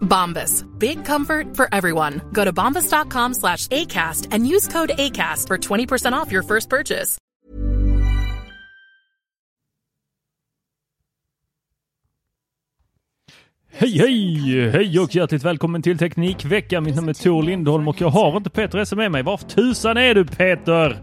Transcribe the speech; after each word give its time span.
Bombas. 0.00 0.64
Big 0.78 1.04
comfort 1.04 1.56
for 1.56 1.68
everyone. 1.72 2.20
Go 2.32 2.44
to 2.44 2.52
bombas.com 2.52 3.34
slash 3.34 3.68
ACAST 3.68 4.28
and 4.30 4.46
use 4.46 4.68
code 4.68 4.90
ACAST 4.98 5.46
for 5.46 5.58
20% 5.58 6.12
off 6.12 6.32
your 6.32 6.42
first 6.42 6.68
purchase. 6.68 7.18
Hej 13.70 13.98
hej! 13.98 14.70
Hej 14.70 14.98
och 14.98 15.14
hjärtligt 15.14 15.42
välkommen 15.42 15.82
till 15.82 15.98
Teknikveckan. 15.98 16.84
Mitt 16.84 16.94
namn 16.94 17.08
är 17.08 17.14
Tor 17.14 17.42
Lindholm 17.42 17.88
och 17.88 18.00
jag 18.00 18.08
har 18.08 18.36
inte 18.36 18.50
Peter 18.50 18.78
Esse 18.78 18.96
med 18.96 19.12
mig. 19.12 19.22
Var 19.22 19.36
tusan 19.36 19.96
är 19.96 20.14
du 20.14 20.24
Peter? 20.24 20.98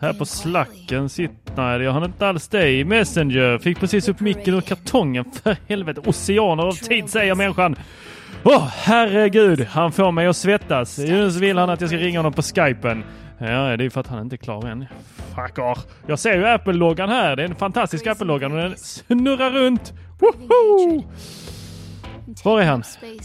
Här 0.00 0.12
på 0.12 0.24
slacken 0.24 1.08
sitter... 1.08 1.56
Nej, 1.56 1.82
jag 1.82 1.92
har 1.92 2.04
inte 2.04 2.28
alls 2.28 2.48
dig. 2.48 2.84
Messenger. 2.84 3.58
Fick 3.58 3.80
precis 3.80 4.08
upp 4.08 4.20
micken 4.20 4.54
ur 4.54 4.60
kartongen. 4.60 5.24
För 5.42 5.56
helvete. 5.68 6.00
Oceaner 6.06 6.62
av 6.62 6.72
tid 6.72 7.10
säger 7.10 7.34
människan. 7.34 7.76
Åh, 8.44 8.68
herregud. 8.68 9.60
Han 9.60 9.92
får 9.92 10.12
mig 10.12 10.26
att 10.26 10.36
svettas. 10.36 10.98
Nu 10.98 11.28
vill 11.28 11.58
han 11.58 11.70
att 11.70 11.80
jag 11.80 11.90
ska 11.90 11.98
ringa 11.98 12.18
honom 12.18 12.32
på 12.32 12.42
skypen. 12.42 13.04
Ja, 13.38 13.76
det 13.76 13.84
är 13.84 13.90
för 13.90 14.00
att 14.00 14.06
han 14.06 14.22
inte 14.22 14.34
är 14.34 14.38
klar 14.38 14.66
än. 14.66 14.86
Fucker. 15.34 15.78
Jag 16.06 16.18
ser 16.18 16.36
ju 16.36 16.46
Apple-loggan 16.46 17.08
här. 17.08 17.36
Det 17.36 17.42
är 17.42 17.48
en 17.48 17.54
fantastisk 17.54 18.06
Apple-loggan 18.06 18.52
och 18.52 18.58
den 18.58 18.76
snurrar 18.76 19.50
runt. 19.50 19.92
Woho! 20.18 21.02
Var 22.44 22.60
är 22.60 22.64
han? 22.64 22.82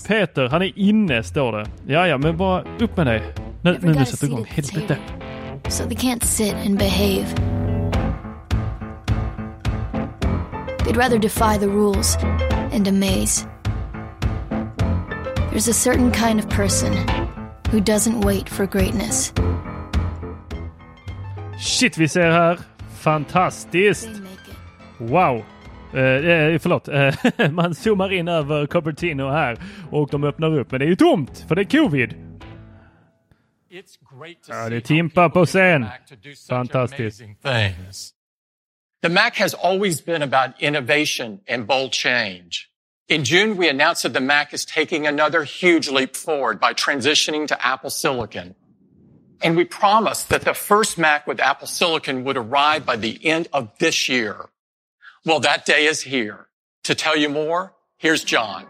Peter, 0.07 0.47
han 0.47 0.61
är 0.61 0.71
inne 0.75 1.23
står 1.23 1.51
det. 1.51 1.65
Ja, 1.87 2.07
ja, 2.07 2.17
men 2.17 2.37
bara 2.37 2.63
upp 2.79 2.97
med 2.97 3.07
dig. 3.07 3.23
Nu, 3.61 3.77
nu, 3.81 3.93
nu 3.93 4.05
sätter 4.05 4.27
vi 4.27 4.33
igång. 4.33 4.45
Helvete. 4.49 4.97
so 5.69 5.85
they 5.85 5.95
can't 5.95 6.23
sit 6.23 6.53
and 6.53 6.77
behave. 6.77 7.25
They'd 10.79 10.97
rather 10.97 11.19
defy 11.19 11.57
the 11.57 11.67
rules 11.67 12.17
and 12.71 12.87
amaze. 12.87 13.45
There's 15.57 15.69
a 15.69 15.73
certain 15.73 16.11
kind 16.11 16.39
of 16.39 16.49
person 16.49 16.93
who 17.71 17.81
doesn't 17.81 18.21
wait 18.21 18.47
for 18.49 18.67
greatness. 18.67 19.33
Shit, 21.59 21.97
vi 21.97 22.07
ser 22.07 22.31
här. 22.31 22.59
Fantastiskt. 22.99 24.07
They 24.07 24.19
make 24.19 24.49
it. 24.49 25.11
Wow. 25.11 25.45
Eh, 25.93 26.01
eh, 26.01 26.59
förlåt. 26.59 26.87
Eh, 26.87 27.51
man 27.51 27.75
zoomar 27.75 28.13
in 28.13 28.27
över 28.27 28.67
Cupertino 28.67 29.29
här 29.29 29.57
och 29.91 30.09
de 30.09 30.23
öppnar 30.23 30.59
upp. 30.59 30.71
Men 30.71 30.79
det 30.79 30.85
är 30.85 30.89
ju 30.89 30.95
tomt 30.95 31.45
för 31.47 31.55
det 31.55 31.61
är 31.61 31.65
covid. 31.65 32.13
Ja, 34.47 34.69
det 34.69 34.75
är 34.75 34.81
Timpa 34.81 35.29
på 35.29 35.45
scen. 35.45 35.85
Fantastiskt. 36.49 37.19
things. 37.19 38.13
The 39.01 39.09
Mac 39.09 39.31
has 39.33 39.53
always 39.53 40.05
been 40.05 40.21
about 40.21 40.61
innovation 40.61 41.39
and 41.49 41.65
bold 41.65 41.93
change. 41.93 42.67
In 43.07 43.23
June, 43.23 43.55
we 43.55 43.69
announced 43.69 44.03
that 44.03 44.11
the 44.11 44.19
Mac 44.19 44.53
is 44.53 44.65
taking 44.65 45.07
another 45.07 45.43
huge 45.43 45.89
leap 45.89 46.15
forward 46.15 46.59
by 46.59 46.73
transitioning 46.73 47.47
to 47.47 47.65
Apple 47.65 47.89
Silicon. 47.89 48.53
And 49.41 49.55
we 49.55 49.63
promised 49.63 50.29
that 50.29 50.41
the 50.41 50.53
first 50.53 50.97
Mac 50.97 51.25
with 51.25 51.39
Apple 51.39 51.67
Silicon 51.67 52.25
would 52.25 52.35
arrive 52.35 52.85
by 52.85 52.97
the 52.97 53.25
end 53.25 53.47
of 53.53 53.71
this 53.79 54.09
year. 54.09 54.49
Well, 55.23 55.39
that 55.41 55.65
day 55.65 55.85
is 55.85 56.01
here. 56.01 56.47
To 56.83 56.95
tell 56.95 57.15
you 57.15 57.29
more, 57.29 57.73
here's 57.97 58.23
John. 58.23 58.65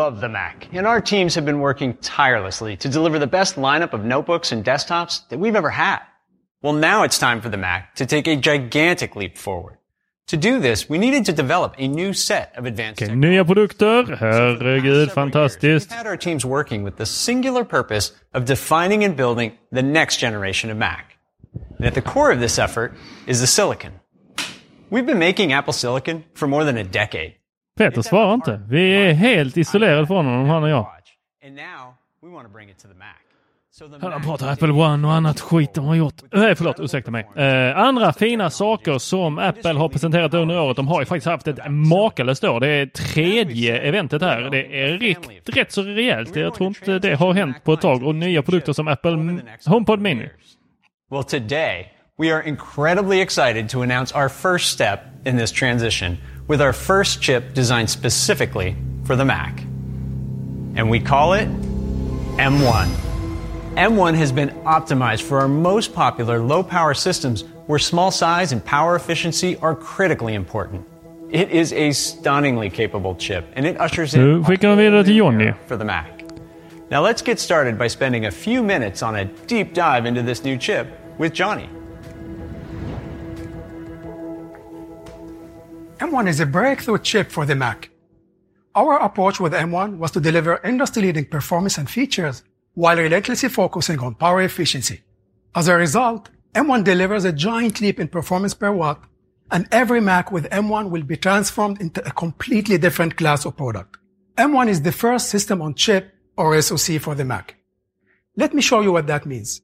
Love 0.00 0.22
the 0.22 0.30
Mac, 0.30 0.66
and 0.72 0.86
our 0.86 0.98
teams 0.98 1.34
have 1.34 1.44
been 1.44 1.60
working 1.60 1.92
tirelessly 1.98 2.74
to 2.74 2.88
deliver 2.88 3.18
the 3.18 3.26
best 3.26 3.56
lineup 3.56 3.92
of 3.92 4.02
notebooks 4.02 4.50
and 4.50 4.64
desktops 4.64 5.28
that 5.28 5.38
we've 5.38 5.54
ever 5.54 5.68
had. 5.68 6.00
Well, 6.62 6.72
now 6.72 7.02
it's 7.02 7.18
time 7.18 7.42
for 7.42 7.50
the 7.50 7.58
Mac 7.58 7.96
to 7.96 8.06
take 8.06 8.26
a 8.26 8.34
gigantic 8.34 9.14
leap 9.14 9.36
forward. 9.36 9.76
To 10.28 10.38
do 10.38 10.58
this, 10.58 10.88
we 10.88 10.96
needed 10.96 11.26
to 11.26 11.34
develop 11.34 11.74
a 11.76 11.86
new 11.86 12.14
set 12.14 12.56
of 12.56 12.64
advanced 12.64 13.02
Okej, 13.02 13.10
nya 13.10 13.44
produkter. 13.44 14.06
Herregud, 14.16 15.10
fantastiskt. 15.10 15.90
We've 15.90 15.98
had 15.98 16.06
our 16.06 16.16
teams 16.16 16.46
working 16.46 16.82
with 16.82 16.96
the 16.96 17.04
singular 17.04 17.64
purpose 17.64 18.12
of 18.32 18.46
defining 18.46 19.04
and 19.04 19.14
building 19.14 19.58
the 19.70 19.82
next 19.82 20.16
generation 20.16 20.70
of 20.70 20.78
Mac. 20.78 21.18
And 21.76 21.86
at 21.86 21.94
the 21.94 22.00
core 22.00 22.30
of 22.30 22.40
this 22.40 22.58
effort 22.58 22.94
is 23.26 23.40
the 23.42 23.46
silicon. 23.46 24.00
We've 24.88 25.04
been 25.04 25.18
making 25.18 25.52
Apple 25.52 25.74
Silicon 25.74 26.24
for 26.32 26.48
more 26.48 26.64
than 26.64 26.78
a 26.78 26.84
decade. 26.84 27.34
Peter 27.80 28.02
svarar 28.02 28.34
inte. 28.34 28.60
Vi 28.68 28.92
är 28.92 29.12
helt 29.12 29.56
isolerade 29.56 30.06
från 30.06 30.26
honom, 30.26 30.48
han 30.48 30.62
och 30.62 30.68
jag. 30.68 30.86
Han 34.02 34.22
pratar 34.22 34.52
Apple 34.52 34.72
One 34.72 35.06
och 35.06 35.12
annat 35.12 35.40
skit 35.40 35.74
de 35.74 35.84
har 35.84 35.94
gjort. 35.94 36.14
Nej, 36.32 36.54
förlåt, 36.54 36.80
ursäkta 36.80 37.10
mig. 37.10 37.28
Eh, 37.36 37.78
andra 37.78 38.12
fina 38.12 38.50
saker 38.50 38.98
som 38.98 39.38
Apple 39.38 39.72
har 39.72 39.88
presenterat 39.88 40.34
under 40.34 40.60
året. 40.60 40.76
De 40.76 40.88
har 40.88 41.00
ju 41.00 41.06
faktiskt 41.06 41.26
haft 41.26 41.46
ett 41.46 41.58
makalöst 41.68 42.44
år. 42.44 42.60
Det 42.60 42.68
är 42.68 42.86
tredje 42.86 43.78
eventet 43.78 44.22
här. 44.22 44.40
Det 44.40 44.82
är 44.82 44.98
rätt, 44.98 45.56
rätt 45.56 45.72
så 45.72 45.82
rejält. 45.82 46.36
Jag 46.36 46.54
tror 46.54 46.68
inte 46.68 46.98
det 46.98 47.14
har 47.14 47.32
hänt 47.32 47.64
på 47.64 47.72
ett 47.72 47.80
tag. 47.80 48.02
Och 48.02 48.14
nya 48.14 48.42
produkter 48.42 48.72
som 48.72 48.88
Apple 48.88 49.40
HomePod 49.66 50.00
Mini. 50.00 50.28
Well, 51.10 51.24
today 51.24 51.92
we 52.18 52.34
are 52.34 52.48
incredibly 52.48 53.20
excited 53.20 53.68
to 53.68 53.82
announce 53.82 54.18
our 54.18 54.28
first 54.28 54.72
step 54.72 55.00
in 55.24 55.38
this 55.38 55.52
transition 55.52 56.16
with 56.50 56.60
our 56.60 56.72
first 56.72 57.22
chip 57.22 57.54
designed 57.54 57.88
specifically 57.88 58.74
for 59.04 59.14
the 59.14 59.24
Mac. 59.24 59.60
And 60.74 60.90
we 60.90 60.98
call 60.98 61.34
it 61.34 61.48
M1. 62.38 62.88
M1 63.76 64.14
has 64.16 64.32
been 64.32 64.48
optimized 64.64 65.22
for 65.22 65.38
our 65.38 65.46
most 65.46 65.94
popular 65.94 66.40
low 66.40 66.64
power 66.64 66.92
systems 66.92 67.44
where 67.68 67.78
small 67.78 68.10
size 68.10 68.50
and 68.50 68.64
power 68.64 68.96
efficiency 68.96 69.54
are 69.58 69.76
critically 69.76 70.34
important. 70.34 70.84
It 71.30 71.50
is 71.52 71.72
a 71.72 71.92
stunningly 71.92 72.68
capable 72.68 73.14
chip 73.14 73.44
and 73.54 73.64
it 73.64 73.80
ushers 73.80 74.14
in 74.14 74.20
Nu 74.20 74.42
skickar 74.42 74.74
vi 74.74 74.82
vidare 74.82 75.04
till 75.04 75.14
Johnny. 75.14 75.52
for 75.68 75.76
the 75.76 75.84
Mac. 75.84 76.24
Now 76.90 77.00
let's 77.00 77.22
get 77.22 77.38
started 77.38 77.78
by 77.78 77.86
spending 77.86 78.26
a 78.26 78.30
few 78.32 78.64
minutes 78.64 79.04
on 79.04 79.14
a 79.14 79.24
deep 79.46 79.72
dive 79.72 80.04
into 80.04 80.22
this 80.22 80.42
new 80.42 80.58
chip 80.58 80.86
with 81.16 81.32
Johnny. 81.32 81.68
M1 86.00 86.28
is 86.28 86.40
a 86.40 86.46
breakthrough 86.46 86.96
chip 86.96 87.30
for 87.30 87.44
the 87.44 87.54
Mac. 87.54 87.90
Our 88.74 88.96
approach 89.00 89.38
with 89.38 89.52
M1 89.52 89.98
was 89.98 90.10
to 90.12 90.20
deliver 90.20 90.58
industry 90.64 91.02
leading 91.02 91.26
performance 91.26 91.76
and 91.76 91.90
features 91.90 92.42
while 92.72 92.96
relentlessly 92.96 93.50
focusing 93.50 93.98
on 94.00 94.14
power 94.14 94.40
efficiency. 94.40 95.02
As 95.54 95.68
a 95.68 95.74
result, 95.74 96.30
M1 96.54 96.84
delivers 96.84 97.26
a 97.26 97.34
giant 97.34 97.82
leap 97.82 98.00
in 98.00 98.08
performance 98.08 98.54
per 98.54 98.72
watt, 98.72 99.04
and 99.50 99.68
every 99.70 100.00
Mac 100.00 100.32
with 100.32 100.48
M1 100.48 100.88
will 100.88 101.02
be 101.02 101.18
transformed 101.18 101.82
into 101.82 102.00
a 102.08 102.12
completely 102.12 102.78
different 102.78 103.18
class 103.18 103.44
of 103.44 103.58
product. 103.58 103.98
M1 104.38 104.68
is 104.68 104.80
the 104.80 104.92
first 104.92 105.28
system 105.28 105.60
on 105.60 105.74
chip 105.74 106.14
or 106.38 106.58
SoC 106.62 106.98
for 106.98 107.14
the 107.14 107.26
Mac. 107.26 107.56
Let 108.36 108.54
me 108.54 108.62
show 108.62 108.80
you 108.80 108.92
what 108.92 109.06
that 109.08 109.26
means. 109.26 109.60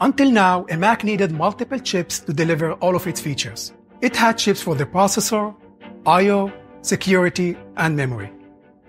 Until 0.00 0.30
now, 0.30 0.64
a 0.70 0.76
Mac 0.78 1.04
needed 1.04 1.32
multiple 1.32 1.78
chips 1.78 2.20
to 2.20 2.32
deliver 2.32 2.72
all 2.74 2.96
of 2.96 3.06
its 3.06 3.20
features. 3.20 3.74
It 4.00 4.16
had 4.16 4.38
chips 4.38 4.62
for 4.62 4.74
the 4.74 4.86
processor, 4.86 5.54
I.O., 6.06 6.52
security, 6.82 7.56
and 7.76 7.96
memory. 7.96 8.30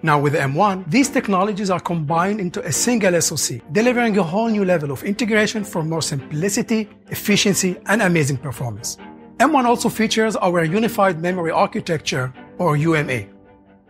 Now 0.03 0.19
with 0.19 0.35
M1, 0.35 0.89
these 0.91 1.09
technologies 1.09 1.71
are 1.71 1.79
combined 1.79 2.39
into 2.39 2.63
a 2.63 2.71
single 2.71 3.19
SoC, 3.19 3.61
delivering 3.71 4.15
a 4.19 4.23
whole 4.23 4.47
new 4.47 4.63
level 4.63 4.91
of 4.91 5.03
integration 5.03 5.63
for 5.63 5.83
more 5.83 6.03
simplicity, 6.03 6.87
efficiency, 7.09 7.75
and 7.87 8.03
amazing 8.03 8.37
performance. 8.37 8.97
M1 9.39 9.65
also 9.65 9.89
features 9.89 10.35
our 10.35 10.63
Unified 10.63 11.19
Memory 11.19 11.49
Architecture, 11.49 12.31
or 12.59 12.77
UMA. 12.77 13.25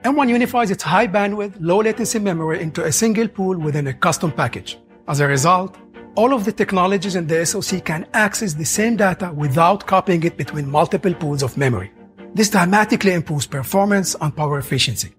M1 0.06 0.30
unifies 0.30 0.72
its 0.72 0.84
high 0.84 1.08
bandwidth, 1.08 1.56
low 1.60 1.82
latency 1.82 2.20
memory 2.20 2.62
into 2.62 2.86
a 2.86 2.92
single 2.92 3.28
pool 3.28 3.58
within 3.58 3.88
a 3.88 3.94
custom 3.94 4.32
package. 4.32 4.80
As 5.10 5.20
a 5.20 5.28
result, 5.28 5.78
all 6.16 6.34
of 6.34 6.46
the 6.46 6.52
technologies 6.54 7.16
in 7.16 7.28
the 7.28 7.46
SoC 7.46 7.84
can 7.84 8.08
access 8.14 8.54
the 8.54 8.66
same 8.66 8.96
data 8.96 9.34
without 9.34 9.86
copying 9.86 10.24
it 10.24 10.38
between 10.38 10.72
multiple 10.72 11.14
pools 11.14 11.44
of 11.44 11.58
memory. 11.58 11.92
This 12.36 12.50
dramatically 12.50 13.14
improves 13.14 13.48
performance 13.48 14.16
and 14.22 14.36
power 14.36 14.60
efficiency. 14.60 15.10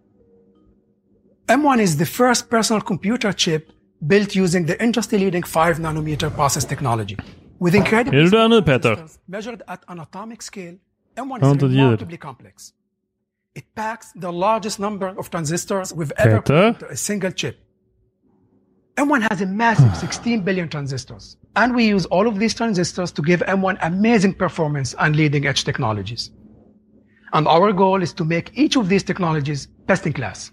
M1 1.49 1.81
is 1.81 1.97
the 1.97 2.07
first 2.07 2.49
personal 2.51 2.81
computer 2.83 3.33
chip 3.33 3.73
built 4.07 4.35
using 4.37 4.67
the 4.67 4.81
industry-leading 4.83 5.43
5 5.43 5.79
nanometer 5.81 6.31
process 6.31 6.65
technology. 6.65 7.17
With 7.61 7.75
incredible 7.75 8.19
Är 8.19 8.31
du 8.31 8.49
nu 8.49 8.63
Peter? 8.63 8.97
measured 9.27 9.63
at 9.67 9.81
an 9.89 9.99
atomic 10.01 10.43
scale, 10.43 10.77
M1 11.17 11.43
is 11.43 11.49
inte 11.53 11.67
ett 11.67 11.73
ljud. 11.73 11.81
remarkably 11.81 12.17
complex. 12.19 12.73
It 13.55 13.65
packs 13.75 14.13
the 14.21 14.31
largest 14.33 14.79
number 14.79 15.19
of 15.19 15.29
transistors 15.31 15.93
we've 15.93 16.13
ever 16.17 16.41
put 16.41 16.51
into 16.67 16.87
a 16.93 16.97
single 16.97 17.33
chip. 17.33 17.57
M1 18.97 19.23
has 19.31 19.41
a 19.41 19.47
massive 19.47 19.97
16 20.01 20.45
billion 20.45 20.69
transistors, 20.69 21.37
and 21.57 21.75
we 21.75 21.95
use 21.95 22.07
all 22.11 22.29
of 22.29 22.39
these 22.39 22.55
transistors 22.55 23.11
to 23.13 23.23
give 23.23 23.41
M1 23.49 23.79
amazing 23.83 24.35
performance 24.35 24.95
and 24.99 25.17
leading 25.17 25.47
edge 25.47 25.65
technologies. 25.65 26.31
And 27.33 27.47
our 27.47 27.73
goal 27.73 28.03
is 28.03 28.13
to 28.15 28.25
make 28.25 28.51
each 28.55 28.77
of 28.77 28.89
these 28.89 29.03
technologies 29.03 29.67
best 29.87 30.07
in 30.07 30.13
class. 30.13 30.51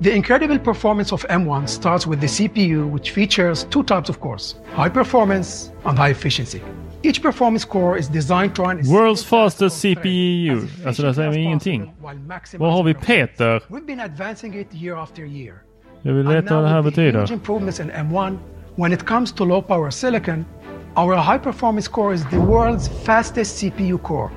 The 0.00 0.12
incredible 0.14 0.58
performance 0.58 1.12
of 1.12 1.24
M1 1.28 1.68
starts 1.68 2.06
with 2.06 2.20
the 2.20 2.26
CPU, 2.26 2.90
which 2.90 3.10
features 3.12 3.64
two 3.70 3.82
types 3.84 4.08
of 4.08 4.18
cores, 4.20 4.56
high 4.74 4.88
performance 4.90 5.70
and 5.84 5.96
high 5.98 6.10
efficiency. 6.10 6.60
Each 7.04 7.20
performance 7.22 7.64
core 7.64 7.96
is 7.98 8.08
designed 8.08 8.54
to 8.56 8.62
run 8.62 8.80
World's 8.86 9.24
fastest 9.24 9.80
CPU. 9.84 10.56
as 10.80 10.86
Alltså 10.86 11.02
där 11.02 11.12
säger 11.12 11.30
vi 11.30 11.36
efficient 11.36 11.62
as 11.62 11.66
ingenting. 11.66 11.92
while 12.58 12.70
har 12.70 12.82
vi. 12.84 12.94
Peter? 12.94 13.60
We've 13.68 13.86
been 13.86 14.00
advancing 14.00 14.54
it 14.60 14.74
year 14.74 14.96
after 14.96 15.24
year. 15.24 15.54
Jag 16.02 16.12
vill 16.14 16.26
And 16.26 16.34
veta 16.36 16.54
vad 16.54 16.64
det 16.64 16.68
här 16.70 16.82
with 16.82 16.94
the 16.96 17.02
betyder. 17.02 17.20
huge 17.20 17.32
improvements 17.34 17.80
in 17.80 17.90
M1, 17.90 18.38
when 18.76 18.92
it 18.92 19.04
comes 19.06 19.32
to 19.32 19.44
low 19.44 19.62
power 19.62 19.90
silicon, 19.90 20.44
our 20.96 21.14
high 21.16 21.38
performance 21.38 21.88
core 21.90 22.14
is 22.14 22.24
the 22.30 22.36
world's 22.38 22.88
fastest 23.04 23.58
CPU 23.62 23.98
core. 23.98 24.30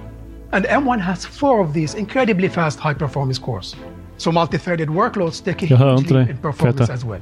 And 0.56 0.64
M1 0.64 1.02
has 1.02 1.26
four 1.26 1.60
of 1.60 1.74
these 1.74 1.96
incredibly 1.96 2.48
fast 2.48 2.80
high 2.80 2.94
performance 2.94 3.38
cores. 3.38 3.76
So 4.16 4.32
multi-threaded 4.32 4.88
workloads 4.88 5.44
take 5.44 5.64
a 5.64 5.66
huge 5.66 6.10
leap 6.10 6.30
in 6.30 6.38
performance 6.38 6.90
as 6.90 7.04
well. 7.04 7.22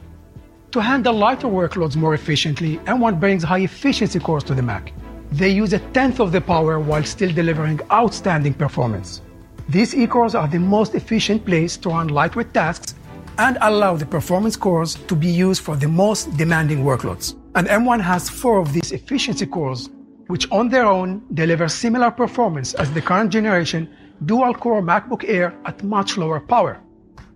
To 0.73 0.79
handle 0.79 1.15
lighter 1.15 1.47
workloads 1.47 1.95
more 1.95 2.13
efficiently, 2.13 2.77
M1 2.85 3.19
brings 3.19 3.41
high 3.41 3.61
efficiency 3.61 4.19
cores 4.19 4.43
to 4.43 4.53
the 4.53 4.61
Mac. 4.61 4.93
They 5.31 5.49
use 5.49 5.73
a 5.73 5.79
tenth 5.79 6.19
of 6.19 6.31
the 6.31 6.41
power 6.41 6.79
while 6.79 7.03
still 7.03 7.33
delivering 7.33 7.79
outstanding 7.91 8.53
performance. 8.53 9.23
These 9.67 9.95
E-cores 9.95 10.35
are 10.35 10.47
the 10.47 10.59
most 10.59 10.93
efficient 10.93 11.43
place 11.43 11.75
to 11.77 11.89
run 11.89 12.09
lightweight 12.09 12.53
tasks 12.53 12.93
and 13.39 13.57
allow 13.61 13.95
the 13.95 14.05
performance 14.05 14.55
cores 14.55 14.93
to 15.07 15.15
be 15.15 15.27
used 15.27 15.63
for 15.63 15.75
the 15.75 15.87
most 15.87 16.37
demanding 16.37 16.83
workloads. 16.83 17.33
And 17.55 17.67
M1 17.67 17.99
has 17.99 18.29
four 18.29 18.59
of 18.59 18.73
these 18.73 18.91
efficiency 18.91 19.47
cores, 19.47 19.89
which 20.33 20.49
on 20.51 20.67
their 20.67 20.87
own 20.87 21.21
deliver 21.35 21.67
similar 21.69 22.09
performance 22.09 22.73
as 22.73 22.91
the 22.91 23.01
current 23.09 23.31
generation 23.31 23.87
dual-core 24.25 24.81
MacBook 24.81 25.23
Air 25.27 25.53
at 25.63 25.83
much 25.83 26.17
lower 26.17 26.39
power. 26.39 26.81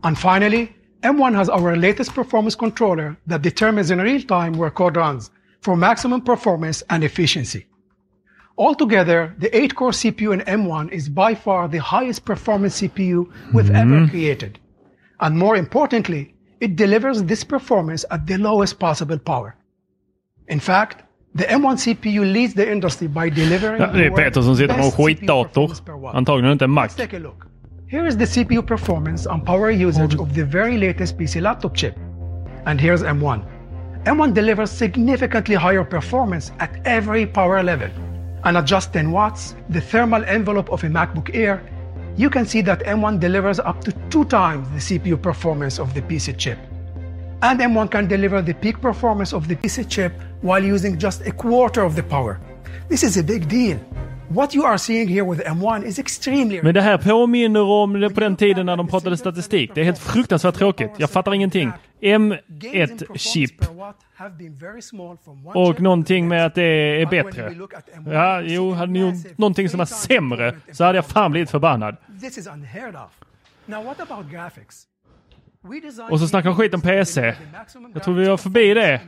And 0.03 0.17
finally, 0.17 0.75
M1 1.03 1.35
has 1.35 1.47
our 1.47 1.75
latest 1.77 2.15
performance 2.15 2.55
controller 2.55 3.15
that 3.27 3.43
determines 3.43 3.91
in 3.91 4.01
real 4.01 4.23
time 4.23 4.53
where 4.53 4.71
code 4.71 4.97
runs 4.97 5.29
for 5.61 5.77
maximum 5.77 6.21
performance 6.21 6.81
and 6.89 7.03
efficiency. 7.03 7.67
Altogether, 8.57 9.35
the 9.37 9.51
8-core 9.51 9.91
CPU 9.91 10.33
in 10.33 10.39
M1 10.61 10.91
is 10.91 11.07
by 11.07 11.35
far 11.35 11.67
the 11.67 11.77
highest 11.93 12.25
performance 12.25 12.81
CPU 12.81 13.31
we've 13.53 13.65
mm-hmm. 13.65 13.93
ever 13.93 14.07
created. 14.09 14.57
And 15.19 15.37
more 15.37 15.55
importantly, 15.55 16.33
it 16.59 16.75
delivers 16.75 17.21
this 17.21 17.43
performance 17.43 18.05
at 18.09 18.25
the 18.25 18.39
lowest 18.39 18.79
possible 18.79 19.19
power. 19.19 19.55
In 20.47 20.59
fact, 20.59 21.03
the 21.37 21.43
M1 21.45 21.77
CPU 21.77 22.33
leads 22.33 22.53
the 22.53 22.71
industry 22.71 23.07
by 23.07 23.29
delivering 23.29 23.81
Ja, 23.81 23.87
det 23.87 24.05
är 24.05 24.11
Peter 24.11 24.41
som 24.41 24.55
sitter 24.55 24.73
en 24.75 24.81
best 24.81 24.97
skitdator. 24.97 25.85
per 25.85 25.93
watt. 25.93 26.15
Antagligen 26.15 26.51
inte 26.51 26.65
en 26.65 26.71
Mac. 26.71 26.87
Let's 26.87 26.97
take 26.97 27.17
a 27.17 27.19
look. 27.19 27.45
Here 27.89 28.07
is 28.07 28.17
the 28.17 28.25
CPU 28.25 28.61
performance 28.61 29.29
and 29.29 29.45
power 29.45 29.71
usage 29.71 30.15
of 30.19 30.33
the 30.33 30.43
very 30.43 30.77
latest 30.77 31.17
PC 31.17 31.41
laptop 31.41 31.75
chip. 31.75 31.95
And 32.65 32.81
here's 32.81 33.03
M1. 33.03 33.41
M1 34.05 34.33
delivers 34.33 34.71
significantly 34.71 35.55
higher 35.55 35.83
performance 35.83 36.51
at 36.59 36.69
every 36.85 37.25
power 37.25 37.63
level. 37.63 37.89
And 38.43 38.57
at 38.57 38.65
just 38.65 38.93
10 38.93 39.11
watts, 39.11 39.55
the 39.69 39.81
thermal 39.81 40.23
envelope 40.25 40.69
of 40.69 40.83
a 40.83 40.87
MacBook 40.87 41.29
Air, 41.33 41.61
you 42.17 42.29
can 42.29 42.45
see 42.45 42.61
that 42.61 42.79
M1 42.85 43.19
delivers 43.19 43.59
up 43.59 43.81
to 43.83 43.91
two 44.09 44.25
times 44.25 44.67
the 44.69 44.99
CPU 44.99 45.21
performance 45.21 45.79
of 45.79 45.93
the 45.93 46.01
PC 46.01 46.37
chip. 46.37 46.57
And 47.41 47.59
M1 47.59 47.91
can 47.91 48.07
deliver 48.07 48.41
the 48.41 48.53
peak 48.53 48.81
performance 48.81 49.33
of 49.33 49.47
the 49.47 49.55
PC 49.55 49.87
chip 49.87 50.13
while 50.41 50.73
using 50.73 50.99
just 50.99 51.27
a 51.27 51.31
quarter 51.31 51.85
of 51.85 51.95
the 51.95 52.03
power. 52.03 52.39
This 52.89 53.03
is 53.03 53.17
a 53.17 53.23
big 53.23 53.49
deal. 53.49 53.77
What 54.29 54.55
you 54.55 54.65
are 54.65 54.77
seeing 54.77 55.07
here 55.07 55.23
with 55.23 55.41
M1 55.41 55.85
is 55.85 55.99
extremely 55.99 56.61
Men 56.63 56.73
det 56.73 56.81
här 56.81 56.97
påminner 56.97 57.61
om 57.61 57.93
det 57.93 58.09
på 58.09 58.19
den 58.19 58.35
tiden 58.35 58.65
när 58.65 58.77
de 58.77 58.87
pratade 58.87 59.17
statistik. 59.17 59.71
Det 59.75 59.81
är 59.81 59.85
helt 59.85 59.99
fruktansvärt 59.99 60.55
tråkigt. 60.55 60.91
Jag 60.97 61.09
fattar 61.09 61.33
ingenting. 61.33 61.71
M1-chip 62.01 63.51
och 65.55 65.81
någonting 65.81 66.27
med 66.27 66.45
att 66.45 66.55
det 66.55 67.01
är 67.01 67.05
bättre. 67.05 67.55
Ja, 68.05 68.41
jo, 68.41 68.71
hade 68.71 68.91
ni 68.91 68.99
gjort 68.99 69.37
någonting 69.37 69.69
som 69.69 69.77
var 69.77 69.85
sämre 69.85 70.55
så 70.71 70.83
hade 70.83 70.97
jag 70.97 71.05
fan 71.05 71.31
blivit 71.31 71.49
förbannad. 71.49 71.95
Och 76.09 76.19
så 76.19 76.27
snackar 76.27 76.49
de 76.49 76.57
skit 76.57 76.73
om 76.73 76.81
PC. 76.81 77.35
Jag 77.93 78.03
tror 78.03 78.13
vi 78.13 78.27
var 78.27 78.37
förbi 78.37 78.73
det. 78.73 79.01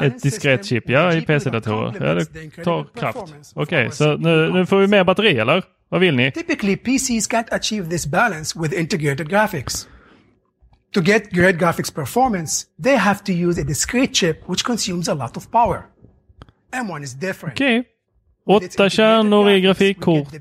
Ett 0.00 0.22
diskret 0.22 0.66
chip, 0.66 0.88
ja, 0.88 1.14
i 1.14 1.22
PC-datorer. 1.22 2.06
Ja, 2.06 2.14
det 2.14 2.64
tar 2.64 2.84
kraft. 2.94 3.52
Okej, 3.54 3.86
our 3.86 3.90
så 3.90 4.16
nu, 4.16 4.52
nu 4.52 4.66
får 4.66 4.78
vi 4.78 4.86
mer 4.86 5.04
batteri 5.04 5.38
eller? 5.38 5.64
Vad 5.88 6.00
vill 6.00 6.16
ni? 6.16 6.32
Typically, 6.32 6.76
PCs 6.76 7.30
can't 7.30 7.54
achieve 7.54 7.90
this 7.90 8.06
balance 8.06 8.58
with 8.58 8.80
integrated 8.80 9.28
graphics. 9.28 9.88
To 10.94 11.00
get 11.00 11.30
great 11.30 11.56
graphics 11.56 11.94
performance, 11.94 12.66
they 12.82 12.96
have 12.96 13.20
to 13.24 13.32
use 13.32 13.60
a 13.60 13.64
discrete 13.64 14.12
chip 14.12 14.48
which 14.48 14.64
consumes 14.64 15.08
a 15.08 15.14
lot 15.14 15.36
of 15.36 15.50
power. 15.50 15.82
M1 16.72 17.02
is 17.02 17.14
different. 17.14 17.60
Okej. 17.60 17.84
Åtta 18.44 18.64
integrated 18.64 18.92
kärnor 18.92 19.50
i 19.50 19.60
grafikkort. 19.60 20.34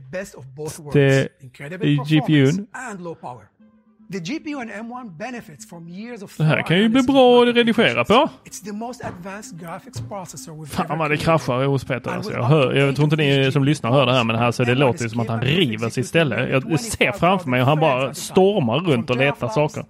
i 1.81 1.99
GPUn. 2.05 2.67
and 2.73 3.03
low 3.03 3.15
power. 3.15 3.51
The 4.11 4.19
GPU 4.19 4.61
in 4.61 4.69
M1 4.69 5.17
benefits 5.17 5.69
from 5.69 5.87
years 5.87 6.21
of 6.21 6.37
Det 6.37 6.43
här 6.43 6.61
kan 6.61 6.77
ju 6.77 6.89
bli 6.89 7.01
bra 7.01 7.43
att 7.43 7.55
redigera 7.55 8.05
på. 8.05 8.29
Fan 10.65 10.97
vad 10.97 11.11
det 11.11 11.17
kraschar 11.17 11.65
hos 11.65 11.83
Peter. 11.83 12.11
Alltså, 12.11 12.31
jag, 12.31 12.43
hör, 12.43 12.73
jag 12.73 12.95
tror 12.95 13.03
inte 13.03 13.15
ni 13.15 13.51
som 13.51 13.63
lyssnar 13.63 13.91
hör 13.91 14.05
det 14.05 14.13
här 14.13 14.23
men 14.23 14.35
alltså, 14.35 14.63
det 14.63 14.75
låter 14.75 15.07
som 15.07 15.19
att 15.19 15.27
han 15.27 15.41
river 15.41 15.89
sitt 15.89 16.07
ställe. 16.07 16.49
Jag 16.49 16.79
ser 16.79 17.11
framför 17.11 17.49
mig 17.49 17.59
hur 17.59 17.65
han 17.65 17.79
bara 17.79 18.13
stormar 18.13 18.79
runt 18.79 19.09
och 19.09 19.17
letar 19.17 19.47
saker. 19.49 19.85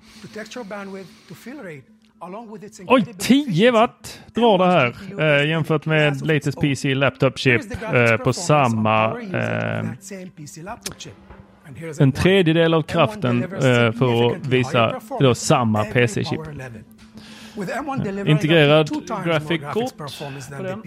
Oj, 2.21 3.01
incredible 3.01 3.13
10 3.17 3.41
efficiency, 3.41 3.71
watt 3.71 4.19
drar 4.33 4.57
det 4.57 4.65
här 4.65 4.95
M1 5.11 5.41
eh, 5.41 5.49
jämfört 5.49 5.85
med 5.85 6.27
latest 6.27 6.61
PC 6.61 6.95
laptop 6.95 7.37
chip 7.37 7.61
eh, 7.93 8.17
på 8.17 8.33
samma 8.33 9.05
eh, 9.21 9.79
en 11.99 12.11
M1. 12.11 12.11
tredjedel 12.11 12.73
av 12.73 12.81
M1 12.81 12.87
kraften 12.87 13.43
eh, 13.43 13.91
för 13.91 14.31
att 14.31 14.47
visa 14.47 15.01
då 15.19 15.35
samma 15.35 15.83
PC-chip. 15.83 16.35
power 16.35 16.53
level. 16.53 16.83
With 17.55 17.77
M1 17.77 18.03
delivering 18.03 18.31
Integrerad 18.31 18.81
up 18.81 18.87
to 18.87 18.93
two 18.93 19.01
times 19.01 19.09
more 19.09 19.23
graphic 19.25 19.61
graphics 19.61 19.73
kort 19.73 19.97
performance 19.97 20.57
på 20.57 20.63
den. 20.63 20.81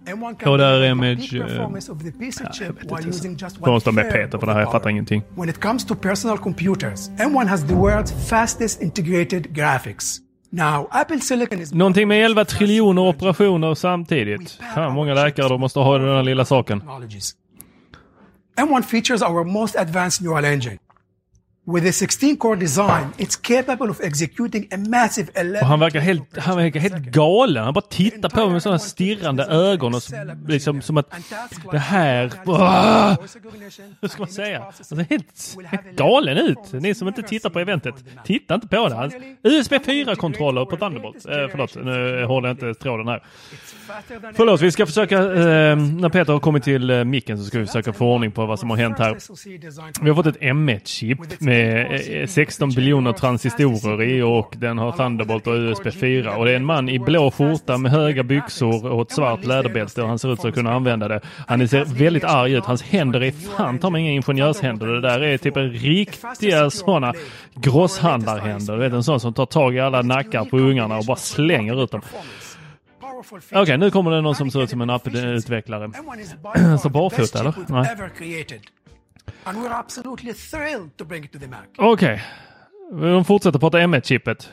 chip. 0.00 0.06
And 0.06 0.08
again, 0.08 0.20
M1 0.20 0.36
Ja, 0.38 0.44
can 0.44 0.58
där 0.58 0.66
är 0.66 0.72
deliver 0.72 0.90
Image, 0.90 1.34
eh, 1.34 1.40
stå 3.80 3.92
med 3.92 4.12
Peter 4.12 4.38
för 4.38 4.46
det 4.46 4.52
här, 4.52 4.60
jag 4.60 4.72
fattar 4.72 4.90
ingenting. 4.90 5.22
When 5.36 5.48
it 5.48 5.60
comes 5.60 5.86
to 5.86 5.94
personal 5.94 6.38
computers, 6.38 7.08
M1 7.08 7.46
has 7.46 7.68
the 7.68 7.74
world's 7.74 8.28
fastest 8.28 8.82
integrated 8.82 9.54
graphics. 9.54 10.18
Now, 10.52 10.88
Apple 10.90 11.20
Silicon 11.20 11.60
is 11.60 11.72
Någonting 11.72 12.08
med 12.08 12.24
11 12.24 12.44
triljoner 12.44 13.02
operationer 13.02 13.74
samtidigt. 13.74 14.58
Fan, 14.74 14.92
många 14.92 15.14
läkare 15.14 15.48
de 15.48 15.60
måste 15.60 15.78
ha 15.78 15.98
den 15.98 16.08
här 16.16 16.22
lilla 16.22 16.44
saken. 16.44 16.80
technologies. 16.80 17.34
M1 18.56 18.82
features 18.82 19.22
our 19.22 19.44
most 19.44 19.76
advanced 19.76 20.26
neural 20.26 20.44
engine. 20.44 20.78
With 21.66 21.84
a 21.84 21.90
16-core 21.90 22.56
design, 22.56 23.12
it's 23.18 23.36
capable 23.36 23.90
of 23.90 24.00
executing 24.00 24.68
a 24.72 24.76
massive 24.76 25.30
11 25.34 25.60
Och 25.60 25.66
han 25.66 25.80
verkar 25.80 26.00
helt, 26.00 26.38
han 26.38 26.56
verkar 26.56 26.80
helt 26.80 26.96
galen. 26.96 27.64
Han 27.64 27.74
bara 27.74 27.80
tittar 27.80 28.28
på 28.28 28.40
mig 28.40 28.50
med 28.50 28.62
sådana 28.62 28.78
stirrande 28.78 29.44
ögon 29.44 29.94
och 29.94 30.02
liksom 30.48 30.82
som 30.82 30.96
att 30.96 31.14
det 31.70 31.78
här... 31.78 32.32
Åh! 32.46 33.14
Hur 34.00 34.08
ska 34.08 34.22
man 34.22 34.28
säga? 34.28 34.62
Alltså, 34.62 34.94
helt, 34.94 35.56
helt 35.64 35.96
galen 35.96 36.38
ut. 36.38 36.72
Ni 36.72 36.94
som 36.94 37.08
inte 37.08 37.22
tittar 37.22 37.50
på 37.50 37.60
eventet, 37.60 37.94
titta 38.24 38.54
inte 38.54 38.68
på 38.68 38.88
det. 38.88 39.10
USB 39.50 39.72
4-kontroller 39.72 40.64
på 40.64 40.76
Thunderbolt. 40.76 41.26
Eh, 41.26 41.32
förlåt, 41.50 41.74
nu 41.74 42.24
håller 42.24 42.48
jag 42.48 42.54
inte 42.54 42.74
tråden 42.74 43.08
här. 43.08 43.22
Förlåt, 44.34 44.60
vi 44.60 44.72
ska 44.72 44.86
försöka, 44.86 45.18
eh, 45.18 45.76
när 45.76 46.08
Peter 46.08 46.32
har 46.32 46.40
kommit 46.40 46.64
till 46.64 46.90
eh, 46.90 47.04
micken 47.04 47.38
så 47.38 47.44
ska 47.44 47.58
vi 47.58 47.66
försöka 47.66 47.92
få 47.92 48.14
ordning 48.14 48.32
på 48.32 48.46
vad 48.46 48.58
som 48.58 48.70
har 48.70 48.76
hänt 48.76 48.98
här. 48.98 49.16
Vi 50.02 50.08
har 50.08 50.16
fått 50.16 50.26
ett 50.26 50.40
M1-chip 50.40 51.18
med 51.50 52.22
eh, 52.22 52.26
16 52.26 52.70
biljoner 52.70 53.12
transistorer 53.12 54.02
i 54.02 54.22
och 54.22 54.54
den 54.56 54.78
har 54.78 54.92
Thunderbolt 54.92 55.46
och 55.46 55.54
USB 55.54 55.92
4. 55.92 56.36
Och 56.36 56.44
det 56.44 56.52
är 56.52 56.56
en 56.56 56.64
man 56.64 56.88
i 56.88 56.98
blå 56.98 57.30
skjorta 57.30 57.78
med 57.78 57.92
höga 57.92 58.22
byxor 58.22 58.86
och 58.86 59.02
ett 59.02 59.12
svart 59.12 59.44
läderbälte 59.44 60.02
och 60.02 60.08
han 60.08 60.18
ser 60.18 60.32
ut 60.32 60.44
att 60.44 60.54
kunna 60.54 60.72
använda 60.72 61.08
det. 61.08 61.20
Han 61.46 61.68
ser 61.68 61.84
väldigt 61.84 62.24
arg 62.24 62.52
ut. 62.52 62.64
Hans 62.64 62.82
händer 62.82 63.22
är 63.22 63.30
fan 63.30 63.78
ta 63.78 63.90
mig 63.90 64.02
inga 64.02 64.10
ingenjörshänder. 64.10 64.86
Det 64.86 65.00
där 65.00 65.20
är 65.20 65.38
typ 65.38 65.56
en 65.56 65.70
riktiga 65.70 66.70
sådana 66.70 67.14
grosshandlarhänder. 67.54 68.74
Du 68.74 68.80
vet 68.80 68.92
en 68.92 69.02
sån 69.02 69.20
som 69.20 69.34
tar 69.34 69.46
tag 69.46 69.74
i 69.74 69.80
alla 69.80 70.02
nackar 70.02 70.44
på 70.44 70.58
ungarna 70.58 70.98
och 70.98 71.04
bara 71.04 71.16
slänger 71.16 71.84
ut 71.84 71.90
dem. 71.90 72.00
Okej, 73.52 73.78
nu 73.78 73.90
kommer 73.90 74.10
det 74.10 74.20
någon 74.20 74.34
som 74.34 74.50
ser 74.50 74.62
ut 74.62 74.70
som 74.70 74.80
en 74.80 74.90
apputvecklare. 74.90 75.90
Så 76.82 76.88
barfota 76.88 77.40
eller? 77.40 77.54
Nej. 77.68 77.86
And 79.44 79.58
we're 79.58 79.74
absolutely 79.74 80.34
thrilled 80.34 80.96
to 80.96 81.04
bring 81.04 81.24
it 81.24 81.32
to 81.32 81.38
the 81.38 81.46
Mac. 81.46 81.68
Okej. 81.78 82.22
De 83.00 83.24
fortsätter 83.24 83.58
prata 83.58 83.78
M1-chippet. 83.78 84.52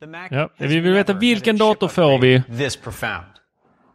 The 0.00 0.06
Mac 0.06 0.28
Ja, 0.30 0.48
vi 0.58 0.80
vill 0.80 0.92
veta 0.92 1.12
vilken 1.12 1.56
dator 1.58 1.88
får 1.88 2.18
vi 2.18 2.42
This 2.58 2.76
profound. 2.76 3.26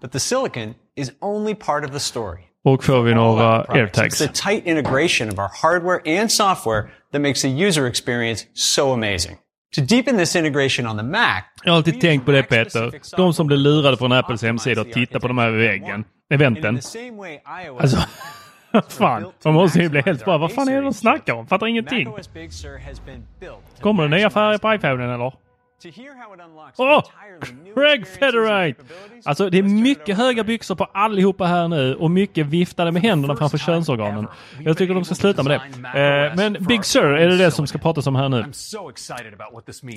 But 0.02 0.12
the 0.12 0.20
silicon 0.20 0.74
is 0.96 1.12
only 1.22 1.56
part 1.56 1.86
of 1.86 1.92
the 1.92 2.00
story. 2.00 2.40
och 2.64 2.84
får 2.84 3.02
vi 3.02 3.14
några 3.14 3.64
airtags. 3.64 4.22
It's 4.22 4.28
the 4.28 4.50
tight 4.50 4.66
integration 4.66 5.30
of 5.30 5.40
our 5.40 5.50
hardware 5.62 6.20
and 6.22 6.32
software 6.32 6.84
that 7.12 7.22
makes 7.22 7.42
the 7.42 7.66
user 7.68 7.88
experience 7.88 8.46
so 8.54 8.94
amazing. 8.94 9.38
To 9.76 9.82
deepen 9.82 10.18
this 10.18 10.36
integration 10.36 10.88
on 10.88 10.98
the 10.98 11.04
Mac, 11.04 11.44
Jag 11.64 11.72
har 11.72 11.78
alltid 11.78 12.02
tänkt 12.02 12.26
på 12.26 12.32
det 12.32 12.44
Peter. 12.44 12.92
De 13.18 13.34
som 13.34 13.48
blir 13.48 13.58
lurade 13.58 13.98
från 13.98 14.12
Apples 14.12 14.44
hemsida 14.44 14.82
och 14.82 14.92
tittar 14.92 15.20
på 15.20 15.28
de 15.28 15.38
här 15.38 15.52
väggen. 15.52 16.04
Eventen. 16.30 16.76
Alltså, 17.80 17.98
fan. 18.90 19.26
De 19.44 19.54
måste 19.54 19.80
ju 19.80 19.90
bli 19.90 20.02
helt 20.02 20.26
bara, 20.26 20.38
vad 20.38 20.52
fan 20.52 20.68
är 20.70 20.76
det 20.76 20.82
de 20.82 20.94
snackar 20.94 21.34
om? 21.34 21.48
Fattar 21.48 21.68
ingenting. 21.68 22.14
Kommer 23.82 24.04
det 24.04 24.18
nya 24.18 24.30
färger 24.30 24.58
på 24.58 24.74
iPhonen 24.74 25.10
eller? 25.10 25.34
Åh! 26.78 27.04
new 27.64 27.74
Craig 27.76 28.08
Federite! 28.08 28.84
Alltså 29.26 29.50
det 29.50 29.58
är 29.58 29.64
mycket 29.64 30.18
höga 30.18 30.44
byxor 30.44 30.76
på 30.76 30.84
allihopa 30.84 31.46
här 31.46 31.68
nu 31.68 31.96
och 31.96 32.12
mycket 32.12 32.48
viftade 32.48 32.92
med 32.92 33.02
händerna 33.02 33.36
framför 33.36 33.58
könsorganen. 33.58 34.28
Jag 34.60 34.78
tycker 34.78 34.94
de 34.94 35.06
ska 35.06 35.16
sluta 35.16 35.44
med 35.44 35.62
det. 35.94 36.00
Eh, 36.00 36.36
men 36.36 36.66
Big 36.66 36.86
Sur, 36.86 37.06
är 37.06 37.28
det 37.28 37.38
det 37.38 37.52
som 37.52 37.68
ska 37.68 37.78
pratas 37.78 38.08
om 38.08 38.16
här 38.16 38.30
nu? 38.30 38.46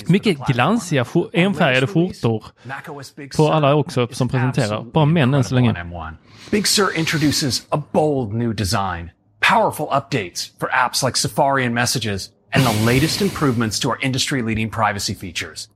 Mycket 0.07 0.39
glansiga 0.47 1.05
enfärgade 1.33 1.87
skjortor 1.87 2.45
på 3.37 3.53
alla 3.53 3.75
också 3.75 4.09
som 4.11 4.29
presenterar. 4.29 4.83
Bara 4.83 5.05
män 5.05 5.35
än 5.35 5.45
så 5.45 5.55
länge. 5.55 5.69
incredible 5.69 5.97
on 5.99 6.13
M1. 6.13 6.15
Big 6.51 6.67
Sur 6.67 6.97
introduces 6.97 7.67
a 7.71 7.83
bold 7.93 8.33
new 8.33 8.55
design, 8.55 9.11
powerful 9.41 9.87
updates 9.87 10.59
for 10.61 10.69
apps 10.73 11.03
like 11.03 11.19
Safari 11.19 11.67
and 11.67 11.75
Messages, 11.75 12.31
and 12.53 12.65
the 12.65 12.85
latest 12.87 13.21
improvements 13.23 13.81
to 13.81 13.89
our 13.89 13.99
industry-leading 14.03 14.71
privacy 14.71 15.15
features. 15.15 15.69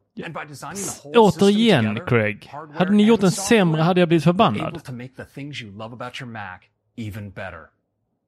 Återigen 1.15 2.01
Craig. 2.07 2.51
Hade 2.75 2.91
ni 2.91 3.05
gjort 3.05 3.21
and 3.21 3.25
en 3.27 3.31
software, 3.31 3.59
sämre 3.59 3.83
hade 3.83 4.01
jag 4.01 4.09
blivit 4.09 4.25
förbannad. 4.25 4.81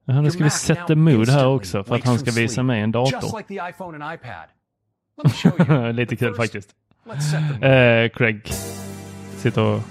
Ja, 0.05 0.21
nu 0.21 0.31
ska 0.31 0.43
vi 0.43 0.49
the 0.87 0.95
mood 0.95 1.29
här 1.29 1.47
också 1.47 1.83
för 1.83 1.95
att 1.95 2.05
han 2.05 2.19
ska 2.19 2.31
visa 2.31 2.63
mig 2.63 2.81
en 2.81 2.91
dator. 2.91 3.41
Lite 5.91 6.15
kul 6.15 6.35
faktiskt. 6.35 6.69
Eh, 7.61 8.09
Craig 8.09 8.51
sitter 9.37 9.61
och 9.61 9.81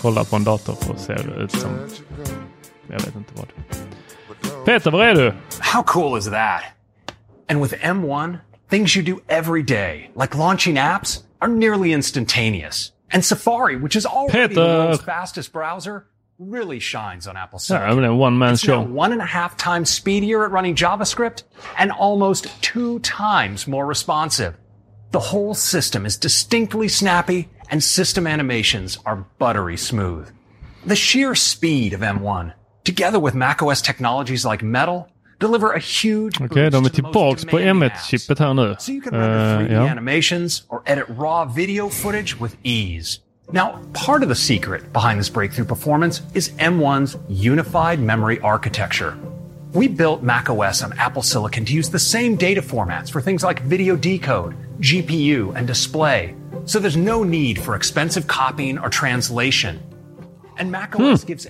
kollar 0.00 0.24
på 0.24 0.36
en 0.36 0.44
dator 0.44 0.76
och 0.90 0.98
ser 0.98 1.42
ut 1.42 1.52
som... 1.52 1.70
Jag 2.86 3.00
vet 3.00 3.16
inte 3.16 3.32
vad. 3.34 3.46
Peter, 4.64 4.90
var 4.90 5.04
är 5.04 5.14
du? 5.14 5.34
How 5.60 5.82
cool 5.82 6.18
is 6.18 6.24
that? 6.24 6.62
And 7.50 7.60
with 7.60 7.72
M1, 7.72 8.42
things 8.68 8.94
you 8.94 9.02
do 9.02 9.22
every 9.28 9.64
day, 9.64 10.10
like 10.14 10.36
launching 10.36 10.76
apps, 10.76 11.24
are 11.40 11.48
nearly 11.48 11.92
instantaneous. 11.92 12.92
And 13.10 13.24
Safari, 13.24 13.74
which 13.74 13.96
is 13.96 14.06
already 14.06 14.54
the 14.54 14.60
world's 14.60 15.02
fastest 15.02 15.52
browser, 15.52 16.06
really 16.38 16.78
shines 16.78 17.26
on 17.26 17.36
Apple 17.36 17.58
Silicon. 17.58 17.96
men 17.96 18.04
en 18.04 18.16
one 18.18 18.38
man 18.38 18.52
It's 18.52 18.62
show. 18.62 18.80
one 18.80 19.10
and 19.12 19.20
a 19.20 19.26
half 19.26 19.56
times 19.56 19.90
speedier 19.90 20.44
at 20.44 20.52
running 20.52 20.76
JavaScript 20.76 21.42
and 21.76 21.90
almost 21.90 22.46
two 22.62 23.00
times 23.00 23.66
more 23.66 23.84
responsive. 23.84 24.56
The 25.10 25.18
whole 25.18 25.54
system 25.54 26.06
is 26.06 26.16
distinctly 26.16 26.86
snappy 26.86 27.48
and 27.68 27.82
system 27.82 28.28
animations 28.28 28.96
are 29.04 29.26
buttery 29.38 29.76
smooth. 29.76 30.30
The 30.86 30.94
sheer 30.94 31.34
speed 31.34 31.94
of 31.94 32.00
M1, 32.00 32.54
together 32.84 33.18
with 33.18 33.34
macOS 33.34 33.82
technologies 33.82 34.44
like 34.44 34.62
Metal, 34.62 35.08
deliver 35.40 35.72
a 35.72 35.78
huge 35.78 36.40
Okej, 36.40 36.70
de 36.70 36.76
är 36.76 36.80
boost 36.80 36.94
to 36.94 37.02
the 37.02 37.02
most 37.02 37.12
tillbaks 37.12 37.44
på. 37.44 37.58
M1-chippet 37.58 38.38
här 38.38 38.54
nu. 38.54 38.76
So 38.78 38.92
you 38.92 39.00
can 39.02 39.12
render 39.14 39.60
Eh, 39.60 39.66
3D 39.68 39.72
ja. 39.72 39.90
animations 39.90 40.64
or 40.68 40.82
edit 40.86 41.04
raw 41.08 41.44
video 41.54 41.88
footage 41.88 42.36
with 42.40 42.54
ease. 42.62 43.20
Now, 43.52 43.68
part 44.06 44.22
of 44.22 44.28
the 44.28 44.34
secret 44.34 44.92
behind 44.92 45.18
this 45.18 45.32
breakthrough 45.32 45.66
performance 45.68 46.22
is 46.34 46.50
M1's 46.58 47.16
unified 47.28 47.98
memory 47.98 48.38
architecture. 48.42 49.12
We 49.74 49.88
built 49.88 50.22
macOS 50.22 50.82
on 50.82 50.92
Apple 50.98 51.22
Silicon 51.22 51.64
to 51.64 51.72
use 51.72 51.90
the 51.90 51.98
same 51.98 52.36
data 52.36 52.60
formats 52.62 53.10
for 53.10 53.20
things 53.22 53.42
like 53.44 53.62
video 53.62 53.96
decode, 53.96 54.54
GPU, 54.80 55.52
and 55.56 55.66
display. 55.66 56.34
So 56.64 56.78
there's 56.80 56.96
no 56.96 57.24
need 57.24 57.58
for 57.58 57.74
expensive 57.74 58.26
copying 58.26 58.78
or 58.78 58.88
translation. 58.88 59.78
Access 60.74 61.46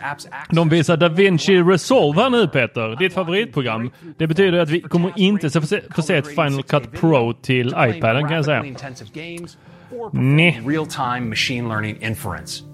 De 0.50 0.68
visar 0.68 0.96
DaVinci 0.96 1.62
Resolve 1.62 2.22
här 2.22 2.30
nu 2.30 2.48
Peter, 2.48 2.96
ditt 2.96 3.14
favoritprogram. 3.14 3.90
Det 4.18 4.26
betyder 4.26 4.58
att 4.58 4.70
vi 4.70 4.80
kommer 4.80 5.12
inte 5.16 5.50
få 5.60 5.66
se, 5.66 5.80
få 5.94 6.02
se 6.02 6.16
ett 6.16 6.28
Final 6.28 6.62
Cut 6.62 6.92
Pro 6.92 7.32
till 7.32 7.68
iPaden 7.68 8.28
kan 8.28 8.32
jag 8.32 8.44
säga. 8.44 8.64
Nej. 10.12 10.62
real-time 10.66 11.28
machine 11.28 11.68
learning 11.68 12.02
inference. 12.02 12.64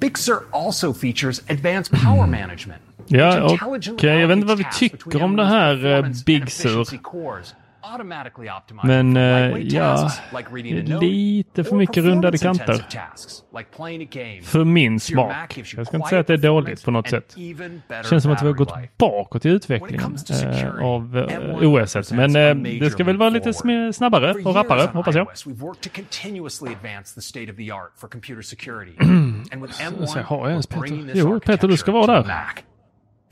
Big 0.00 0.18
Sur 0.18 0.38
also 0.52 0.92
features 0.92 1.42
advanced 1.50 2.00
power 2.02 2.26
management. 2.26 2.82
Ja, 3.08 3.42
okej. 3.42 3.58
intelligently 3.74 4.08
Jag 4.20 4.28
vet 4.28 4.36
inte 4.36 4.46
vad 4.46 4.58
vi 4.58 4.66
tycker 4.78 5.22
om 5.22 5.36
det 5.36 5.42
M1's 5.42 5.48
här, 5.48 5.86
eh, 5.86 6.06
Big 6.26 6.50
Sur. 6.50 6.84
Men 8.82 9.16
eh, 9.16 9.22
lightweight 9.22 9.72
ja, 9.72 10.10
lite 11.00 11.64
för 11.64 11.76
mycket 11.76 12.04
rundade 12.04 12.38
kanter. 12.38 12.86
För 14.42 14.64
min 14.64 15.00
smak. 15.00 15.58
Jag 15.76 15.86
ska 15.86 15.96
inte 15.96 16.08
säga 16.08 16.20
att 16.20 16.26
det 16.26 16.32
är 16.32 16.38
dåligt 16.38 16.84
på 16.84 16.90
något 16.90 17.08
sätt. 17.08 17.36
Känns 18.10 18.22
som 18.22 18.32
att 18.32 18.42
vi 18.42 18.46
har 18.46 18.54
gått 18.54 18.74
bakåt 18.98 19.46
i 19.46 19.48
utvecklingen 19.48 20.12
eh, 20.12 20.16
security, 20.16 20.84
av 20.84 21.18
eh, 21.18 21.38
M1 21.38 22.00
OS. 22.00 22.12
Men 22.12 22.36
eh, 22.36 22.54
major 22.54 22.80
det 22.80 22.90
ska 22.90 23.04
väl 23.04 23.16
vara 23.16 23.30
lite 23.30 23.52
snabbare 23.92 24.32
och 24.32 24.54
rappare, 24.54 24.90
hoppas 24.92 25.14
jag. 25.14 25.26
iOS, 25.26 25.46
we've 25.46 25.60
worked 25.60 25.82
to 25.82 25.90
continuously 25.94 26.72
advance 26.72 27.14
the 27.14 27.20
state 27.20 27.50
of 27.50 27.56
the 27.56 27.70
art 27.70 27.92
for 27.96 28.08
computer 28.08 28.42
security. 28.42 28.96
and 29.52 29.62
with 29.62 29.80
M1, 29.80 30.06
Så 30.06 30.18
har 30.18 30.38
jag 30.38 30.50
ens 30.50 30.66
Peter? 30.66 31.10
Jo, 31.14 31.40
Peter, 31.40 31.68
du 31.68 31.76
ska 31.76 31.92
vara 31.92 32.06
där. 32.06 32.24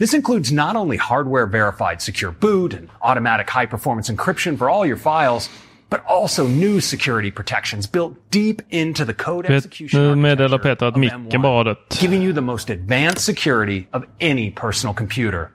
This 0.04 0.12
includes 0.12 0.52
not 0.52 0.76
only 0.76 0.98
hardware 0.98 1.46
verified 1.46 2.02
secure 2.02 2.30
boot 2.30 2.74
and 2.74 2.90
automatic 3.00 3.48
high 3.48 3.64
performance 3.64 4.10
encryption 4.10 4.58
for 4.58 4.68
all 4.68 4.84
your 4.84 4.98
files, 4.98 5.48
but 5.88 6.04
also 6.04 6.46
new 6.46 6.78
security 6.82 7.30
protections 7.30 7.86
built 7.86 8.14
deep 8.30 8.60
into 8.68 9.06
the 9.06 9.14
code 9.14 9.46
execution 9.46 10.02
nu 10.02 10.14
meddelar 10.14 10.58
architecture 10.58 10.74
Peter 10.74 10.86
att 10.86 10.94
of 10.94 11.00
micken 11.00 11.30
M1, 11.30 11.42
bara 11.42 11.52
har 11.52 11.64
dött. 11.64 11.98
giving 12.00 12.22
you 12.22 12.34
the 12.34 12.42
most 12.42 12.70
advanced 12.70 13.24
security 13.24 13.86
of 13.94 14.04
any 14.20 14.50
personal 14.50 14.94
computer. 14.94 15.50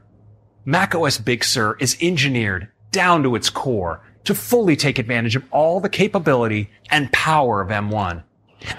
macOS 0.66 1.20
Big 1.20 1.44
Sur 1.44 1.76
is 1.80 1.96
engineered 2.02 2.68
down 2.92 3.24
to 3.24 3.36
its 3.36 3.52
core 3.52 4.00
to 4.24 4.34
fully 4.34 4.76
take 4.76 4.98
advantage 4.98 5.36
of 5.36 5.44
all 5.52 5.80
the 5.80 5.90
capability 5.90 6.68
and 6.90 7.12
power 7.12 7.62
of 7.62 7.70
M1. 7.70 8.24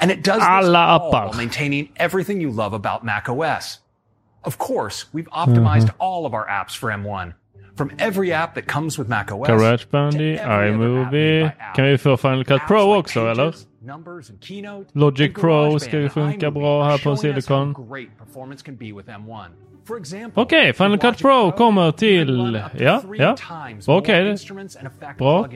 And 0.01 0.11
it 0.11 0.25
does 0.25 0.41
this 0.41 0.75
all 0.75 1.11
while 1.13 1.33
maintaining 1.33 1.89
everything 1.97 2.41
you 2.41 2.51
love 2.51 2.73
about 2.73 3.05
Mac 3.05 3.29
OS. 3.29 3.79
Of 4.43 4.57
course, 4.59 5.07
we've 5.15 5.29
optimized 5.31 5.87
Mhm. 5.87 5.91
all 5.99 6.27
of 6.27 6.33
our 6.35 6.47
apps 6.49 6.79
for 6.79 6.91
M1. 6.91 7.35
From 7.77 7.91
every 7.99 8.33
app 8.33 8.55
that 8.55 8.67
comes 8.67 8.99
with 8.99 9.09
Mac 9.11 9.33
OS. 9.33 9.49
GarageBand, 9.49 10.13
iMovie. 10.15 11.51
Kan 11.75 11.85
vi 11.85 11.99
få 11.99 12.17
Final 12.17 12.45
Cut 12.45 12.61
Pro 12.69 12.95
också 12.99 13.27
eller? 13.29 13.55
Numbers 13.83 14.31
and 14.31 14.39
Keynote. 14.45 14.91
Logic 14.93 15.35
Pro 15.35 15.79
ska 15.79 15.99
ju 15.99 16.09
funka 16.09 16.51
bra 16.51 16.85
här 16.85 16.99
på 16.99 17.17
Silicon. 17.17 17.73
Great 17.91 18.09
performance 18.19 18.65
can 18.65 18.77
be 18.77 18.93
with 18.93 19.09
M1. 19.09 19.47
For 19.89 19.97
example, 19.99 20.43
Okej, 20.43 20.73
Final 20.73 20.99
Cut 20.99 21.19
Pro 21.19 21.53
kommer 21.53 21.93
till... 21.93 22.63
Ja, 22.79 23.03
ja. 23.19 23.37
Okej. 23.87 24.25
det- 24.25 25.19
Bra. 25.19 25.47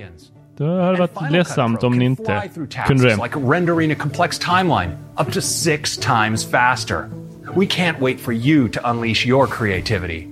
Det 0.56 0.64
hade 0.64 0.98
varit 0.98 1.30
ledsamt 1.30 1.82
om 1.82 1.98
ni 1.98 2.04
inte 2.04 2.50
kunde 2.86 3.08
det. 3.08 3.16
We 7.52 7.66
can't 7.66 8.00
wait 8.00 8.20
for 8.20 8.32
you 8.32 8.68
to 8.70 8.90
unleash 8.90 9.26
your 9.26 9.46
creativity. 9.46 10.30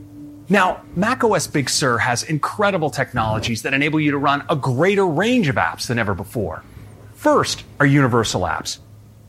Now, 0.48 0.82
macOS 0.96 1.46
Big 1.46 1.70
Sur 1.70 1.98
has 1.98 2.22
incredible 2.24 2.90
technologies 2.90 3.62
that 3.62 3.74
enable 3.74 4.00
you 4.00 4.10
to 4.10 4.18
run 4.18 4.44
a 4.48 4.56
greater 4.56 5.06
range 5.06 5.48
of 5.48 5.56
apps 5.56 5.86
than 5.86 5.98
ever 5.98 6.14
before. 6.14 6.62
First 7.14 7.64
are 7.78 7.86
universal 7.86 8.42
apps. 8.42 8.78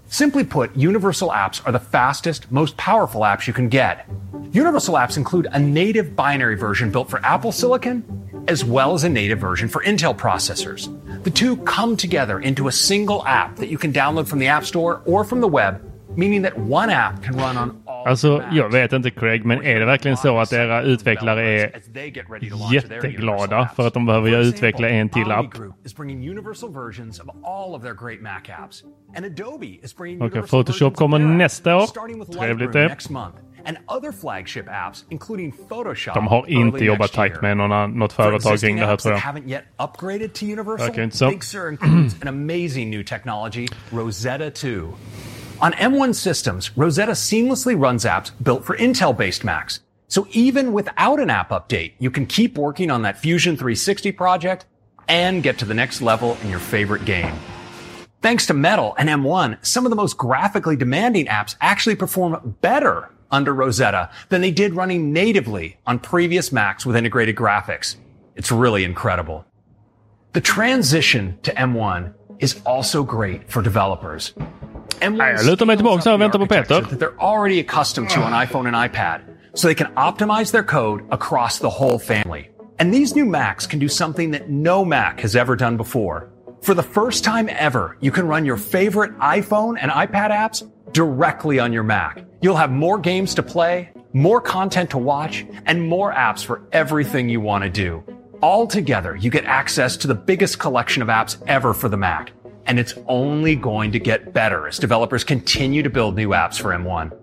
Simply 0.08 0.44
put, 0.44 0.76
universal 0.76 1.30
apps 1.30 1.66
are 1.66 1.72
the 1.72 1.80
fastest, 1.80 2.52
most 2.52 2.78
powerful 2.78 3.22
apps 3.22 3.48
you 3.48 3.54
can 3.54 3.70
get. 3.70 4.08
Universal 4.52 4.96
apps 4.96 5.18
include 5.18 5.48
a 5.52 5.60
native 5.60 6.16
binary 6.16 6.56
version 6.56 6.92
built 6.92 7.10
for 7.10 7.24
Apple 7.26 7.52
Silicon, 7.52 8.46
as 8.48 8.66
well 8.66 8.94
as 8.94 9.04
a 9.04 9.10
native 9.10 9.40
version 9.40 9.68
for 9.68 9.84
Intel 9.84 10.16
processors. 10.18 10.90
The 11.24 11.32
two 11.32 11.58
come 11.58 11.96
together 11.96 12.40
into 12.40 12.68
a 12.68 12.72
single 12.72 13.26
app 13.26 13.56
that 13.58 13.70
you 13.70 13.78
can 13.78 13.94
download 13.94 14.28
from 14.28 14.40
the 14.40 14.48
App 14.48 14.66
Store 14.66 15.02
or 15.06 15.24
from 15.24 15.42
the 15.42 15.48
web, 15.48 15.82
meaning 16.16 16.44
that 16.44 16.58
one 16.58 16.90
app 16.90 17.24
can 17.24 17.34
run 17.34 17.58
on 17.58 17.84
all 17.86 18.08
Alltså, 18.08 18.44
jag 18.52 18.72
vet 18.72 18.94
inte 18.94 19.12
Craig, 19.12 19.46
men 19.46 19.64
är 19.64 19.80
det 19.80 19.86
verkligen 19.86 20.18
så 20.18 20.40
att 20.40 20.54
era 20.54 20.82
utvecklare 20.82 21.62
är 21.62 21.72
jätteglada 22.74 23.70
för 23.76 23.88
att 23.88 23.94
de 23.94 24.06
behöver 24.06 24.42
utveckla 24.42 24.90
en 24.90 25.10
till 25.10 25.32
app? 25.32 25.46
Okej, 25.46 26.30
universal 26.30 26.74
Photoshop 30.48 30.96
kommer 30.96 31.20
nästa 31.20 31.76
år. 31.76 31.88
Trevligt 32.40 32.74
det. 32.74 32.88
next 32.88 33.10
month. 33.10 33.38
And 33.66 33.78
other 33.88 34.12
flagship 34.12 34.66
apps, 34.70 35.06
including 35.10 35.54
Photoshop, 35.70 36.14
De 36.14 36.28
har 36.28 36.50
inte 36.50 36.86
jobbat 36.86 37.12
tajt 37.12 37.42
med 37.42 37.58
någon, 37.58 38.00
något 38.00 38.14
företag 38.14 38.60
kring 38.60 38.76
det 38.76 38.86
här 38.86 38.98
tror 38.98 39.14
jag. 39.14 39.22
haven't 39.22 39.48
yet 39.48 39.64
upgraded 39.78 40.34
to 40.34 40.46
Universal, 40.46 40.88
Verkar 40.88 41.04
inte 41.04 41.18
så. 41.18 41.32
Big 45.64 45.74
Sur 45.74 45.78
includes 45.80 45.88
an 45.88 45.88
amazing 45.88 45.92
new 45.92 45.94
technology, 45.94 45.94
Rosetta 45.94 45.94
2. 45.94 45.94
On 45.94 45.94
M1 45.94 46.16
systems, 46.16 46.78
Rosetta 46.78 47.12
seamlessly 47.14 47.82
runs 47.82 48.06
apps 48.06 48.32
built 48.44 48.66
for 48.66 48.78
Intel-based 48.78 49.44
Macs. 49.44 49.80
So 50.08 50.28
even 50.32 50.74
without 50.74 51.20
an 51.20 51.30
app 51.30 51.50
update, 51.52 51.94
you 52.00 52.12
can 52.12 52.26
keep 52.26 52.58
working 52.58 52.92
on 52.92 53.02
that 53.04 53.18
Fusion 53.18 53.56
360 53.56 54.12
project 54.12 54.66
and 55.08 55.42
get 55.42 55.58
to 55.60 55.66
the 55.66 55.74
next 55.74 56.02
level 56.02 56.38
in 56.44 56.50
your 56.50 56.60
favorite 56.60 57.06
game. 57.06 57.34
Thanks 58.22 58.46
to 58.48 58.54
Metal 58.54 58.96
and 58.98 59.10
M1, 59.10 59.66
some 59.66 59.86
of 59.86 59.90
the 59.90 59.96
most 59.96 60.18
graphically 60.18 60.76
demanding 60.76 61.26
apps 61.28 61.56
actually 61.60 61.96
perform 61.96 62.58
better 62.62 63.10
under 63.32 63.54
Rosetta 63.54 64.10
than 64.30 64.42
they 64.42 64.52
did 64.52 64.76
running 64.76 65.12
natively 65.12 65.78
on 65.86 66.00
previous 66.00 66.52
Macs 66.52 66.86
with 66.86 66.96
integrated 66.96 67.36
graphics. 67.36 67.96
It's 68.36 68.52
really 68.52 68.84
incredible. 68.84 69.46
The 70.34 70.42
transition 70.42 71.38
to 71.44 71.54
M1 71.54 72.14
is 72.40 72.62
also 72.66 73.04
great 73.04 73.52
for 73.52 73.62
developers. 73.64 74.34
M1 75.00 75.36
jag 75.38 75.46
lutar 75.46 75.66
mig 75.66 75.76
tillbaka 75.78 76.14
och 76.14 76.22
väntar 76.22 76.40
på 76.40 76.46
Peter. 76.48 76.82
that 76.82 77.00
they're 77.00 77.20
already 77.20 77.60
accustomed 77.60 78.10
to 78.10 78.22
on 78.22 78.34
iPhone 78.34 78.68
and 78.68 78.92
iPad, 78.92 79.22
so 79.54 79.68
they 79.68 79.76
can 79.76 79.88
optimize 79.96 80.52
their 80.52 80.64
code 80.64 81.04
across 81.12 81.60
the 81.60 81.70
whole 81.70 82.00
family. 82.00 82.50
And 82.80 82.94
these 82.94 83.16
new 83.16 83.26
Macs 83.26 83.68
can 83.68 83.80
do 83.80 83.88
something 83.88 84.32
that 84.32 84.50
no 84.50 84.86
Mac 84.86 85.20
has 85.22 85.36
ever 85.36 85.56
done 85.56 85.78
before. 85.78 86.30
For 86.62 86.74
the 86.74 86.84
first 86.84 87.24
time 87.24 87.50
ever, 87.52 87.98
you 88.02 88.12
can 88.12 88.28
run 88.28 88.46
your 88.46 88.58
favorite 88.58 89.12
iPhone 89.20 89.78
and 89.82 89.92
iPad 89.92 90.32
apps 90.32 90.64
directly 90.94 91.60
on 91.60 91.74
your 91.74 91.84
Mac. 91.84 92.24
You'll 92.42 92.56
have 92.56 92.72
more 92.72 92.98
games 92.98 93.36
to 93.36 93.44
play, 93.44 93.90
more 94.14 94.42
content 94.42 94.90
to 94.92 94.98
watch, 94.98 95.46
and 95.66 95.82
more 95.88 96.14
apps 96.14 96.46
for 96.46 96.62
everything 96.72 97.30
you 97.30 97.42
want 97.42 97.64
to 97.64 97.70
do. 97.70 98.04
All 98.44 98.68
together, 98.68 99.16
you 99.16 99.32
get 99.32 99.46
access 99.46 99.96
to 99.98 100.08
the 100.08 100.16
biggest 100.16 100.60
collection 100.60 101.02
of 101.02 101.08
apps 101.08 101.42
ever 101.48 101.74
for 101.74 101.88
the 101.88 101.96
Mac. 101.96 102.34
And 102.66 102.78
it's 102.78 102.94
only 103.08 103.56
going 103.56 103.94
to 103.94 104.00
get 104.00 104.34
better 104.34 104.68
as 104.68 104.80
developers 104.80 105.24
continue 105.24 105.82
to 105.82 105.90
build 105.90 106.18
new 106.18 106.30
apps 106.34 106.60
for 106.62 106.72
M1. 106.72 107.18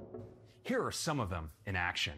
Here 0.62 0.82
are 0.82 0.90
some 0.90 1.20
of 1.20 1.28
them 1.28 1.50
in 1.66 1.76
action. 1.76 2.14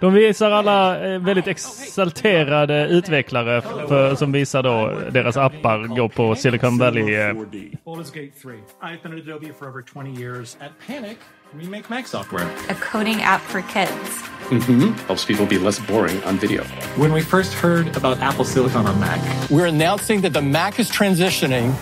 De 0.00 0.12
visar 0.14 0.50
alla 0.50 1.06
eh, 1.06 1.20
väldigt 1.20 1.46
exalterade 1.46 2.88
utvecklare 2.88 3.60
för, 3.60 4.14
som 4.14 4.32
visar 4.32 4.62
då 4.62 4.92
deras 5.10 5.36
appar 5.36 5.96
går 5.96 6.08
på 6.08 6.34
Silicon 6.34 6.78
Valley. 6.78 7.04
Baldur's 11.52 11.70
Gate 11.70 11.84
3. 11.84 11.90
I've 11.90 11.90
been 11.90 11.90
at 11.90 11.90
Adobe 11.90 11.90
for 11.90 11.90
over 11.90 11.90
20 11.90 11.90
years. 11.90 11.90
At 11.90 11.90
Panic, 11.90 11.90
we 11.90 11.90
make 11.90 11.90
Mac 11.90 12.06
software. 12.06 12.48
A 12.68 12.74
coding 12.74 13.22
app 13.22 13.40
for 13.40 13.62
kids. 13.62 14.20
Mm-hmm. 14.50 14.92
Helps 15.06 15.24
people 15.24 15.46
be 15.46 15.58
less 15.58 15.78
boring 15.78 16.22
on 16.24 16.38
video. 16.38 16.64
When 16.96 17.12
we 17.12 17.22
first 17.22 17.54
heard 17.54 17.96
about 17.96 18.18
Apple 18.18 18.44
Silicon 18.44 18.86
on 18.86 18.98
Mac, 19.00 19.50
We're 19.50 19.66
announcing 19.66 20.22
that 20.22 20.32
the 20.32 20.42
Mac 20.42 20.78
is 20.78 20.90
transitioning 20.90 21.74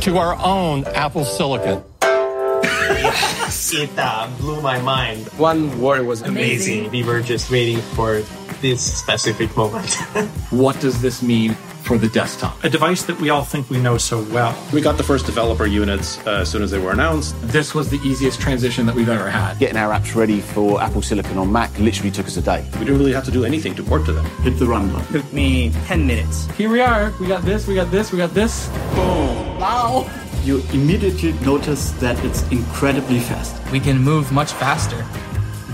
to 0.00 0.18
our 0.18 0.36
own 0.42 0.84
Apple 0.94 1.24
Silicon. 1.24 1.82
it 3.72 3.90
uh, 3.98 4.30
blew 4.38 4.60
my 4.60 4.80
mind. 4.80 5.26
One 5.38 5.80
word 5.80 6.06
was 6.06 6.22
amazing. 6.22 6.90
We 6.90 7.02
were 7.02 7.20
just 7.20 7.50
waiting 7.50 7.78
for 7.78 8.22
this 8.62 9.00
specific 9.00 9.56
moment. 9.56 9.94
what 10.50 10.80
does 10.80 11.02
this 11.02 11.22
mean 11.22 11.56
for 11.86 11.96
the 11.96 12.08
desktop? 12.08 12.62
A 12.64 12.68
device 12.68 13.04
that 13.04 13.18
we 13.20 13.30
all 13.30 13.44
think 13.44 13.70
we 13.70 13.78
know 13.78 13.96
so 13.96 14.22
well. 14.32 14.52
We 14.72 14.80
got 14.80 14.96
the 14.96 15.04
first 15.04 15.24
developer 15.24 15.66
units 15.66 16.18
uh, 16.26 16.40
as 16.42 16.50
soon 16.50 16.62
as 16.62 16.70
they 16.70 16.78
were 16.78 16.90
announced. 16.90 17.34
This 17.42 17.74
was 17.74 17.88
the 17.88 17.98
easiest 17.98 18.40
transition 18.40 18.86
that 18.86 18.94
we've 18.94 19.08
ever 19.08 19.30
had. 19.30 19.58
Getting 19.58 19.76
our 19.76 19.92
apps 19.96 20.14
ready 20.16 20.40
for 20.40 20.82
Apple 20.82 21.00
Silicon 21.00 21.38
on 21.38 21.52
Mac 21.52 21.78
literally 21.78 22.10
took 22.10 22.26
us 22.26 22.36
a 22.36 22.42
day. 22.42 22.68
We 22.74 22.80
didn't 22.80 22.98
really 22.98 23.12
have 23.12 23.24
to 23.26 23.30
do 23.30 23.44
anything 23.44 23.74
to 23.76 23.84
port 23.84 24.04
to 24.06 24.12
them. 24.12 24.24
Hit 24.42 24.58
the 24.58 24.66
run 24.66 24.90
button. 24.92 25.12
Took 25.12 25.32
me 25.32 25.70
10 25.86 26.06
minutes. 26.06 26.46
Here 26.56 26.68
we 26.68 26.80
are. 26.80 27.12
We 27.20 27.28
got 27.28 27.42
this, 27.44 27.68
we 27.68 27.76
got 27.76 27.90
this, 27.92 28.10
we 28.10 28.18
got 28.18 28.34
this. 28.34 28.68
Boom. 28.94 29.60
Wow. 29.60 30.10
You 30.42 30.62
immediately 30.72 31.32
notice 31.44 31.90
that 31.92 32.22
it's 32.24 32.42
incredibly 32.50 33.20
fast. 33.20 33.54
We 33.70 33.80
can 33.80 33.98
move 33.98 34.32
much 34.32 34.52
faster. 34.52 35.04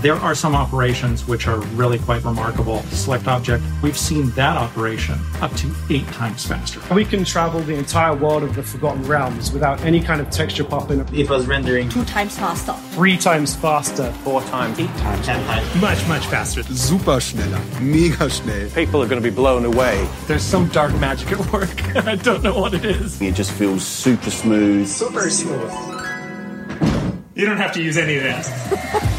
There 0.03 0.15
are 0.15 0.35
some 0.35 0.53
operations 0.53 1.25
which 1.29 1.47
are 1.47 1.59
really 1.77 1.97
quite 1.97 2.25
remarkable. 2.25 2.81
Select 2.91 3.25
object, 3.29 3.63
we've 3.81 3.97
seen 3.97 4.31
that 4.31 4.57
operation 4.57 5.17
up 5.39 5.53
to 5.53 5.73
eight 5.89 6.05
times 6.07 6.45
faster. 6.45 6.81
We 6.93 7.05
can 7.05 7.23
travel 7.23 7.61
the 7.61 7.75
entire 7.75 8.13
world 8.13 8.43
of 8.43 8.53
the 8.53 8.63
Forgotten 8.63 9.03
Realms 9.03 9.53
without 9.53 9.79
any 9.85 10.01
kind 10.01 10.19
of 10.19 10.29
texture 10.29 10.65
popping 10.65 10.99
up. 10.99 11.13
It 11.13 11.29
was 11.29 11.47
rendering 11.47 11.87
Two 11.87 12.03
times 12.03 12.37
faster. 12.37 12.73
Three 12.91 13.15
times 13.15 13.55
faster. 13.55 14.11
four 14.25 14.41
times, 14.41 14.77
eight 14.77 14.87
times, 14.97 15.25
ten 15.25 15.41
times. 15.45 15.81
Much, 15.81 16.05
much 16.09 16.25
faster. 16.25 16.63
Super 16.63 17.21
schneller. 17.21 17.61
Mega 17.79 18.29
schnell. 18.29 18.69
People 18.71 19.01
are 19.01 19.07
going 19.07 19.23
to 19.23 19.29
be 19.29 19.33
blown 19.33 19.63
away. 19.63 20.05
There's 20.27 20.43
some 20.43 20.67
dark 20.67 20.93
magic 20.99 21.31
at 21.31 21.53
work. 21.53 21.95
I 22.05 22.17
don't 22.17 22.43
know 22.43 22.59
what 22.59 22.73
it 22.73 22.83
is. 22.83 23.21
It 23.21 23.35
just 23.35 23.53
feels 23.53 23.85
super 23.85 24.31
smooth. 24.31 24.85
Super 24.85 25.29
smooth. 25.29 25.71
You 27.35 27.45
don't 27.45 27.55
have 27.57 27.71
to 27.71 27.81
use 27.81 27.95
any 27.95 28.17
of 28.17 28.23
that. 28.23 29.09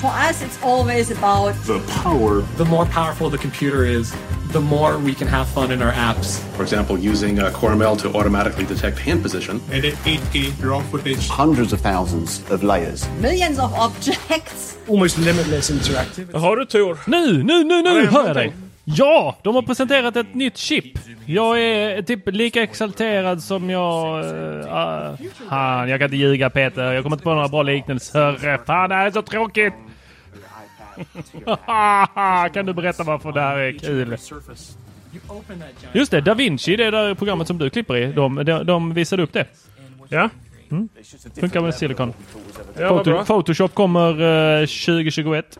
For 0.00 0.06
us, 0.10 0.42
it's 0.42 0.58
always 0.62 1.10
about 1.10 1.54
The 1.66 1.80
power. 2.02 2.40
The 2.56 2.64
more 2.64 2.86
powerful 2.86 3.28
the 3.30 3.38
computer 3.38 3.84
is, 3.84 4.14
the 4.52 4.60
more 4.60 4.98
we 4.98 5.14
can 5.14 5.28
have 5.28 5.46
fun 5.48 5.70
in 5.70 5.82
our 5.82 5.92
apps. 5.92 6.40
For 6.56 6.62
example, 6.62 6.98
using 6.98 7.38
uh, 7.38 7.50
CoreML 7.52 7.96
to 7.98 8.08
automatically 8.18 8.64
detect 8.64 8.98
hand 8.98 9.22
position. 9.22 9.60
Edit 9.70 9.94
8K 10.04 10.52
raw 10.64 10.80
footage. 10.90 11.28
Hundreds 11.28 11.72
of 11.72 11.80
thousands 11.80 12.42
of 12.50 12.62
layers. 12.62 13.06
millions 13.20 13.58
of 13.58 13.72
objects. 13.74 14.76
Almost 14.88 15.18
limitless 15.18 15.70
interactivity. 15.70 16.38
Har 16.38 16.56
du 16.56 16.64
tur? 16.64 16.98
Nu, 17.06 17.42
nu, 17.42 17.64
nu, 17.64 17.82
nu 17.82 18.06
hör 18.06 18.26
jag 18.26 18.36
dig! 18.36 18.52
Ja, 18.96 19.36
de 19.42 19.54
har 19.54 19.62
presenterat 19.62 20.16
ett 20.16 20.34
nytt 20.34 20.56
chip. 20.56 20.98
Jag 21.26 21.62
är 21.62 22.02
typ 22.02 22.26
lika 22.26 22.62
exalterad 22.62 23.42
som 23.42 23.70
jag... 23.70 24.24
Uh, 24.24 25.28
fan, 25.48 25.88
jag 25.88 26.00
kan 26.00 26.06
inte 26.06 26.16
ljuga 26.16 26.50
Peter. 26.50 26.92
Jag 26.92 27.02
kommer 27.02 27.16
inte 27.16 27.24
på 27.24 27.34
några 27.34 27.48
bra 27.48 27.62
liknelser. 27.62 28.58
Fan, 28.66 28.88
det 28.88 28.94
här 28.94 29.06
är 29.06 29.10
så 29.10 29.22
tråkigt! 29.22 29.74
kan 32.54 32.66
du 32.66 32.72
berätta 32.72 33.02
varför 33.02 33.32
det 33.32 33.40
här 33.40 33.58
är 33.58 33.72
kul? 33.72 34.16
Just 35.92 36.10
det, 36.10 36.20
Da 36.20 36.34
Vinci, 36.34 36.76
det 36.76 36.90
där 36.90 37.14
programmet 37.14 37.46
som 37.46 37.58
du 37.58 37.70
klipper 37.70 37.96
i. 37.96 38.12
De, 38.12 38.44
de, 38.44 38.66
de 38.66 38.94
visade 38.94 39.22
upp 39.22 39.32
det. 39.32 39.46
Ja. 40.08 40.30
Mm. 40.70 40.88
Funkar 41.40 41.60
med 41.60 41.74
Silicon. 41.74 42.12
Ja. 42.78 43.24
Photoshop 43.24 43.74
kommer 43.74 44.10
eh, 44.60 44.60
2021. 44.60 45.58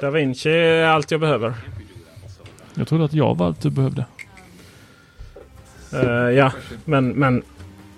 Da 0.00 0.10
Vinci 0.10 0.50
är 0.50 0.84
allt 0.84 1.10
jag 1.10 1.20
behöver. 1.20 1.54
Jag 2.74 2.88
trodde 2.88 3.04
att 3.04 3.12
jag 3.12 3.34
var 3.38 3.46
allt 3.46 3.60
du 3.60 3.70
behövde. 3.70 4.04
Eh, 5.92 6.08
ja, 6.30 6.52
men, 6.84 7.08
men 7.08 7.42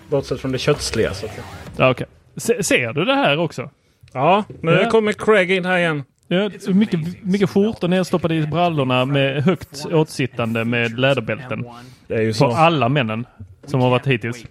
bortsett 0.09 0.39
från 0.39 0.51
det 0.51 0.57
köttsliga. 0.57 1.13
Så 1.13 1.25
att, 1.25 1.31
Ja, 1.77 1.89
okej. 1.91 2.07
Se, 2.35 2.63
ser 2.63 2.93
du 2.93 3.05
det 3.05 3.15
här 3.15 3.37
också? 3.39 3.69
Ja, 4.13 4.43
nu 4.61 4.71
Ja. 4.71 4.89
kommer 4.89 5.13
Craig 5.13 5.51
in 5.51 5.65
här 5.65 5.77
igen. 5.77 6.03
Ja, 6.27 6.49
mycket, 6.67 7.23
mycket 7.23 7.49
skjortor 7.49 7.87
nedstoppade 7.87 8.35
i 8.35 8.47
brallorna 8.47 9.05
med 9.05 9.43
högt 9.43 9.85
åtsittande 9.91 10.65
med 10.65 10.99
läderbälten. 10.99 11.65
Det 12.07 12.15
är 12.15 12.21
ju 12.21 12.27
På 12.31 12.33
så. 12.37 12.51
alla 12.51 12.89
männen 12.89 13.25
som 13.67 13.81
har 13.81 13.89
varit 13.89 14.07
hittills. 14.07 14.45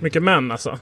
Mycket 0.00 0.22
män 0.22 0.52
alltså. 0.52 0.78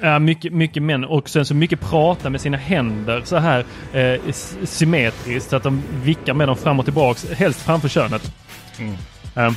Ja, 0.00 0.18
mycket, 0.18 0.52
mycket 0.52 0.82
män 0.82 1.04
och 1.04 1.28
sen 1.28 1.46
så 1.46 1.54
mycket 1.54 1.80
prata 1.80 2.30
med 2.30 2.40
sina 2.40 2.56
händer 2.56 3.22
så 3.24 3.36
här 3.36 3.64
eh, 3.92 4.20
symmetriskt 4.64 5.50
så 5.50 5.56
att 5.56 5.62
de 5.62 5.82
vickar 6.02 6.34
med 6.34 6.48
dem 6.48 6.56
fram 6.56 6.78
och 6.78 6.84
tillbaks, 6.84 7.30
helst 7.30 7.60
framför 7.60 7.88
könet. 7.88 8.34
Mm. 8.78 8.94
Ja, 9.34 9.42
jag 9.42 9.52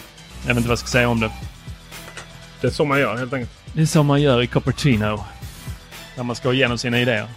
vet 0.48 0.58
inte 0.58 0.70
vad 0.70 0.72
jag 0.72 0.80
ska 0.80 0.88
säga 0.88 1.10
om 1.10 1.20
det. 1.20 1.32
Det 2.62 2.68
är 2.68 2.72
så 2.72 2.86
man 2.86 3.00
gör 3.00 3.18
helt 3.18 3.34
enkelt. 3.34 3.52
Det 3.74 3.82
är 3.82 3.86
så 3.86 4.04
man 4.04 4.22
gör 4.22 4.42
i 4.42 4.48
Cupertino. 4.48 5.24
När 6.16 6.24
man 6.24 6.36
ska 6.36 6.54
igenom 6.54 6.78
sina 6.78 7.00
idéer. 7.00 7.28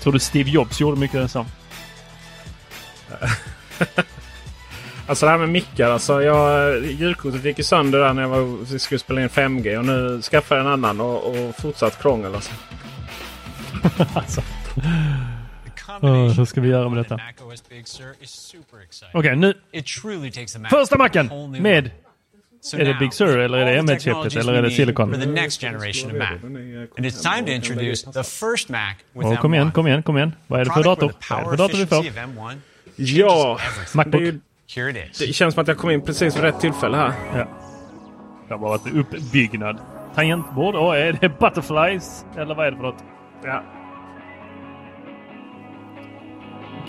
Tror 0.00 0.12
du 0.12 0.18
Steve 0.18 0.50
Jobs 0.50 0.80
gjorde 0.80 1.00
mycket 1.00 1.30
så? 1.30 1.46
Alltså 5.06 5.26
det 5.26 5.30
här 5.30 5.38
med 5.38 5.48
mickar. 5.48 5.90
Alltså 5.90 6.22
jag, 6.22 6.80
ljudkortet 6.86 7.44
gick 7.44 7.58
ju 7.58 7.64
sönder 7.64 7.98
där 7.98 8.12
när 8.12 8.22
jag 8.22 8.28
var, 8.28 8.78
skulle 8.78 8.98
spela 8.98 9.22
in 9.22 9.28
5G. 9.28 9.78
Och 9.78 9.84
nu 9.84 10.22
skaffade 10.22 10.60
jag 10.60 10.66
en 10.66 10.72
annan 10.72 11.00
och, 11.00 11.26
och 11.26 11.56
fortsatt 11.56 12.02
krångel. 12.02 12.34
Alltså. 12.34 12.52
alltså. 14.14 14.42
Oh, 16.00 16.32
hur 16.32 16.44
ska 16.44 16.60
vi 16.60 16.68
göra 16.68 16.88
med 16.88 16.98
detta? 16.98 17.20
Okej, 19.12 19.36
nu. 19.36 19.54
Första 20.70 20.98
macken 20.98 21.30
med... 21.62 21.90
So 22.60 22.76
är 22.76 22.84
det 22.84 22.94
Big 22.94 23.12
Sur 23.12 23.38
eller 23.38 23.58
är 23.58 23.64
det 23.64 23.72
the 23.72 23.78
M1-chippet 23.80 24.00
technologies 24.02 24.36
eller 24.36 24.54
är 24.54 24.62
det 24.62 24.70
Silicon? 24.70 25.12
For 25.12 25.20
the 25.20 25.26
next 25.26 25.60
generation 25.60 26.10
of 26.10 26.16
Mac. 26.16 26.28
And 26.96 27.06
it's 27.06 27.22
time 27.22 27.46
to 27.46 27.52
introduce 27.52 28.12
the 28.12 28.22
first 28.22 28.68
Mac 28.68 28.94
with 29.12 29.28
Åh, 29.28 29.40
kom 29.40 29.54
igen, 29.54 29.68
M1. 29.68 29.72
kom 29.72 29.86
igen, 29.86 30.02
kom 30.02 30.16
igen. 30.16 30.32
Vad 30.46 30.60
är 30.60 30.64
det 30.64 30.70
för 30.70 30.82
dator? 30.82 31.12
Vad 31.30 31.38
är 31.38 31.42
det 31.42 31.50
för 31.50 31.56
dator 31.56 31.78
vi 31.78 31.86
får? 31.86 31.96
efficiency 31.96 32.20
of 32.20 32.38
M1 32.38 32.58
Ja, 32.96 33.58
Macbook. 33.94 34.34
Here 34.68 34.90
it 34.90 34.96
is. 35.10 35.18
det 35.18 35.32
känns 35.32 35.54
som 35.54 35.62
att 35.62 35.68
jag 35.68 35.78
kom 35.78 35.90
in 35.90 36.00
precis 36.02 36.36
vid 36.36 36.42
rätt 36.42 36.60
tillfälle 36.60 36.96
här. 36.96 37.12
Ja. 37.34 37.46
Det 38.48 38.54
har 38.54 38.58
bara 38.58 38.70
varit 38.70 38.94
uppbyggnad. 38.94 39.78
Tangentbord? 40.14 40.74
Åh, 40.74 40.96
är 40.96 41.12
det 41.20 41.28
butterflies? 41.38 42.24
Eller 42.36 42.54
vad 42.54 42.66
är 42.66 42.70
det 42.70 42.76
för 42.76 42.84
något? 42.84 43.04
Ja. 43.44 43.62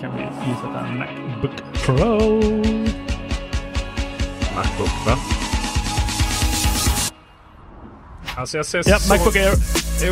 Kan 0.00 0.16
vi 0.16 0.22
gissa 0.22 0.66
att 0.66 0.72
det 0.74 0.78
är 0.78 0.98
Macbook 0.98 1.72
Pro? 1.74 1.96
Macbook 4.56 5.06
va? 5.06 5.16
Alltså 8.36 8.56
jag 8.56 8.66
ser 8.66 8.82
Ja, 8.86 8.98
så 8.98 9.14
Macbook 9.14 9.36
Air. 9.36 9.52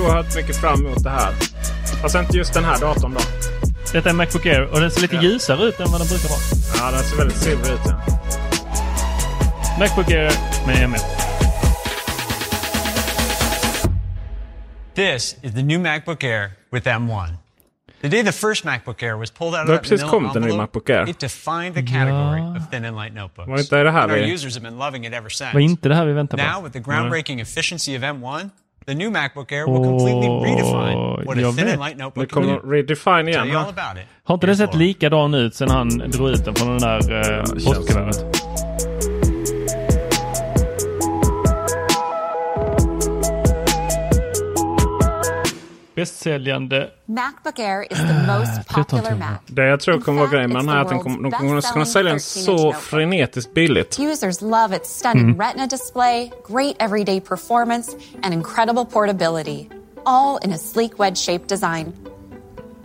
oerhört 0.01 0.37
mycket 0.37 0.57
fram 0.57 0.87
emot 0.87 1.03
det 1.05 1.11
här. 1.11 1.33
Fast 2.03 2.15
inte 2.17 2.37
just 2.37 2.55
den 2.55 2.65
här 2.65 2.81
datorn 2.81 3.15
då. 3.15 3.21
Detta 3.95 4.11
är 4.11 4.15
Macbook 4.15 4.47
Air 4.47 4.63
och 4.73 4.81
den 4.81 4.91
ser 4.91 5.01
lite 5.03 5.17
Ja. 5.17 5.23
ljusare 5.23 5.63
ut 5.65 5.81
än 5.81 5.91
vad 5.93 6.01
den 6.01 6.09
brukar 6.09 6.29
vara. 6.29 6.41
Ja, 6.77 6.97
den 6.97 7.05
ser 7.05 7.17
väldigt 7.17 7.37
silvrig 7.37 7.73
ut. 7.73 7.81
Ja. 7.85 8.01
Macbook 9.79 10.11
Air 10.11 10.33
med 10.67 10.77
M1. 10.91 10.99
This 14.95 15.37
is 15.43 15.55
the 15.55 15.63
new 15.63 15.81
MacBook 15.81 16.25
Air 16.25 16.51
with 16.73 16.89
M1. 16.89 17.29
The 18.03 18.09
day 18.09 18.23
the 18.25 18.33
first 18.33 18.65
MacBook 18.65 19.03
Air 19.03 19.17
was 19.17 19.31
pulled 19.31 19.55
out 19.55 19.69
of 19.69 19.83
that 19.83 19.91
vanilla 19.91 20.29
envelope, 20.35 20.57
Macbook 20.57 20.91
Air. 20.91 21.09
it 21.09 21.19
defined 21.21 21.75
the 21.75 21.83
category 21.83 22.41
of 22.57 22.71
thin 22.71 22.85
and 22.85 22.97
light 22.97 23.15
notebooks. 23.15 23.49
Var 23.49 23.59
inte 23.61 23.83
det 23.83 23.91
här 23.91 24.03
and 24.03 24.13
our 24.13 24.19
vi- 24.19 24.33
users 24.35 24.55
have 24.55 24.63
been 24.71 24.79
loving 24.79 25.07
it 25.07 25.13
ever 25.15 25.29
since. 25.29 25.53
Var 25.55 25.61
inte 25.61 25.89
det 25.89 25.95
här 25.95 26.07
vi 26.07 26.13
väntar 26.13 26.39
på? 26.39 26.45
Now, 26.45 26.63
with 26.65 26.73
the 26.73 26.81
groundbreaking 26.91 27.41
efficiency 27.41 27.97
of 27.97 28.03
M1, 28.03 28.51
the 28.87 28.95
new 28.95 29.11
MacBook 29.11 29.53
Air 29.53 29.67
will 29.67 29.83
completely 29.83 30.29
redefine 30.29 31.25
what 31.25 31.39
a 31.39 31.53
thin 31.53 31.69
and 31.69 31.81
light 31.81 31.97
notebook 31.97 32.29
kommer 32.29 32.61
can 32.61 32.71
do. 32.71 32.77
redefine 32.77 33.25
Tell 33.25 33.29
igen 33.29 33.49
you 33.49 33.59
all 33.59 33.69
about 33.69 33.97
it. 33.99 34.07
Har 34.25 34.35
inte 34.35 34.47
den 34.47 34.57
sett 34.57 34.75
likadan 34.75 35.35
ut 35.35 35.55
sen 35.55 35.71
han 35.71 35.89
drog 35.89 36.31
ut 36.31 36.45
den 36.45 36.55
från 36.55 36.69
den 36.69 36.79
där 36.79 37.39
eh, 37.39 37.43
postkuvertet? 37.43 38.25
Bästsäljande 46.05 46.91
MacBook 47.07 47.59
Air 47.59 47.87
is 47.91 47.99
the 47.99 48.27
most 48.27 48.69
popular 48.69 49.15
Mac. 49.15 49.39
Det 49.47 49.67
jag 49.67 49.81
tror 49.81 50.01
kommer 50.01 50.21
vara 50.21 50.31
grejen 50.31 50.53
med 50.53 50.61
den 50.61 50.69
här 50.69 50.77
är 50.77 50.81
att 50.81 50.89
den 50.89 50.99
kommer, 50.99 51.23
de 51.23 51.33
kommer 51.33 51.57
att 51.57 51.73
kunna 51.73 51.87
sälja 51.87 52.11
den 52.11 52.21
så 52.21 52.73
frenetiskt 52.73 53.55
billigt. 53.55 54.01
Users 54.01 54.41
love 54.41 54.77
its 54.77 54.99
stunning 54.99 55.25
Mm. 55.25 55.41
Retina 55.41 55.67
display, 55.67 56.31
great 56.49 56.77
everyday 56.79 57.21
performance, 57.21 57.97
and 58.23 58.35
incredible 58.35 58.85
portability, 58.85 59.69
all 60.05 60.39
in 60.45 60.53
a 60.53 60.59
sleek 60.59 60.99
wedge-shaped 60.99 61.49
design. 61.49 61.93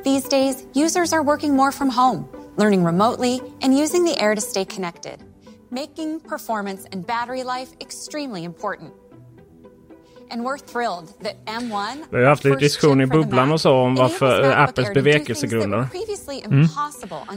These 0.04 0.30
days, 0.30 0.56
users 0.86 1.14
are 1.14 1.24
working 1.24 1.56
more 1.56 1.72
from 1.72 1.90
home, 1.90 2.24
learning 2.58 2.86
remotely, 2.86 3.42
and 3.64 3.84
using 3.84 4.06
the 4.06 4.24
Air 4.24 4.36
to 4.36 4.42
stay 4.42 4.66
connected, 4.66 5.18
making 5.72 6.20
performance 6.20 6.88
and 6.94 7.06
battery 7.08 7.44
life 7.44 7.70
extremely 7.82 8.44
important. 8.44 8.92
Vi 12.10 12.18
har 12.18 12.26
haft 12.26 12.44
lite 12.44 12.58
diskussion 12.58 13.02
i 13.02 13.06
bubblan 13.06 13.52
och 13.52 13.62
så 13.62 13.74
om 13.74 13.96
varför 13.96 14.52
Apples 14.52 14.94
bevekelsegrunder. 14.94 15.88
Mm. 16.46 16.68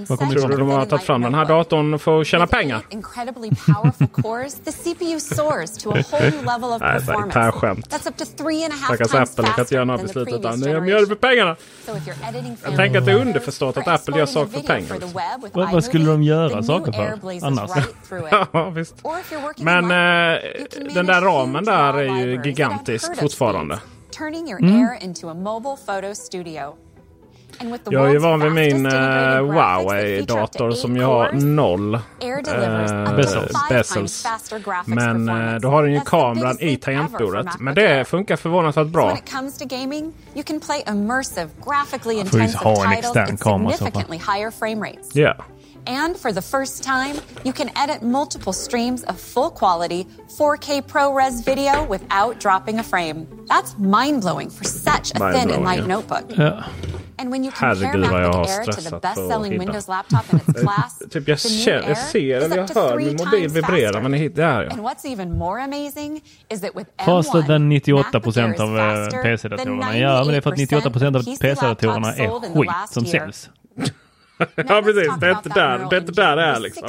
Vad 0.08 0.18
such 0.18 0.32
tror 0.32 0.48
du 0.48 0.56
de 0.56 0.68
har 0.68 0.78
tagit 0.78 0.92
and 0.92 1.02
fram 1.02 1.22
den 1.22 1.34
här 1.34 1.44
datorn 1.44 1.98
för 1.98 2.20
att 2.20 2.26
tjäna 2.26 2.46
pengar? 2.46 2.82
Nej, 6.80 7.00
det 7.32 7.40
är 7.40 7.50
skämt. 7.50 7.86
Stackars 7.86 9.14
Apple, 9.14 9.44
kan 9.44 9.60
inte 9.60 9.74
göra 9.74 9.84
några 9.84 10.02
beslut 10.02 10.28
utan 10.28 10.60
generation. 10.60 10.88
gör 10.88 11.00
det 11.00 11.06
för 11.06 11.14
pengarna. 11.14 11.56
Jag 12.64 12.76
tänker 12.76 12.98
att 12.98 13.06
det 13.06 13.12
är 13.12 13.20
underförstått 13.20 13.76
att 13.76 13.88
Apple 13.88 14.18
gör 14.18 14.26
saker 14.26 14.52
för 14.52 14.60
pengar. 14.60 14.96
Vad, 15.52 15.72
vad 15.72 15.84
skulle 15.84 16.04
de 16.04 16.22
göra 16.22 16.62
saker 16.62 16.92
för 16.92 17.18
annars? 17.46 17.70
Ja, 18.52 18.70
visst. 18.70 18.94
Or 19.02 19.18
if 19.18 19.32
you're 19.32 19.42
working 19.42 19.64
Men 19.64 19.84
eh, 19.84 20.40
den 20.94 21.06
där 21.06 21.20
ramen 21.20 21.64
där 21.64 21.94
är 21.94 22.24
ju 22.24 22.42
that 22.81 22.81
gigantisk 22.86 23.20
fortfarande. 23.20 23.80
Mm. 24.60 24.88
Jag 27.90 28.08
är 28.08 28.12
ju 28.12 28.18
van 28.18 28.40
vid 28.40 28.52
min 28.52 28.76
integrated 28.76 29.38
eh, 29.38 29.44
Huawei-dator 29.44 30.70
som 30.70 30.96
ju 30.96 31.02
har 31.02 31.32
noll 31.32 31.98
to 32.20 33.16
Bezels. 33.68 34.26
Men 34.86 35.26
performance. 35.26 35.58
då 35.58 35.68
har 35.68 35.82
den 35.82 35.92
ju 35.92 36.00
kameran 36.00 36.60
i 36.60 36.76
tangentbordet. 36.76 37.46
Men 37.58 37.74
det 37.74 38.08
funkar 38.08 38.36
förvånansvärt 38.36 38.86
bra. 38.86 39.18
graphically 41.66 42.24
får 42.24 42.40
ju 42.40 42.52
ha 42.56 42.86
en 42.86 42.92
extern 42.92 43.36
kamera 43.36 43.74
i 43.74 43.76
så 43.76 43.86
fall. 45.86 45.94
significantly 45.94 46.04
higher 46.04 46.04
frame 46.04 46.04
rates. 46.04 46.04
Ja. 46.04 46.04
And 46.04 46.16
for 46.16 46.32
the 46.32 46.42
first 46.42 46.82
time, 46.82 47.16
you 47.44 47.52
can 47.52 47.70
edit 47.76 48.02
multiple 48.02 48.52
streams 48.52 49.04
of 49.04 49.20
full 49.20 49.50
quality 49.50 50.06
4K 50.28 50.82
ProRes 50.82 51.44
video 51.44 51.84
without 51.86 52.40
dropping 52.40 52.78
a 52.78 52.82
frame. 52.82 53.26
That's 53.48 53.76
mind 53.78 54.20
blowing 54.20 54.50
for 54.50 54.64
such 54.64 55.12
a 55.14 55.18
thin 55.32 55.50
and 55.50 55.64
light 55.64 55.80
ja. 55.80 55.86
notebook. 55.86 56.36
Ja. 56.36 56.62
And 57.18 57.30
when 57.30 57.44
you 57.44 57.50
compare 57.52 57.74
Herregud 57.76 58.10
MacBook 58.10 58.48
Air 58.48 58.64
to 58.64 58.80
the 58.80 58.98
best-selling. 58.98 59.58
Windows 59.58 59.88
laptop 59.88 60.32
in 60.32 60.40
its 60.40 60.62
class, 60.64 60.98
Typ 61.10 61.28
jag, 61.28 61.38
the 61.38 61.48
new 61.48 61.64
känner, 61.64 61.82
Air 61.82 61.88
jag 61.88 61.98
ser 61.98 62.38
is 62.38 62.44
eller 62.44 62.56
jag 62.56 62.64
up 62.64 62.72
to 62.74 62.80
hör 62.80 62.92
three 62.94 63.04
min 63.04 63.16
mobil 63.16 63.30
times 63.40 63.52
vibrera. 63.52 63.92
faster. 63.92 64.00
Men 64.02 64.12
det 64.12 64.28
där 64.28 64.62
ja. 64.64 64.70
And 64.70 64.80
what's 64.80 65.04
even 65.12 65.38
more 65.38 65.60
amazing 65.62 66.22
is 66.50 66.60
that 66.60 66.74
with 66.74 66.90
Faster 67.04 67.38
M1, 67.42 67.46
than 67.46 67.68
98 67.68 68.06
MacBook 68.12 68.36
Air 68.36 68.54
is 68.54 68.60
av 68.60 68.78
eh, 68.78 69.04
faster 69.04 69.22
PC-datorerna. 69.22 69.86
than 69.86 69.98
Ja, 69.98 70.18
men 70.18 70.28
det 70.28 70.36
är 70.36 70.40
för 70.40 70.50
att 70.52 70.58
98 70.58 70.88
av 70.88 70.94
98% 70.94 71.38
PC-datorerna 71.40 72.12
PC 72.12 72.26
laptops 72.26 72.42
sold 72.42 72.44
är 72.44 72.46
in 72.46 72.52
the 72.54 72.58
skit 72.60 72.66
last 72.66 72.92
som 72.94 73.04
year. 73.04 73.18
säljs. 73.20 73.50
Ja 74.56 74.82
precis, 74.84 75.12
det 75.20 75.26
är 75.26 75.30
inte 75.30 75.48
där, 75.48 75.86
det 75.90 75.98
inte 75.98 76.12
där 76.12 76.36
det 76.36 76.42
är 76.42 76.60
liksom. 76.60 76.88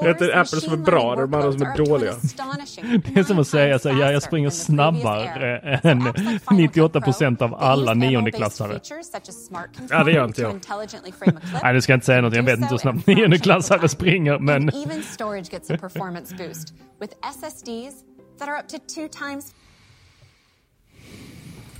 Det 0.00 0.06
är 0.06 0.10
inte 0.10 0.40
Apple 0.40 0.60
som 0.60 0.72
är 0.72 0.76
bra, 0.76 1.14
det 1.16 1.22
är 1.22 1.26
de 1.26 1.34
andra 1.34 1.52
som 1.52 1.62
är 1.62 1.76
dåliga. 1.76 2.12
Det 3.14 3.20
är 3.20 3.24
som 3.24 3.38
att 3.38 3.48
säga 3.48 3.78
så 3.78 3.88
ja, 3.88 4.12
jag 4.12 4.22
springer 4.22 4.50
snabbare 4.50 5.58
än 5.82 6.12
98 6.50 7.00
procent 7.00 7.42
av 7.42 7.54
alla 7.54 7.94
niondeklassare. 7.94 8.80
Ja, 9.90 10.04
det 10.04 10.12
gör 10.12 10.24
inte 10.24 10.42
jag. 10.42 10.60
Nej, 11.62 11.74
du 11.74 11.80
ska 11.80 11.94
inte 11.94 12.06
säga 12.06 12.20
något. 12.20 12.34
Jag 12.36 12.42
vet 12.42 12.58
inte 12.58 12.70
hur 12.70 12.78
snabbt 12.78 13.06
niondeklassare 13.06 13.88
springer, 13.88 14.38
men... 14.38 14.70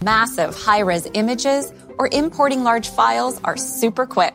Massive 0.01 0.53
high-res 0.67 1.07
images 1.15 1.73
or 1.99 2.09
importing 2.13 2.65
large 2.65 2.89
files 2.91 3.41
are 3.45 3.57
super 3.57 4.05
quick. 4.07 4.35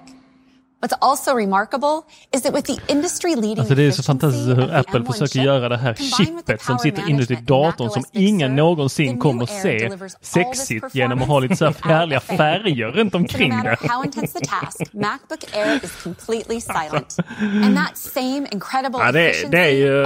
What's 0.87 0.97
also 1.01 1.33
remarkable 1.37 2.01
is 2.35 2.41
that 2.41 2.53
with 2.55 2.65
the 2.73 2.93
industry 2.93 3.35
leading 3.35 3.59
Alltså 3.59 3.75
det 3.75 3.83
är 3.83 3.91
så 3.91 4.03
fantastiskt 4.03 4.47
hur 4.47 4.75
Apple 4.75 5.05
försöker 5.05 5.39
göra 5.39 5.69
det 5.69 5.77
här 5.77 5.93
chippet 5.93 6.61
som 6.61 6.79
sitter 6.79 7.09
inuti 7.09 7.35
datorn 7.35 7.89
som 7.89 8.03
ingen 8.11 8.55
någonsin 8.55 9.19
kommer 9.19 9.43
att 9.43 9.49
se 9.49 9.89
sexigt 10.21 10.95
genom 10.95 11.21
att 11.21 11.27
ha 11.27 11.39
lite 11.39 11.55
så 11.55 11.65
här 11.65 11.75
härliga 11.83 12.19
färger 12.19 12.87
runt 12.87 13.15
omkring 13.15 13.49
det. 13.63 13.77
Ja, 19.05 19.11
det- 19.11 19.51
det 19.51 19.59
är 19.59 19.71
ju- 19.71 20.03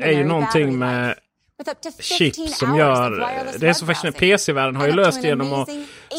Det 0.00 0.04
är 0.06 0.12
ju 0.12 0.24
någonting 0.24 0.78
med 0.78 1.14
With 1.58 1.70
up 1.70 1.80
to 1.80 1.90
15 1.90 2.02
chip 2.02 2.34
som 2.48 2.76
gör... 2.76 3.10
Det 3.58 3.68
är 3.68 3.72
så 3.72 3.86
fascinerande. 3.86 3.86
browsing. 3.86 4.12
PC-världen 4.12 4.76
har 4.76 4.86
ju 4.86 4.92
löst 4.92 5.24
genom 5.24 5.52
att 5.52 5.68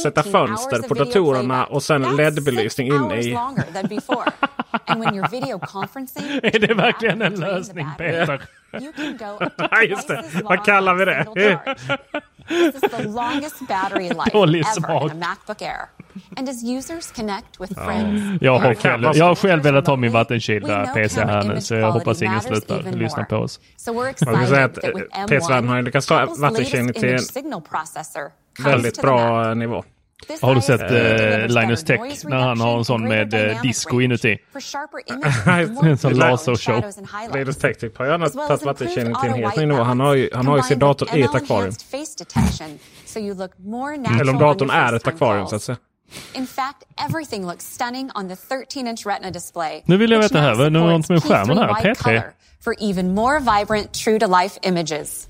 sätta 0.03 0.21
18 0.21 0.31
fönster 0.31 0.81
på 0.81 0.93
datorerna 0.93 1.65
och 1.65 1.83
sen 1.83 2.01
LED-belysning 2.01 2.87
six 2.87 2.95
in 2.95 3.01
hours 3.01 3.25
i... 3.25 3.31
Är 6.43 6.59
det 6.59 6.73
verkligen 6.73 7.21
en 7.21 7.35
lösning 7.35 7.87
Peter? 7.97 8.41
Ja, 9.71 9.81
just 9.83 10.07
det. 10.07 10.23
Vad 10.43 10.65
kallar 10.65 10.95
vi 10.95 11.05
det? 11.05 11.25
single 11.25 11.57
charge. 11.65 11.97
This 12.49 12.83
is 12.83 12.91
the 12.91 13.03
longest 13.03 13.67
battery 13.67 14.09
life 14.09 14.31
Dålig 14.33 14.59
ever 14.59 14.73
smak. 14.73 15.03
in 15.03 15.23
a 15.23 15.27
Macbook 15.27 15.61
Air. 15.61 15.89
And 16.37 16.49
as 16.49 16.63
users 16.63 17.11
connect 17.11 17.59
with 17.59 17.73
friends, 17.73 18.41
Jag 18.41 18.59
har 18.59 18.73
själv, 18.73 19.03
jag 19.13 19.25
har 19.25 19.35
själv 19.35 19.63
velat 19.63 19.87
ha 19.87 19.95
min 19.95 20.11
vattenkylda 20.11 20.87
PC 20.87 21.21
här 21.21 21.43
nu 21.43 21.61
så 21.61 21.75
jag 21.75 21.91
hoppas 21.91 22.21
ingen 22.21 22.41
slutar 22.41 22.91
lyssna 22.91 23.23
på 23.23 23.35
oss. 23.35 23.59
So 23.77 23.91
we're 23.91 24.13
säga 24.17 24.65
excited 24.65 24.65
att 24.65 24.75
that 24.75 24.95
with 24.95 25.17
eh, 25.17 25.23
M1, 25.23 25.27
PC-världen 25.27 25.69
har 25.69 25.81
lyckats 25.81 26.07
ta 26.07 26.25
vattenkylning 26.39 26.93
till 26.93 27.09
en 27.09 27.19
väldigt 28.63 29.01
bra 29.01 29.53
nivå. 29.53 29.83
Har 30.41 30.55
du 30.55 30.61
sett 30.61 30.79
delivers 30.79 31.51
Linus 31.51 31.83
Tech 31.83 31.99
när 32.23 32.37
han 32.37 32.59
har 32.59 32.77
en 32.77 32.85
sån 32.85 33.07
med 33.07 33.31
greater 33.31 33.61
disco 33.61 34.01
inuti? 34.01 34.37
En 35.83 35.97
sån 35.97 36.13
lasershow. 36.13 36.75
shadows 36.75 36.97
and 36.97 37.07
highlights. 37.07 37.35
Linus 37.35 37.57
Tech 37.57 37.77
Tip 37.77 37.97
har 37.97 38.05
gärna 38.05 38.25
As 38.25 38.35
well 38.35 38.47
tagit 38.47 38.81
improved 38.81 39.19
till 39.21 39.29
en 39.29 39.33
helt 39.33 39.57
ny 39.57 39.65
nivå. 39.65 39.83
Han 39.83 39.99
har 39.99 40.15
ju, 40.15 40.29
han 40.33 40.47
har 40.47 40.57
ju 40.57 40.63
sin 40.63 40.79
dator 40.79 41.17
i 41.17 41.21
ett 41.21 41.35
akvarium. 41.35 41.73
natural 43.97 44.21
Eller 44.21 44.33
om 44.33 44.39
datorn 44.39 44.69
är 44.69 44.93
ett 44.93 45.07
akvarium 45.07 45.47
så 45.47 45.55
att 45.55 45.63
säga. 45.63 45.77
In 46.33 46.47
fact, 46.47 46.83
everything 46.97 47.45
looks 47.45 47.65
stunning 47.73 48.11
on 48.15 48.27
the 48.29 48.35
13-inch 48.35 49.05
Retina 49.05 49.31
display. 49.31 49.83
Nu 49.85 49.97
vill 49.97 50.11
jag 50.11 50.19
veta 50.19 50.39
här, 50.39 50.55
vad 50.55 50.65
är 50.65 50.69
det 50.69 50.79
supports 50.79 51.09
något 51.09 51.09
med 51.09 51.23
skärmen 51.23 51.57
här? 51.57 51.67
P3 51.67 51.83
wide 51.83 51.93
P3? 51.93 52.03
color 52.03 52.33
For 52.61 52.75
even 52.79 53.13
more 53.13 53.39
vibrant, 53.39 53.93
true-to-life 53.93 54.59
images. 54.63 55.27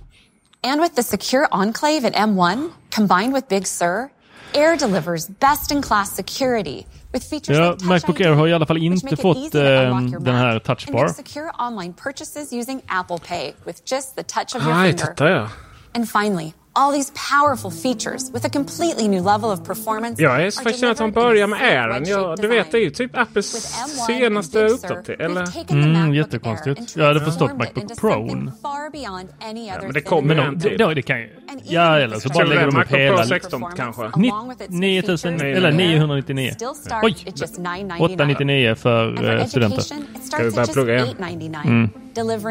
And 0.63 0.82
with 0.82 0.95
the 0.95 1.04
secure 1.04 1.47
enclave 1.52 2.06
at 2.06 2.13
M1, 2.13 2.71
combined 2.95 3.34
with 3.34 3.47
Big 3.47 3.67
Sur, 3.67 4.10
Air 4.53 4.77
delivers 4.77 5.27
best-in-class 5.39 6.15
security 6.15 6.85
with 7.13 7.23
features 7.29 7.57
Ja, 7.57 7.69
like 7.69 7.77
Touch 7.79 7.88
Macbook 7.89 8.15
ID, 8.19 8.25
Air 8.25 8.35
har 8.35 8.47
i 8.47 8.53
alla 8.53 8.65
fall 8.65 8.77
inte 8.77 9.05
make 9.05 9.13
it 9.13 9.21
fått 9.21 9.38
easy 9.38 9.49
to 9.51 9.57
unlock 9.59 10.01
eh, 10.03 10.12
your 10.12 10.19
den 10.19 10.35
här 10.35 10.53
Mac, 10.53 10.63
touchbar. 10.63 10.99
And 10.99 11.09
make 11.09 11.15
secure 11.15 11.51
online 11.59 11.93
purchases 11.93 12.51
using 12.53 12.81
Apple 12.88 13.17
Pay 13.19 13.53
with 13.65 13.81
just 13.85 14.15
the 14.15 14.23
touch 14.23 14.55
of 14.55 14.62
your 14.63 14.73
Nej, 14.73 14.91
finger. 14.91 15.07
titta 15.07 15.29
ja. 15.29 15.49
And 15.95 16.09
finally, 16.09 16.53
all 16.80 16.94
these 16.94 17.12
powerful 17.32 17.72
features 17.72 18.34
with 18.34 18.46
a 18.46 18.50
completely 18.50 19.08
new 19.08 19.24
level 19.34 19.50
of 19.52 19.63
performance. 19.68 20.22
Jag 20.24 20.44
är 20.46 20.50
så 20.50 20.63
fascinerad 20.63 20.92
att 20.92 21.00
han 21.00 21.12
börjar 21.12 21.48
med 21.48 21.62
Airen. 21.62 22.04
Ja, 22.08 22.36
du 22.42 22.48
vet, 22.48 22.72
det 22.72 22.78
är 22.78 22.82
ju 22.82 22.89
typ 22.89 23.18
Apples 23.18 23.56
With 23.56 23.65
M1 23.65 24.06
senaste 24.08 24.65
uppdatering. 24.65 25.22
Eller? 25.22 25.72
Mm, 25.72 26.13
jättekonstigt. 26.13 26.96
Jag 26.96 27.06
hade 27.06 27.20
förstått 27.26 27.58
Macbook 27.58 27.98
Pro. 28.00 28.12
something 28.12 28.52
far 28.62 28.92
beyond 28.92 29.30
any 29.42 29.68
Ja, 29.68 29.74
other 29.74 29.84
men 29.86 29.94
det 29.94 30.02
kommer 30.02 30.36
Men 30.36 30.46
en 30.46 30.54
de, 30.60 30.70
till. 30.70 30.78
det, 30.78 30.94
det 30.94 31.02
kan 31.02 31.20
ju... 31.20 31.30
Ja, 31.63 31.98
eller 32.00 32.20
så 32.20 32.30
bara 32.30 32.44
lägger 32.46 32.62
de 32.62 32.68
upp 32.68 32.74
Macbook 32.74 32.89
Pro 32.89 32.98
hela... 33.00 33.26
16 33.26 33.63
kanske. 33.76 34.12
Ni- 34.15 34.30
along 34.32 34.50
with 34.50 34.62
its 34.62 34.70
9000, 34.72 35.39
features, 35.39 35.58
eller 35.58 35.70
Air 35.70 35.76
999. 35.78 36.52
still 36.54 36.68
starts 36.76 37.04
Oj! 37.06 37.15
at 37.28 37.42
just 37.42 37.60
$9.99. 37.60 38.02
899 38.02 38.76
för 38.76 39.08
And 39.08 39.18
for 39.18 39.26
eh, 39.38 39.46
studenter. 39.46 39.82
Ska 39.82 39.98
vi 40.44 40.52
börja 40.52 40.62
at 40.62 40.68
just 40.68 40.74
plugga 40.74 40.94
igen? 40.96 41.08
$8.99, 41.20 41.65
Mm. 41.65 41.89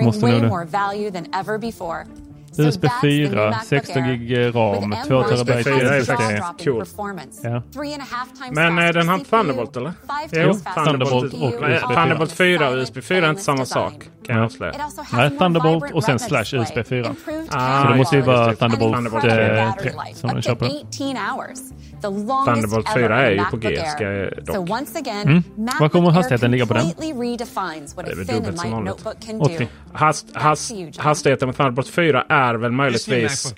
Måste 0.05 0.27
nog 0.27 0.43
det. 0.43 0.49
USB 2.59 2.83
that's 2.83 3.01
the 3.01 3.07
new 3.09 3.29
4, 3.29 3.51
MacBook 3.51 3.65
16 3.65 4.03
Air 4.05 4.17
gig 4.17 4.33
eh, 4.33 4.53
ram, 4.53 4.91
with 4.91 5.09
2 5.09 5.15
M1 5.15 5.29
terabyte 5.29 5.59
USB 5.59 5.65
4 5.65 5.95
är 5.95 6.01
SSD. 6.01 6.23
Men 8.53 8.79
eh, 8.79 8.93
den 8.93 9.09
har 9.09 9.19
Thunderbolt 9.19 9.77
eller? 9.77 9.93
Jo, 10.33 10.55
Thunderbolt 10.85 11.35
och 11.35 11.43
USB 11.43 11.61
4. 11.61 11.79
Thunderbolt 11.95 12.33
4 12.33 12.69
och 12.69 12.77
USB 12.77 13.03
4 13.05 13.27
är 13.27 13.31
inte 13.31 13.43
samma 13.43 13.65
sak. 13.65 13.95
Kan 14.27 14.37
jag 14.37 14.45
avslöja. 14.45 14.75
Nej, 15.13 15.31
Thunderbolt 15.39 15.93
och 15.93 16.05
sen 16.05 16.19
slash 16.19 16.45
USB 16.55 16.87
4. 16.89 16.99
improved 16.99 17.49
Ah, 17.51 17.83
Så 17.83 17.89
det 17.89 17.97
måste 17.97 18.17
ju 18.17 18.23
vara 18.23 18.55
Thunderbolt, 18.55 18.97
and 18.97 19.07
incredible 19.07 19.61
eh, 19.61 19.67
battery 19.67 19.91
3 19.91 20.01
life, 20.07 20.19
som 20.19 20.29
den 20.31 20.39
up 20.53 20.63
kör 22.03 22.09
to 22.11 22.27
på. 22.27 22.33
18 22.33 22.33
hours. 22.33 22.33
The 22.33 22.33
longest 22.33 22.47
Thunderbolt 22.47 22.89
ever 22.89 23.09
4 23.09 23.27
är 23.27 23.31
ju 23.31 23.37
på 23.37 23.43
MacBook 23.43 23.63
G, 23.63 23.69
Air. 23.79 23.85
ska 23.91 24.05
jag 24.05 24.45
dock. 24.45 24.57
So 24.69 24.73
once 24.75 24.99
again, 24.99 25.23
Mm. 25.29 25.43
MacBook 25.57 25.81
Vad 25.81 25.93
kommer 25.93 26.09
Air 26.09 26.15
hastigheten 26.15 26.51
ligga 26.51 26.67
på 26.67 26.75
den? 26.75 26.83
completely 26.83 27.31
redefines 27.31 27.97
what 27.97 28.07
Det 28.07 28.13
är 28.13 28.15
a 28.15 28.17
väl 28.17 28.27
thin 28.27 28.37
and 28.37 28.45
dubbelt 28.45 28.59
som 28.61 28.71
light 28.71 28.75
vanligt. 28.75 29.05
notebook 29.05 29.27
can 29.27 29.41
80. 29.41 29.59
do. 29.59 29.67
Hast, 29.93 30.27
hast, 30.35 30.73
hastigheten 30.99 31.49
med 31.49 31.57
Thunderbolt 31.57 31.89
4 31.89 32.25
är 32.29 32.55
väl 32.55 32.73
möjligtvis 32.73 33.53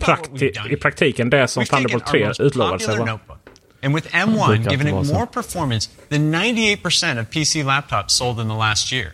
prakti 0.00 0.52
i 0.70 0.76
praktiken 0.76 1.30
det 1.30 1.48
som 1.48 1.64
Thunderbolt 1.64 2.04
our 2.06 2.10
3 2.10 2.26
most 2.26 2.40
utlovade 2.40 2.78
sig 2.84 2.98
vara. 2.98 3.18
and 3.82 3.94
with 3.94 4.08
Brukar 4.10 4.26
M1 4.26 4.56
inte 4.56 4.70
giving 4.70 5.00
it 5.00 5.06
så. 5.06 5.14
more 5.14 5.26
performance 5.26 5.90
than 6.10 6.34
98% 6.34 7.20
of 7.22 7.30
PC 7.30 7.62
laptops 7.62 8.08
sold 8.12 8.40
in 8.40 8.48
the 8.48 8.54
last 8.54 8.92
year. 8.92 9.06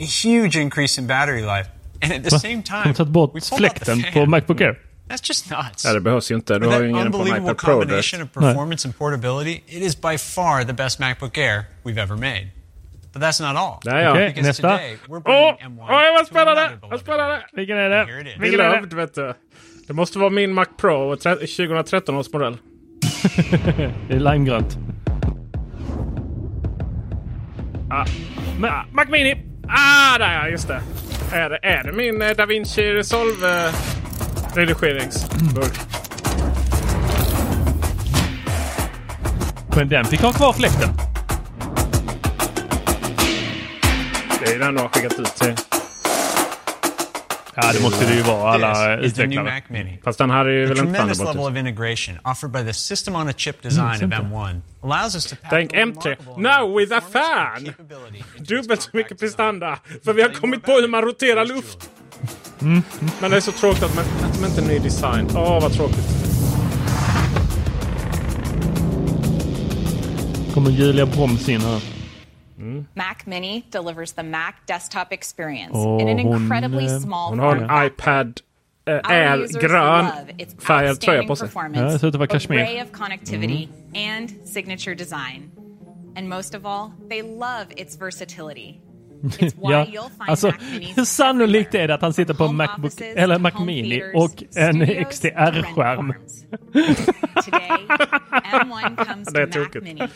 A 0.00 0.04
huge 0.24 0.60
increase 0.60 1.00
in 1.00 1.06
battery 1.06 1.40
life. 1.40 1.70
And 2.02 2.12
at 2.12 2.24
the 2.24 2.38
same 2.38 2.54
Har 2.56 2.62
time, 2.62 2.92
de 2.92 2.94
tagit 2.94 3.12
bort 3.12 3.30
we 3.34 3.40
pulled 3.40 3.64
out 3.64 3.74
the 3.74 3.84
fläkten 3.84 4.02
fan. 4.02 4.12
på 4.12 4.26
Macbook 4.26 4.60
Air? 4.60 4.78
That's 5.08 5.28
just 5.28 5.50
nuts. 5.50 5.84
Ja, 5.84 5.92
det 5.92 6.00
behövs 6.00 6.30
ju 6.30 6.34
inte. 6.34 6.58
Du 6.58 6.66
har 6.66 6.72
that 6.72 6.82
ju 6.82 6.88
ingen 6.90 7.12
på 7.12 7.18
en 7.18 7.22
unbelievable 7.22 7.52
iPad 7.52 7.58
Pro 7.58 7.84
direkt. 7.84 8.10
combination 8.10 8.22
of 8.22 8.32
performance 8.32 8.88
and 8.88 8.98
portability, 8.98 9.60
it 9.66 9.82
is 9.82 10.00
by 10.00 10.18
far 10.18 10.64
the 10.64 10.72
best 10.72 10.98
MacBook 11.00 11.38
Air 11.38 11.64
we've 11.84 12.02
ever 12.02 12.16
made. 12.16 12.48
But 13.12 13.22
that's 13.22 13.40
not 13.48 13.56
all. 13.56 13.80
Där 13.84 13.98
ja. 14.02 14.14
Because 14.14 14.42
nästa. 14.42 14.68
Åh, 15.08 15.18
åh, 15.24 15.54
M1 15.60 16.14
vad 16.14 16.26
spännande! 16.26 16.78
Vad 16.82 17.00
spännande! 17.00 17.46
Vilken 17.52 17.76
är 17.76 17.88
det? 17.90 18.04
Vilken 18.40 18.60
är 18.60 18.80
det? 18.86 18.96
Vet 18.96 19.14
du. 19.14 19.34
Det 19.86 19.92
måste 19.92 20.18
vara 20.18 20.30
min 20.30 20.52
Mac 20.52 20.66
Pro, 20.78 21.16
tre- 21.16 21.34
2013 21.34 22.14
års 22.16 22.32
modell. 22.32 22.56
Det 24.08 24.14
är 24.14 24.20
limegrönt. 24.32 24.78
Ah, 27.90 28.04
ah, 28.62 28.84
Mac 28.92 29.04
Mini! 29.08 29.36
Ah, 29.68 30.18
där 30.18 30.34
ja, 30.34 30.48
just 30.48 30.68
det. 30.68 30.80
Är 31.32 31.50
det, 31.50 31.58
är 31.62 31.84
det 31.84 31.92
min 31.92 32.22
eh, 32.22 32.30
DaVinci 32.30 32.82
Resolve 32.92 33.64
eh, 33.66 33.74
redigeringsburk? 34.56 35.78
Men 39.76 39.88
den 39.88 40.04
fick 40.04 40.20
ha 40.20 40.32
kvar 40.32 40.52
fläkten. 40.52 40.88
Det 44.44 44.52
är 44.54 44.58
den 44.58 44.74
du 44.74 44.80
har 44.80 44.88
skickat 44.88 45.18
ut 45.18 45.34
till. 45.36 45.54
Ja, 47.58 47.72
det 47.72 47.82
måste 47.82 48.06
det 48.06 48.14
ju 48.14 48.22
vara. 48.22 48.52
Alla 48.52 48.96
This 48.96 49.06
is 49.06 49.14
the 49.14 49.26
new 49.26 49.32
utvecklare. 49.32 49.54
Mac 49.54 49.62
Mini. 49.68 49.98
Fast 50.04 50.18
den 50.18 50.30
hade 50.30 50.52
ju 50.52 50.66
The 50.66 50.74
väl 50.74 50.78
inte 50.78 50.92
tremendous 50.92 51.18
Thunderbolt. 51.18 51.46
level 51.46 51.56
i. 51.56 51.60
of 51.60 51.66
integration 51.68 52.18
offered 52.24 52.52
by 52.52 52.64
the 52.64 52.72
system 52.72 53.16
on 53.16 53.28
a 53.28 53.32
chip 53.36 53.62
design 53.62 53.90
of 53.90 53.96
simple. 53.98 54.18
M1 54.18 54.60
allows 54.82 55.14
us 55.14 55.26
to 55.26 55.36
pack 55.42 55.50
Tänk 55.50 55.72
a 55.72 55.76
M3. 55.76 56.04
remarkable 56.04 56.42
Now 56.42 56.78
with 56.78 56.92
a 56.96 57.00
fan! 57.12 57.74
Dubbelt 58.38 58.82
så 58.82 58.90
mycket 58.92 59.18
prestanda. 59.20 59.78
För 60.04 60.12
vi 60.12 60.22
har 60.22 60.28
kommit 60.28 60.62
på 60.62 60.72
hur 60.72 60.88
man 60.88 61.02
roterar 61.02 61.44
luft. 61.44 61.90
Men 63.20 63.30
det 63.30 63.36
är 63.36 63.40
så 63.40 63.52
tråkigt 63.52 63.82
att 63.82 63.94
man, 63.94 64.04
att 64.30 64.40
man 64.40 64.50
inte 64.50 64.62
är 64.62 64.68
ny 64.68 64.78
design. 64.78 65.28
Åh, 65.34 65.62
vad 65.62 65.72
tråkigt. 65.72 66.26
kommer 70.56 70.70
Julia 70.70 71.06
Broms 71.06 71.48
in 71.48 71.60
här. 71.60 71.82
Mac 72.94 73.14
Mini 73.24 73.62
delivers 73.70 74.12
the 74.12 74.22
Mac 74.22 74.52
desktop 74.66 75.12
experience 75.12 75.74
Oh, 75.74 76.00
in 76.02 76.08
an 76.08 76.18
hon, 76.18 76.42
incredibly 76.42 76.86
eh, 76.86 76.98
small 76.98 77.30
Hon 77.30 77.38
har 77.38 77.56
en 77.56 77.86
iPad 77.86 78.40
Air 78.86 79.38
users 79.38 79.62
grön 79.62 80.06
färgad 80.58 81.00
tröja 81.00 81.22
på 81.22 81.36
sig. 81.36 81.48
Ja, 81.54 81.68
det 81.68 81.98
ser 81.98 82.08
ut 82.08 82.14
att 82.14 82.18
vara 82.18 82.26
kashmir. 82.26 82.82
of 82.82 82.92
connectivity, 82.92 83.68
and 83.94 84.30
signature 84.44 84.94
design. 84.94 85.50
And 86.16 86.28
most 86.28 86.54
of 86.54 86.66
all, 86.66 86.90
they 87.10 87.22
love 87.22 87.66
its 87.76 88.00
versatility. 88.00 88.80
Ja, 89.62 89.86
alltså 90.18 90.52
sannolikt 91.04 91.74
är 91.74 91.88
det 91.88 91.94
att 91.94 92.02
han 92.02 92.12
sitter 92.12 92.34
på 92.34 92.44
en 92.44 92.56
Macbook 92.56 93.00
eller 93.00 93.38
Mac 93.38 93.64
Mini 93.64 94.02
och 94.14 94.42
en 94.56 94.86
XDR-skärm? 95.04 96.14
Today, 97.44 97.86
M1 98.52 98.96
comes 99.06 99.32
Det 99.32 99.42
är 99.42 99.46
tokigt. 99.46 100.12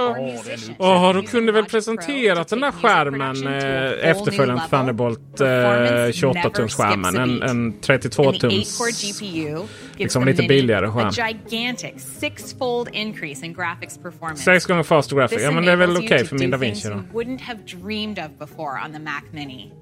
har 0.84 1.14
den. 1.14 1.24
De 1.24 1.30
kunde 1.30 1.52
väl 1.52 1.64
presenterat 1.64 2.48
den 2.48 2.60
där 2.60 2.72
skärmen, 2.72 3.46
eh, 3.46 4.10
efterföljaren 4.10 4.60
till 4.60 4.70
Thunderbolt 4.70 5.40
eh, 5.40 5.46
28-tumsskärmen. 5.46 7.16
En, 7.22 7.42
en 7.42 7.58
And 7.58 7.82
the 7.82 7.92
32-tums, 7.92 8.50
8-core 8.50 8.90
GPU 8.90 9.26
gives 9.26 9.68
liksom 9.98 10.24
lite 10.24 10.42
Mini 10.42 10.48
billigare 10.48 10.86
a 10.86 10.90
skärm. 10.90 11.10
gigantic 11.28 11.92
six-fold 12.20 12.88
increase 12.92 13.46
in 13.46 13.54
graphics 13.54 14.02
performance. 14.02 14.42
Sex 14.42 14.66
gånger 14.66 14.82
faster 14.82 15.16
graphics. 15.16 15.42
Ja, 15.42 15.50
men 15.50 15.64
det 15.64 15.72
är 15.72 15.76
väl 15.76 15.96
okej 15.96 16.18
you 16.18 16.24
för 16.26 16.38
min 16.38 16.50
DaVinci 16.50 16.82
things 16.82 16.94
då. 17.12 17.18
you 17.18 17.24
wouldn't 17.24 17.40
have 17.40 17.58
dreamed 17.64 18.18
of 18.18 18.38
before 18.38 18.80
on 18.86 18.92
the 18.92 18.98
Mac 18.98 19.22
Mini, 19.32 19.72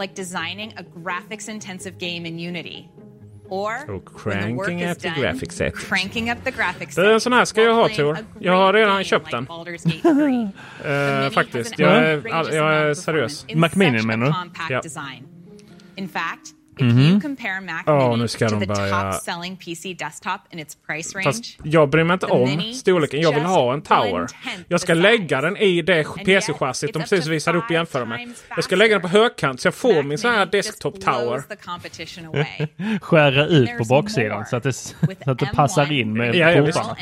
like 0.00 0.14
designing 0.14 0.72
a 0.76 0.82
graphics-intensive 1.04 1.98
game 1.98 2.28
in 2.28 2.48
Unity. 2.48 2.88
Or 3.48 3.72
Och 3.90 4.26
when 4.26 4.42
the 4.42 4.52
work 4.54 4.66
cranking 4.66 4.80
is 4.80 4.96
up 4.96 5.02
the 5.02 5.08
done, 5.08 5.20
graphics 5.22 5.52
set. 5.52 5.74
cranking 5.76 6.30
up 6.32 6.38
the 6.44 6.50
graphics 6.50 6.94
Det 6.94 7.06
är 7.06 7.12
en 7.12 7.20
sån 7.20 7.32
här 7.32 7.44
ska 7.44 7.62
jag 7.62 7.74
ha 7.74 7.88
Tor. 7.88 8.18
Jag 8.40 8.52
har 8.52 8.72
redan 8.72 9.04
köpt 9.04 9.30
den. 9.30 9.46
Eh, 10.84 11.30
faktiskt. 11.30 11.78
Jag 11.78 11.90
är, 11.96 12.32
all- 12.32 12.54
jag 12.54 12.74
är 12.74 12.94
seriös. 12.94 13.44
in 13.48 13.62
such 13.62 13.72
a 14.10 14.34
compact 14.42 14.70
Ja. 14.70 14.80
If 16.76 16.82
Mhm. 16.82 16.98
you 17.00 17.20
compare 17.20 17.60
Mac 17.60 17.84
Mini 17.86 18.28
to 18.28 18.48
the 18.60 18.66
börja- 18.66 19.12
top-selling 19.12 19.56
PC 19.56 19.94
desktop 19.94 20.40
in 20.50 20.58
its 20.58 20.76
price 20.86 21.14
range, 21.18 21.24
Fast 21.24 21.44
jag 21.62 21.88
bryr 21.88 22.04
mig 22.04 22.14
inte 22.14 22.26
The 22.26 22.32
om 22.32 22.48
Mini 22.48 22.74
storleken. 22.74 23.20
Jag 23.20 23.32
vill 23.32 23.42
ha 23.42 23.72
en 23.72 23.78
just 23.78 23.88
tower. 23.88 24.26
Jag 24.68 24.80
ska 24.80 24.94
lägga 24.94 25.40
den 25.40 25.56
i 25.56 25.82
det 25.82 26.04
PC-chassit 26.24 26.92
de 26.92 26.98
precis 27.02 27.26
visade 27.26 27.58
upp 27.58 27.64
och 27.64 27.70
jämföra 27.70 28.04
med. 28.04 28.34
Jag 28.48 28.64
ska 28.64 28.76
lägga 28.76 28.94
den 28.94 29.02
på 29.02 29.08
högkant 29.08 29.60
så 29.60 29.66
jag 29.66 29.74
får 29.74 30.02
min 30.02 30.18
sån 30.18 30.30
här 30.30 30.46
desktop 30.46 31.00
tower. 31.00 31.26
blows 31.26 31.46
the 31.48 31.56
competition 31.56 32.26
away. 32.34 32.98
Skära 33.00 33.46
ut 33.46 33.78
på 33.78 33.84
baksidan 33.84 34.46
så 34.46 34.56
att 34.56 34.62
det, 34.62 34.94
With 35.08 35.22
så 35.24 35.30
att 35.30 35.38
det 35.38 35.46
passar 35.54 35.92
in 35.92 36.12
med 36.12 36.34
Ja, 36.34 36.46
portarna. 36.64 36.96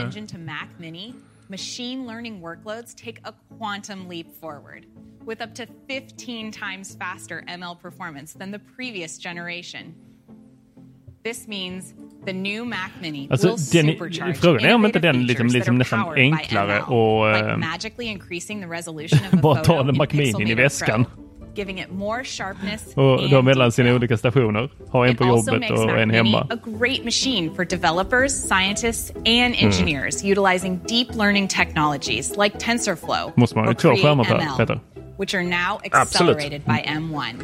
Unreal 1.53 1.65
Engine 1.65 1.97
to 1.97 2.03
Mac 2.03 2.07
Mini, 2.07 2.07
machine 2.07 2.07
learning 2.07 2.41
workloads 2.41 2.95
take 2.95 3.21
a 3.25 3.35
quantum 3.59 4.09
leap 4.09 4.33
forward 4.41 4.87
with 5.25 5.41
up 5.41 5.55
to 5.55 5.67
15 5.89 6.51
times 6.51 6.95
faster 6.95 7.45
ML 7.49 7.81
performance 7.81 8.33
than 8.33 8.51
the 8.51 8.59
previous 8.59 9.19
generation. 9.19 9.95
This 11.25 11.49
means 11.49 11.95
the 12.25 12.33
new 12.33 12.65
Mac 12.65 12.91
Mini 13.01 13.29
Alltså, 13.31 13.49
will 13.49 13.57
den, 13.73 13.87
supercharge 13.87 14.35
frågan 14.35 14.65
är 14.65 14.75
om 14.75 14.87
inte 14.87 14.99
den 14.99 15.27
liksom, 15.27 15.47
liksom 15.47 15.79
nästan 15.79 15.99
are 15.99 16.05
powered 16.05 16.31
by 16.31 16.37
enklare 16.39 16.83
och 16.83 17.33
like 17.33 17.51
eh, 17.51 17.57
magically 17.57 18.09
increasing 18.09 18.61
the 18.61 18.69
resolution 18.69 19.19
of 19.19 19.35
a 19.35 19.37
bara 19.43 19.57
photo 19.57 19.73
ta 19.73 19.89
en 19.89 19.97
Mac 19.97 20.09
Mini 20.13 20.51
i 20.51 20.55
väskan. 20.55 21.05
Pro, 21.05 21.22
giving 21.57 21.79
it 21.79 21.91
more 21.93 22.25
sharpness 22.25 22.93
och 22.95 23.21
and 23.23 23.31
då 23.31 23.43
mellan 23.43 23.73
sina 23.73 23.95
olika 23.95 24.17
stationer. 24.17 24.71
Ha 24.91 25.07
en 25.07 25.13
It 25.13 25.19
på 25.19 25.25
also 25.25 25.51
jobbet 25.55 25.61
makes 25.71 25.81
och 25.81 25.87
Mac 25.87 25.99
en 25.99 26.09
Mini 26.09 26.17
hemma. 26.19 26.47
a 26.51 26.57
great 26.79 27.05
machine 27.05 27.55
for 27.57 27.65
developers, 27.65 28.33
scientists, 28.33 29.11
and 29.17 29.27
Mm. 29.27 29.55
engineers 29.67 30.25
utilizing 30.25 30.81
deep 30.89 31.15
learning 31.15 31.49
technologies 31.49 32.37
like 32.37 32.59
TensorFlow 32.59 33.33
Måste 33.37 33.57
man 33.57 33.65
ha 33.65 33.71
or 33.71 33.75
två 33.75 33.97
skärmar 33.97 34.25
per, 34.25 34.57
Peter? 34.59 34.81
which 35.19 35.35
are 35.35 35.45
now 35.45 35.79
Absolut. 35.93 36.37
accelerated 36.37 36.65
by 36.65 36.83
M1. 36.87 37.35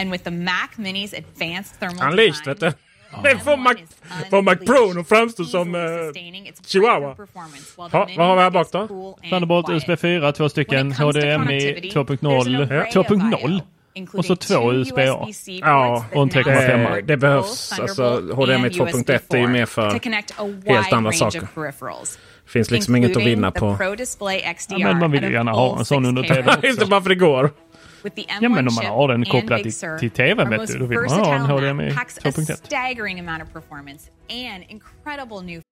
And 0.00 0.10
with 0.12 0.24
the 0.24 0.30
Mac 0.30 0.70
Mini's 0.78 1.12
advanced 1.14 1.74
thermal 1.80 2.02
Unleashed 2.10 2.46
vet 2.46 2.74
Det 3.22 3.38
får 3.38 3.56
Mac, 3.56 3.74
får 4.30 4.42
Mac 4.42 4.56
Pro 4.56 5.00
att 5.00 5.08
framstå 5.08 5.44
som 5.44 5.74
eh, 5.74 5.80
Chihuahua. 6.66 7.16
Ha, 7.76 8.08
vad 8.16 8.26
har 8.26 8.36
vi 8.36 8.42
här 8.42 8.50
bak 8.50 8.72
då? 8.72 8.86
Thunderbolt 9.30 9.68
USB 9.70 9.98
4, 10.00 10.32
två 10.32 10.48
stycken 10.48 10.92
HDMI 10.92 11.90
2.0, 11.94 12.92
2.0 12.92 13.60
och 14.14 14.24
så 14.24 14.36
två 14.36 14.72
USB-A. 14.72 15.28
Ja, 15.60 16.04
och 16.14 16.22
en 16.22 16.30
3,5. 16.30 16.94
det, 16.94 17.02
det 17.02 17.16
behövs. 17.16 17.78
Alltså 17.80 18.02
HDMI 18.14 18.68
2.1 18.68 19.34
är 19.34 19.38
ju 19.38 19.46
mer 19.48 19.66
för 19.66 19.90
helt 20.66 20.92
andra 20.92 21.12
saker. 21.12 21.40
Det 22.44 22.52
finns 22.52 22.70
liksom 22.70 22.96
inget 22.96 23.16
att 23.16 23.22
vinna 23.26 23.50
på. 23.50 23.76
Ja, 24.68 24.78
men 24.78 24.98
man 24.98 25.10
vill 25.10 25.24
ju 25.24 25.32
gärna 25.32 25.52
ha 25.52 25.78
en 25.78 25.84
sån 25.84 26.06
under 26.06 26.22
6K 26.22 26.34
TVn 26.34 26.54
Inte 26.70 26.72
också. 26.82 26.86
bara 26.86 27.00
för 27.02 27.08
det 27.08 27.14
går. 27.14 27.50
With 28.04 28.14
the 28.14 28.26
Ja, 28.40 28.48
men 28.48 28.52
M1 28.52 28.58
om 28.58 28.64
man 28.64 28.72
chip 28.74 28.84
har 28.84 29.08
den 29.08 29.14
and 29.14 29.28
kopplad 29.28 29.60
er 29.60 29.64
Big 29.64 29.64
till, 29.64 29.72
Sur, 29.72 29.98
till 29.98 30.10
TVn 30.10 30.40
our 30.40 30.50
vet 30.50 30.60
most 30.60 30.72
du, 30.72 30.78
då 30.78 30.86
vill 30.86 31.00
man 31.00 31.10
ha 31.10 31.34
en 31.34 31.46
HDMI 31.46 31.94
packs 31.94 32.18
a 32.18 32.20
2.1. 32.20 32.56
staggering 32.66 33.20
amount 33.20 33.42
of 33.42 33.52
performance 33.52 34.10
and 34.30 34.64
incredible 34.68 35.40
new 35.42 35.62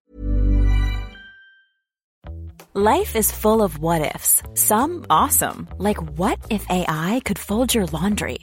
Life 2.73 3.15
is 3.15 3.31
full 3.31 3.63
of 3.63 3.79
what 3.79 4.15
ifs. 4.15 4.43
Some 4.53 5.05
awesome, 5.09 5.67
like 5.79 5.97
what 6.19 6.37
if 6.51 6.63
AI 6.69 7.21
could 7.25 7.39
fold 7.39 7.73
your 7.73 7.87
laundry? 7.87 8.37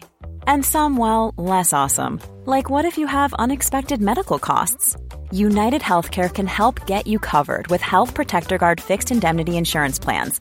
And 0.49 0.65
some, 0.65 0.97
well, 0.97 1.33
less 1.37 1.73
awesome, 1.73 2.21
like 2.45 2.69
what 2.69 2.85
if 2.85 2.99
you 2.99 3.07
have 3.07 3.33
unexpected 3.35 4.01
medical 4.01 4.41
costs? 4.41 4.97
United 5.31 5.83
Healthcare 5.83 6.29
can 6.29 6.49
help 6.49 6.85
get 6.87 7.07
you 7.07 7.21
covered 7.21 7.69
with 7.69 7.81
Health 7.81 8.15
Protector 8.15 8.59
Guard 8.59 8.81
fixed 8.81 9.13
indemnity 9.13 9.57
insurance 9.57 10.01
plans. 10.01 10.41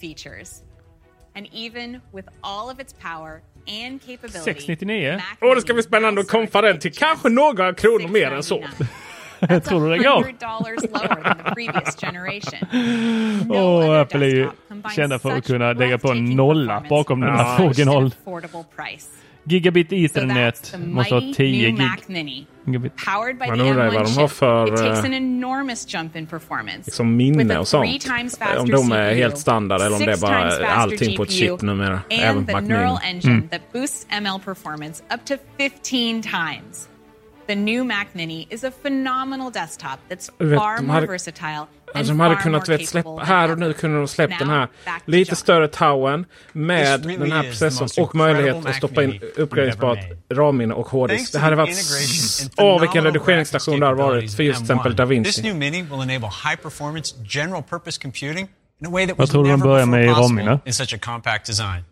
Features. 0.00 0.62
And 1.36 1.46
even 1.52 2.00
with 2.12 2.28
all 2.40 2.70
of 2.70 2.80
its 2.80 2.94
power 3.02 3.42
and 3.84 4.00
capability, 4.00 4.44
699? 4.44 5.20
Åh, 5.40 5.54
det 5.54 5.60
ska 5.60 5.74
bli 5.74 5.82
spännande 5.82 6.20
att 6.20 6.28
kompa 6.28 6.62
den 6.62 6.78
till 6.78 6.92
kanske 6.92 7.28
några 7.28 7.74
kronor 7.74 8.08
mer 8.08 8.30
än 8.30 8.42
så. 8.42 8.64
Tror 9.40 9.88
du 9.88 9.96
det 9.96 9.98
går? 10.04 10.24
$100 10.24 10.40
lower 10.92 11.22
than 11.22 11.36
the 11.38 11.54
previous 11.54 11.96
generation. 11.96 13.50
Åh, 13.50 14.00
Apple 14.00 14.26
är 14.26 14.30
ju 14.30 14.50
kända 14.96 15.18
för 15.18 15.30
att 15.30 15.46
kunna 15.46 15.72
lägga 15.72 15.98
på 15.98 16.10
en 16.10 16.24
nolla 16.24 16.82
bakom 16.88 17.20
den 17.20 17.34
här 17.34 17.66
original. 17.66 18.14
Gigabit 19.48 19.88
So 19.90 19.94
Ethernet 19.96 20.70
the 20.70 20.78
måste 20.78 21.14
ha 21.14 21.20
mighty 21.20 21.34
10 21.34 21.52
new 21.52 21.70
gig. 21.70 22.46
Gigabit. 22.66 22.92
Man 23.48 23.60
undrar 23.60 23.84
ju 23.84 23.90
M1 23.90 23.94
vad 23.94 24.04
de 24.06 24.14
har 24.20 24.28
för, 24.28 24.66
it 24.68 24.76
takes 24.76 24.98
eh, 24.98 25.04
an 25.04 25.14
enormous 25.14 25.94
jump 25.94 26.16
in 26.16 26.26
performance. 26.26 26.82
Liksom 26.86 27.16
minne 27.16 27.58
och 27.58 27.68
sånt. 27.68 27.90
three 27.90 27.98
times 28.16 28.34
Om 28.40 28.46
faster 28.46 28.72
de 28.72 28.92
är 28.92 29.08
CPU, 29.10 29.16
helt 29.22 29.38
standard 29.38 29.80
eller 29.80 29.92
om 29.96 29.98
det 29.98 30.04
är 30.12 30.16
six 30.16 30.20
times 30.20 30.30
bara 30.32 30.50
faster 30.50 30.64
allting 30.64 31.16
på 31.16 31.22
ett 31.22 31.30
chip 31.30 31.50
GPU, 31.50 31.66
numera. 31.66 32.00
Även 32.10 32.36
And 32.36 32.46
på 32.46 32.52
the 32.52 32.60
Mac 32.60 32.68
neural 32.68 32.98
Mini. 33.02 33.10
engine 33.14 33.32
Mm. 33.34 33.48
that 33.48 33.72
boosts 33.72 34.06
ML 34.10 34.38
performance 34.44 35.02
up 35.14 35.24
to 35.24 35.34
15 35.58 36.22
times. 36.22 36.88
The 37.46 37.54
new 37.54 37.84
Mac 37.84 38.06
Mini 38.12 38.46
is 38.50 38.64
a 38.64 38.70
phenomenal 38.82 39.52
desktop 39.52 39.98
that's 40.10 40.30
far 40.58 40.82
more 40.82 41.06
versatile 41.06 41.66
Alltså 41.98 42.12
de 42.12 42.20
hade 42.20 42.34
kunnat 42.36 42.68
vet, 42.68 42.88
släppa, 42.88 43.16
här 43.24 43.50
och 43.50 43.58
nu 43.58 43.72
kunde 43.72 43.98
de 43.98 44.08
släppt 44.08 44.38
den 44.38 44.50
här 44.50 44.68
lite 45.04 45.36
större 45.36 45.68
towern 45.68 46.24
med 46.52 47.04
really 47.06 47.16
den 47.18 47.32
här 47.32 47.42
processorn 47.42 48.04
och 48.04 48.14
möjlighet 48.14 48.66
att 48.66 48.74
stoppa 48.74 49.02
in 49.02 49.08
Mac 49.10 49.14
Mini 49.20 49.32
we've 49.32 49.42
uppgraderingsbart 49.42 49.98
RAM-minne 50.32 50.74
och 50.74 50.86
hårddisk. 50.88 51.32
Det 51.32 51.38
hade 51.38 51.56
varit... 51.56 51.76
Åh, 52.56 52.80
vilken 52.80 53.04
redigeringsstation 53.04 53.80
det 53.80 53.86
har 53.86 53.94
varit 53.94 54.34
för 54.36 54.42
just 54.42 54.58
till 54.58 54.64
exempel 54.64 54.96
capabilities 54.96 54.96
Da 54.96 55.02
of 55.02 55.08
M1. 55.08 55.10
Vinci. 55.10 55.30
This 55.32 55.42
new 55.44 55.56
Mini 55.56 55.82
will 55.82 56.00
enable 56.10 56.28
high 56.44 56.56
performance 56.62 57.14
general 57.24 57.62
purpose 57.62 57.98
computing 58.02 58.48
in 58.80 58.86
a 58.86 58.90
way 58.90 59.06
that 59.06 59.18
was 59.18 59.32
never 59.34 59.56
börjar 59.56 59.86
before 59.86 60.14
possible 60.14 60.60
in 60.64 60.72
such 60.72 60.94
a 60.94 60.98
compact 60.98 61.46
design. 61.46 61.84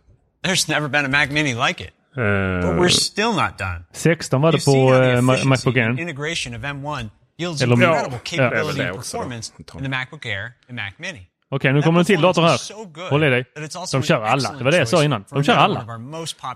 There's 0.45 0.69
never 0.69 0.89
been 0.89 1.05
a 1.05 1.09
Mac 1.09 1.31
Mini 1.31 1.55
like 1.55 1.85
it. 1.85 1.91
Eh, 2.17 2.23
But 2.67 2.79
we're 2.81 2.89
still 2.89 3.33
not 3.33 3.59
done. 3.59 3.85
16 3.93 4.41
var 4.43 4.53
det 4.53 4.65
på 4.65 4.95
eh, 4.95 5.45
Macbook 5.45 5.77
Air. 5.77 6.01
integration 6.01 6.55
of 6.55 6.63
M1 6.63 7.09
yields 7.39 7.63
Eller 7.63 7.75
incredible 7.77 8.13
Ja, 8.13 8.19
capability 8.25 8.79
det 8.79 8.85
är 8.85 8.89
and 8.89 8.97
performance 8.97 9.53
in 9.59 9.83
the 9.83 9.89
Macbook 9.89 10.27
Air 10.27 10.53
and 10.69 10.77
Mac 10.77 10.91
Mini. 10.97 11.29
Okej, 11.51 11.73
nu 11.73 11.83
kommer 11.83 11.99
en 11.99 12.05
till 12.05 12.21
dator 12.21 12.43
här. 12.43 13.11
Håll 13.11 13.25
i 13.25 13.31
dig. 13.31 13.45
De 13.93 14.03
kör 14.03 14.23
alla. 14.23 14.53
Det 14.53 14.65
var 14.65 14.71
det 14.71 14.79
jag 14.79 14.89
sa 14.89 15.05
innan. 15.05 15.25
De 15.31 15.45
kör 15.45 15.55
alla. 15.55 15.81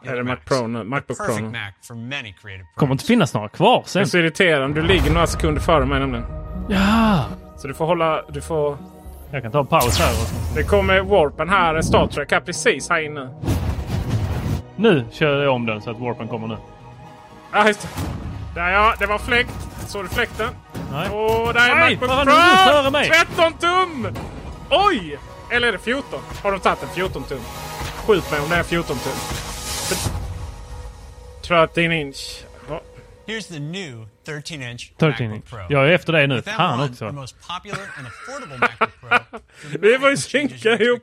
Är 0.05 0.17
det 0.17 0.23
Mac 0.23 0.37
Pro 0.45 0.67
nu? 0.67 0.85
Macbook 0.85 1.19
Pro 1.19 1.39
nu? 1.39 2.65
Kommer 2.77 2.93
inte 2.93 3.05
finnas 3.05 3.35
några 3.35 3.49
kvar 3.49 3.83
Det 3.85 3.89
sen. 3.91 4.03
är 4.03 4.07
så 4.07 4.19
irriterande. 4.19 4.81
Du 4.81 4.87
ligger 4.87 5.11
några 5.11 5.27
sekunder 5.27 5.61
före 5.61 5.87
mig 5.87 6.01
nämligen. 6.01 6.27
Ja! 6.69 7.25
Så 7.57 7.69
du 7.69 7.75
får 7.75 7.87
hålla... 7.87 8.23
Du 8.31 8.41
får... 8.41 8.79
Jag 9.33 9.43
kan 9.43 9.53
ta 9.53 9.61
en 9.61 9.67
paus 9.67 9.99
här. 9.99 10.13
Och... 10.13 10.57
Det 10.57 10.63
kommer 10.63 11.01
Warpen 11.01 11.49
här, 11.49 11.83
Star 11.83 12.07
Trek 12.07 12.33
här 12.33 12.41
precis 12.41 12.91
här 12.91 13.01
inne. 13.01 13.31
Nu 14.77 15.05
kör 15.13 15.43
jag 15.43 15.55
om 15.55 15.67
den 15.67 15.83
så 15.83 15.91
att 15.91 15.99
warpen 16.01 16.29
kommer 16.29 16.47
nu. 16.47 16.57
Ja, 17.53 17.67
just 17.67 17.83
det. 17.83 17.89
Där 18.59 18.71
ja, 18.71 18.95
det 18.99 19.07
var 19.07 19.19
fläkt. 19.19 19.69
Såg 19.87 20.05
du 20.05 20.09
fläkten? 20.09 20.49
Nej. 20.93 21.11
Och 21.11 21.55
där 21.55 21.71
är 21.71 21.75
Nej, 21.75 21.97
Macbook 21.97 22.11
Pro! 22.11 22.73
före 22.73 22.91
mig? 22.91 23.11
13 23.11 23.53
tum! 23.53 24.17
Oj! 24.71 25.19
Eller 25.51 25.69
är 25.69 25.73
det 25.73 25.79
14? 25.79 26.21
Har 26.43 26.53
de 26.53 26.61
tagit 26.61 26.83
en 26.83 26.89
14 26.89 27.25
tum? 27.25 27.41
Skjut 28.07 28.31
mig 28.31 28.41
om 28.41 28.49
det 28.49 28.57
är 28.57 28.63
14 28.63 28.97
tum. 28.99 29.13
13 31.43 31.93
inch. 31.93 32.45
Ja. 32.69 32.83
Here's 33.27 33.49
the 33.49 33.61
new 33.61 34.09
13-inch 34.27 34.93
13 34.99 35.29
MacBook 35.29 35.51
Pro. 35.51 35.59
Jag 35.69 35.89
är 35.89 35.93
efter 35.93 36.13
dig 36.13 36.27
nu. 36.27 36.41
M1, 36.41 36.91
också. 36.91 37.07
the 37.07 37.13
most 37.13 37.37
popular 37.49 37.87
and 37.99 38.07
affordable 38.07 38.59
MacBook 38.59 38.91
Pro. 39.01 39.39
Vi 39.81 39.99
får 39.99 40.11
ju 40.11 40.17
synka 40.17 40.69
ihop. 40.79 41.03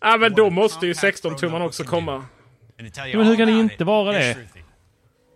Ja 0.00 0.16
men 0.16 0.32
då 0.32 0.50
måste 0.50 0.86
ju 0.86 0.94
16 0.94 1.36
tumman 1.36 1.62
också 1.62 1.84
komma. 1.84 2.24
Men 2.96 3.26
hur 3.26 3.36
kan 3.36 3.46
det 3.46 3.52
inte 3.52 3.84
vara 3.84 4.12
det? 4.12 4.36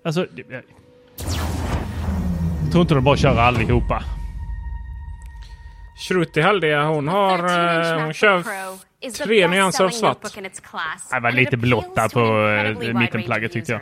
Alltså... 0.05 0.27
Jag 2.69 2.73
tror 2.73 2.83
inte 2.83 2.95
de 2.95 3.05
bara 3.05 3.17
kör 3.17 3.37
allihopa. 3.39 4.03
Shruti 6.09 6.41
Haldia 6.41 6.85
hon 6.85 7.09
har... 7.09 7.39
eh, 7.95 8.01
Hon 8.05 8.13
kör 8.13 8.43
tre 9.25 9.49
nyanser 9.49 9.85
av 9.85 9.89
svart. 9.91 10.19
Det 11.13 11.21
var 11.21 11.33
lite 11.33 11.57
blått 11.57 11.97
där 11.97 12.09
på 12.09 12.21
eh, 12.85 12.95
mittenplagget 12.99 13.53
tyckte 13.53 13.73
jag. 13.73 13.81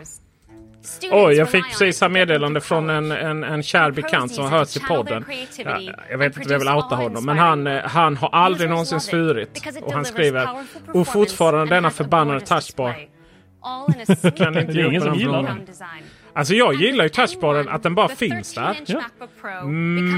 Oj, 1.12 1.34
jag 1.34 1.51
fick 1.51 1.64
precis 1.64 2.01
här 2.01 2.09
meddelande 2.09 2.61
från 2.61 2.91
en, 2.91 3.12
en, 3.12 3.45
en 3.45 3.62
kär 3.62 3.91
bekant 3.91 4.32
som 4.34 4.45
har 4.45 4.51
hörts 4.51 4.76
i 4.76 4.80
podden. 4.80 5.24
Ja, 5.64 5.80
jag 6.11 6.18
vet 6.18 6.37
inte 6.37 6.49
om 6.49 6.53
jag 6.53 6.59
vill 6.59 6.68
outa 6.68 6.97
honom, 6.97 7.24
men 7.24 7.39
han, 7.39 7.66
eh, 7.66 7.82
han 7.84 8.16
har 8.16 8.28
aldrig 8.28 8.70
någonsin 8.70 9.01
svurit. 9.01 9.82
Och 9.82 9.93
han 9.93 10.05
skriver 10.05 10.49
Och 10.95 11.09
fortfarande 11.09 11.74
denna 11.74 11.91
förbannade 11.91 12.41
touchbar. 12.41 12.93
Kan 14.37 14.59
inte 14.59 14.72
Det 14.72 14.80
är 14.80 14.87
ingen 14.87 14.93
hjälpa 14.93 15.01
som 15.01 15.11
den 15.11 15.18
gillar 15.18 15.43
frågan. 15.43 15.61
Alltså 16.37 16.55
jag 16.55 16.74
gillar 16.74 17.05
ju 17.05 17.09
touchbaren, 17.09 17.68
att 17.68 17.82
den 17.82 17.95
bara 17.95 18.09
finns 18.09 18.55
där. 18.55 18.76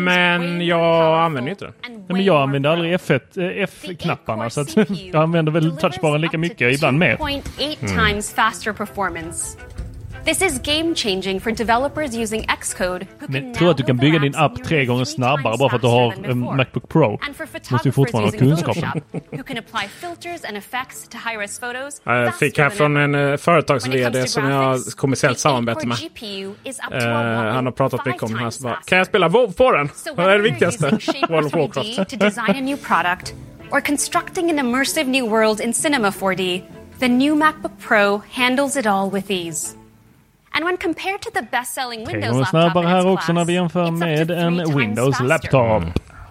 Men 0.05 0.67
jag 0.67 1.19
använder 1.25 1.51
inte 1.51 1.65
den. 1.65 1.75
Nej, 1.89 2.05
men 2.09 2.25
jag 2.25 2.43
använder 2.43 2.71
aldrig 2.71 2.95
F1, 2.95 3.21
eh, 3.57 3.63
F-knapparna 3.63 4.51
så 4.51 4.61
att 4.61 4.77
jag 5.13 5.15
använder 5.23 5.53
väl 5.53 5.77
touchbaren 5.77 6.21
lika 6.21 6.39
mycket, 6.39 6.75
ibland 6.75 6.99
mer. 6.99 7.17
2.8 7.17 7.43
Mm. 7.81 7.97
This 10.25 10.43
is 10.43 10.59
game 10.59 10.95
changing 10.95 11.41
for 11.41 11.51
developers 11.51 12.15
using 12.15 12.47
Xcode 12.61 13.07
Men 13.29 13.55
tror 13.55 13.71
att 13.71 13.77
du 13.77 13.83
kan 13.83 13.97
bygga 13.97 14.19
din 14.19 14.35
app 14.37 14.65
tre 14.65 14.85
gånger 14.85 15.05
snabbare 15.05 15.57
bara 15.59 15.69
för 15.69 15.77
att 15.77 15.83
du 15.83 15.89
har 15.89 16.31
en 16.31 16.39
Macbook 16.39 16.89
Pro? 16.89 17.19
Måste 17.71 17.89
ju 17.89 17.93
fortfarande 17.93 18.31
ha 18.31 18.39
kunskapen. 18.39 19.03
Jag 22.05 22.35
fick 22.39 22.59
här 22.59 22.71
från 22.71 22.97
en 22.97 23.15
uh, 23.15 23.37
företags-VD 23.37 24.27
som 24.27 24.45
jag 24.45 24.63
har 24.63 24.97
kommersiellt 24.97 25.39
samarbete 25.39 25.87
med. 25.87 25.99
Eh, 26.93 27.17
a 27.17 27.53
han 27.53 27.65
har 27.65 27.73
pratat 27.73 28.07
mycket 28.07 28.23
om 28.23 28.33
det 28.33 28.39
här. 28.39 28.51
Så 28.51 28.63
bara, 28.63 28.77
kan 28.85 28.99
jag 28.99 29.07
spela 29.07 29.29
WoW 29.29 29.53
på 29.53 29.73
den? 29.73 29.89
So 29.89 30.15
Vad 30.15 30.27
är 30.27 30.37
det 30.37 30.43
viktigaste? 30.43 30.99
World 31.29 31.47
of 31.47 31.53
Shaper 31.53 32.05
3D 32.05 32.77
Warcraft. 32.89 33.35
or 33.71 33.81
constructing 33.81 34.51
an 34.51 34.59
immersive 34.59 35.07
new 35.07 35.27
world 35.27 35.61
in 35.61 35.73
Cinema 35.73 36.11
4D, 36.11 36.63
the 36.99 37.09
new 37.09 37.35
MacBook 37.35 37.79
Pro 37.79 38.19
handles 38.19 38.77
it 38.77 38.87
all 38.87 39.11
with 39.11 39.31
ease. 39.31 39.78
Tre 42.07 42.13
Windows 42.13 42.33
gånger 42.33 42.45
laptop 42.45 42.51
snabbare 42.51 42.87
här 42.89 43.07
också 43.07 43.33
när 43.33 43.45
vi 43.45 43.53
jämför 43.53 43.91
med 43.91 44.31
en 44.31 44.77
Windows 44.79 45.19
faster. 45.19 45.25
laptop. 45.25 45.83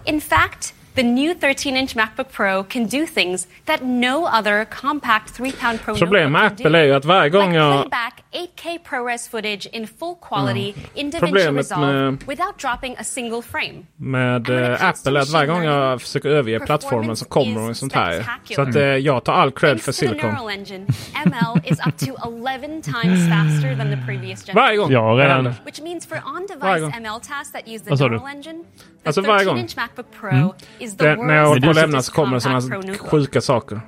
In 0.05 0.21
fact, 0.21 0.73
the 0.97 1.03
new 1.03 1.33
13-inch 1.33 1.95
MacBook 1.95 2.29
Pro 2.31 2.63
can 2.63 2.85
do 2.87 3.05
things 3.05 3.47
that 3.65 3.83
no 3.83 4.25
other 4.39 4.65
compact 4.65 5.33
3-pound 5.37 5.79
Pro 5.81 5.95
Problemet 5.95 6.31
med 6.31 6.45
Apple 6.45 6.79
är 6.79 6.83
ju 6.83 6.93
att 6.93 7.05
varje 7.05 7.29
gång 7.29 7.49
Like 7.49 7.57
jag... 7.59 7.81
playback 7.81 8.23
8K 8.31 8.77
ProRes 8.89 9.29
footage 9.29 9.67
in 9.71 9.87
full 9.87 10.15
quality 10.21 10.73
in 10.95 11.09
DaVinci 11.09 11.19
Problemet 11.19 11.69
med- 11.77 12.23
without 12.27 12.57
dropping 12.61 12.95
a 12.99 13.03
single 13.03 13.41
frame. 13.41 13.85
Med 13.95 14.49
eh, 14.49 14.83
Apple 14.89 15.19
är 15.19 15.21
att 15.21 15.29
varje 15.29 15.47
gång 15.47 15.63
jag 15.63 16.01
försöker 16.01 16.29
överge 16.29 16.59
plattformen 16.59 17.15
så 17.15 17.25
kommer 17.25 17.61
de 17.61 17.75
sånt 17.75 17.93
här. 17.93 18.25
Så 18.55 18.61
att 18.61 18.75
eh, 18.75 18.81
jag 18.83 19.23
tar 19.23 19.33
all 19.33 19.51
cred 19.51 19.81
för 19.81 19.91
Silicon. 19.91 20.29
neural 20.29 20.49
engine, 20.49 20.85
ML 21.25 21.61
is 21.63 21.79
up 21.87 21.97
to 21.97 22.27
11 22.27 22.81
times 22.81 23.29
faster 23.29 23.75
than 23.77 23.89
the 23.91 24.05
previous 24.05 24.45
generation. 24.45 24.55
Varje 24.55 24.77
gång. 24.77 24.91
Ja, 24.91 24.99
redan. 25.01 25.17
Det 25.17 25.33
händer. 25.33 25.53
Which 25.65 25.81
means 25.81 26.05
for 26.05 26.15
Varje 26.15 26.37
on-device 26.37 26.81
gång. 26.81 26.91
ML 27.03 27.19
tasks 27.21 27.51
that 27.51 27.67
use 27.67 27.83
the 27.83 27.89
Vad 27.89 27.99
sa 27.99 28.05
du? 28.07 28.15
neural 28.15 28.27
engine, 28.35 28.63
the 28.96 28.96
Alltså 29.07 29.21
varje 29.21 29.45
gång. 29.45 29.57
13-inch 29.57 29.77
MacBook 29.77 30.05
Pro 30.19 30.29
Mm. 30.29 30.49
is 30.79 30.97
the 30.97 31.03
Det, 31.05 31.15
när 31.15 31.35
jag 31.35 31.45
world's 31.45 31.47
håller 31.47 31.61
på 31.61 31.69
att 31.69 31.75
lämna 31.75 32.01
så 32.01 32.11
kommer 32.11 32.33
det 32.35 32.41
sådana 32.41 32.61
Pro 32.61 33.07
sjuka 33.09 33.41
saker. 33.41 33.81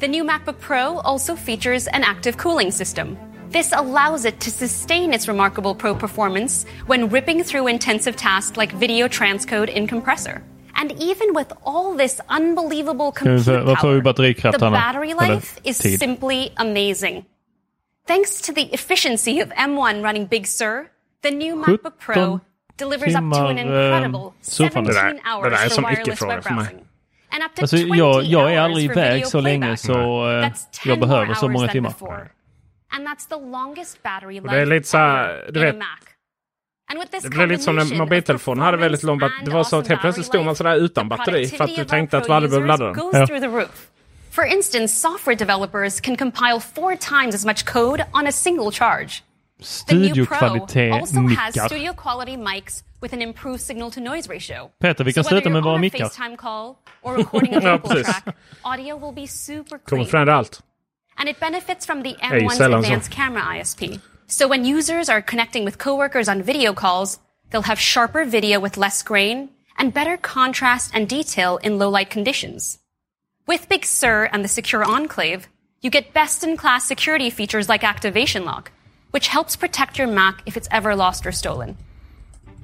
The 0.00 0.08
new 0.08 0.26
MacBook 0.26 0.60
Pro 0.60 0.98
also 0.98 1.36
features 1.36 1.88
an 1.88 2.04
active 2.04 2.38
cooling 2.38 2.72
system. 2.72 3.16
This 3.52 3.72
allows 3.72 4.24
it 4.24 4.40
to 4.40 4.50
sustain 4.50 5.14
its 5.14 5.28
remarkable 5.28 5.74
pro 5.74 5.94
performance 5.94 6.66
when 6.88 7.08
ripping 7.08 7.44
through 7.44 7.70
intensive 7.70 8.16
tasks 8.16 8.56
like 8.56 8.76
video 8.76 9.08
transcode 9.08 9.70
in 9.70 9.88
compressor. 9.88 10.42
And 10.74 10.92
even 10.92 11.34
with 11.34 11.52
all 11.64 11.96
this 11.98 12.20
unbelievable 12.28 13.12
Ska 13.12 13.24
compute 13.24 13.64
vad 13.64 13.78
får 13.78 13.92
vi 13.92 14.34
power, 14.34 14.52
the 14.52 14.58
battery 14.58 15.14
life 15.14 15.60
is 15.64 15.98
simply 15.98 16.52
amazing. 16.56 17.24
Thanks 18.06 18.40
to 18.42 18.52
the 18.52 18.62
efficiency 18.72 19.40
of 19.40 19.48
M1 19.48 20.02
running 20.02 20.26
Big 20.26 20.46
Sur, 20.46 20.86
the 21.22 21.30
new 21.30 21.56
MacBook 21.56 21.98
Pro 21.98 22.40
17 22.78 22.90
delivers 22.90 23.14
up 23.14 23.32
to 23.32 23.38
an 23.38 23.56
timmar, 23.56 23.76
eh, 23.80 23.86
incredible 23.86 24.32
surfande. 24.40 24.70
17 24.70 24.84
Det 24.84 24.92
där- 24.92 25.20
det 25.24 25.30
hours 25.30 25.44
där 25.52 25.64
är 25.64 25.68
for 25.68 25.74
som 25.74 25.84
wireless 25.84 26.08
icke-fråga 26.08 26.34
web 26.34 26.44
för 26.44 26.50
mig. 26.54 26.64
browsing. 26.64 26.86
And 27.34 27.42
up 27.44 27.54
to 27.54 27.62
Alltså 27.62 27.76
20 27.76 27.94
jag, 27.96 28.24
jag 28.24 28.42
är 28.52 28.60
hours 28.60 28.64
aldrig 28.64 28.86
for 28.92 28.94
video 29.00 29.10
iväg 29.16 29.26
så 29.26 29.40
länge 29.40 29.60
playback. 29.60 29.80
så 29.80 29.92
That's 29.92 30.66
10 30.72 30.90
jag 30.92 31.00
behöver 31.00 31.24
more 31.26 31.34
så 31.36 31.48
många 31.48 31.68
timmar. 31.68 31.90
before. 31.90 32.28
And 32.96 33.08
that's 33.08 33.28
the 33.28 33.34
longest 33.50 34.02
battery 34.02 34.40
Och 34.40 34.48
det 34.48 34.56
är 34.56 34.66
life 34.66 34.74
lite 34.74 34.88
så 34.88 34.98
här, 34.98 35.46
du 35.52 35.60
vet. 35.60 35.76
Mac. 35.78 35.84
And 36.90 37.00
with 37.00 37.10
this 37.12 37.22
Det 37.22 37.30
blev 37.30 37.48
lite 37.48 37.62
som 37.62 37.76
när 37.76 37.96
mobiltelefonen 37.98 38.64
hade 38.64 38.76
väldigt 38.76 39.02
lång 39.02 39.18
bat- 39.18 39.32
Det 39.44 39.50
var 39.50 39.64
så 39.64 39.78
att 39.78 39.88
helt 39.88 40.00
plötsligt 40.00 40.26
stod 40.26 40.44
man 40.44 40.56
sådär 40.56 40.74
utan 40.76 41.08
batteri 41.08 41.46
för 41.48 41.64
att 41.64 41.76
du 41.76 41.84
tänkte 41.84 42.18
att 42.18 42.24
du 42.24 42.32
aldrig 42.32 42.50
behövde 42.50 42.68
ladda 42.68 42.86
den. 42.86 43.66
For 44.30 44.44
instance, 44.44 44.96
software 44.96 45.34
developers 45.36 46.00
can 46.00 46.16
compile 46.16 46.60
four 46.74 46.96
times 46.96 47.34
as 47.34 47.44
much 47.46 47.64
code 47.72 48.04
on 48.12 48.26
a 48.26 48.32
single 48.32 48.70
charge. 48.72 49.22
The 49.58 49.94
new 49.94 50.26
Pro 50.26 50.36
Studiokvalitet 50.38 50.92
also 50.92 51.20
has 51.28 51.54
mickar. 51.54 51.66
studio 51.66 51.92
quality 51.94 52.36
mics 52.36 52.82
with 53.00 53.12
an 53.14 53.22
improved 53.22 53.62
signal 53.62 53.90
to 53.90 54.00
noise 54.00 54.28
ratio. 54.28 54.70
Peter, 54.80 55.02
vi 55.04 55.12
kan 55.12 55.24
so 55.24 55.30
whether 55.30 55.40
sluta 55.40 55.50
med 55.52 55.62
you're 55.64 55.70
våra 55.72 55.76
a 55.76 55.78
mickar. 55.80 56.08
FaceTime 56.10 56.36
call 56.36 56.76
or 57.02 57.16
recording 57.16 57.54
a 57.56 57.60
Ja, 57.62 57.76
vocal 57.78 58.02
track, 58.04 58.36
audio 58.64 58.96
will 58.96 59.12
be 59.12 59.26
super 59.26 59.78
Kommer 59.78 60.04
clean. 60.04 60.06
förändra 60.06 60.34
allt. 60.36 60.60
And 61.18 61.28
it 61.28 61.40
benefits 61.40 61.86
from 61.86 62.02
the 62.02 62.14
M1's 62.20 62.58
sällan 62.58 62.82
så. 62.82 62.86
advanced 62.86 63.10
camera 63.10 63.42
ISP. 63.58 63.98
So 64.28 64.46
when 64.48 64.64
users 64.66 65.08
are 65.08 65.22
connecting 65.22 65.64
with 65.64 65.78
coworkers 65.78 66.28
on 66.28 66.42
video 66.42 66.74
calls, 66.74 67.18
they'll 67.50 67.62
have 67.62 67.80
sharper 67.80 68.24
video 68.26 68.60
with 68.60 68.76
less 68.76 69.02
grain 69.02 69.48
and 69.78 69.94
better 69.94 70.18
contrast 70.18 70.90
and 70.94 71.08
detail 71.08 71.58
in 71.62 71.78
low 71.78 71.88
light 71.88 72.10
conditions. 72.10 72.78
With 73.46 73.68
Big 73.68 73.86
Sur 73.86 74.28
and 74.32 74.44
the 74.44 74.48
Secure 74.48 74.84
Enclave, 74.84 75.48
you 75.80 75.88
get 75.90 76.12
best 76.12 76.44
in 76.44 76.56
class 76.58 76.84
security 76.84 77.30
features 77.30 77.68
like 77.68 77.84
Activation 77.84 78.44
Lock, 78.44 78.72
which 79.10 79.28
helps 79.28 79.56
protect 79.56 79.98
your 79.98 80.06
Mac 80.06 80.42
if 80.46 80.56
it's 80.56 80.68
ever 80.70 80.94
lost 80.94 81.26
or 81.26 81.32
stolen. 81.32 81.76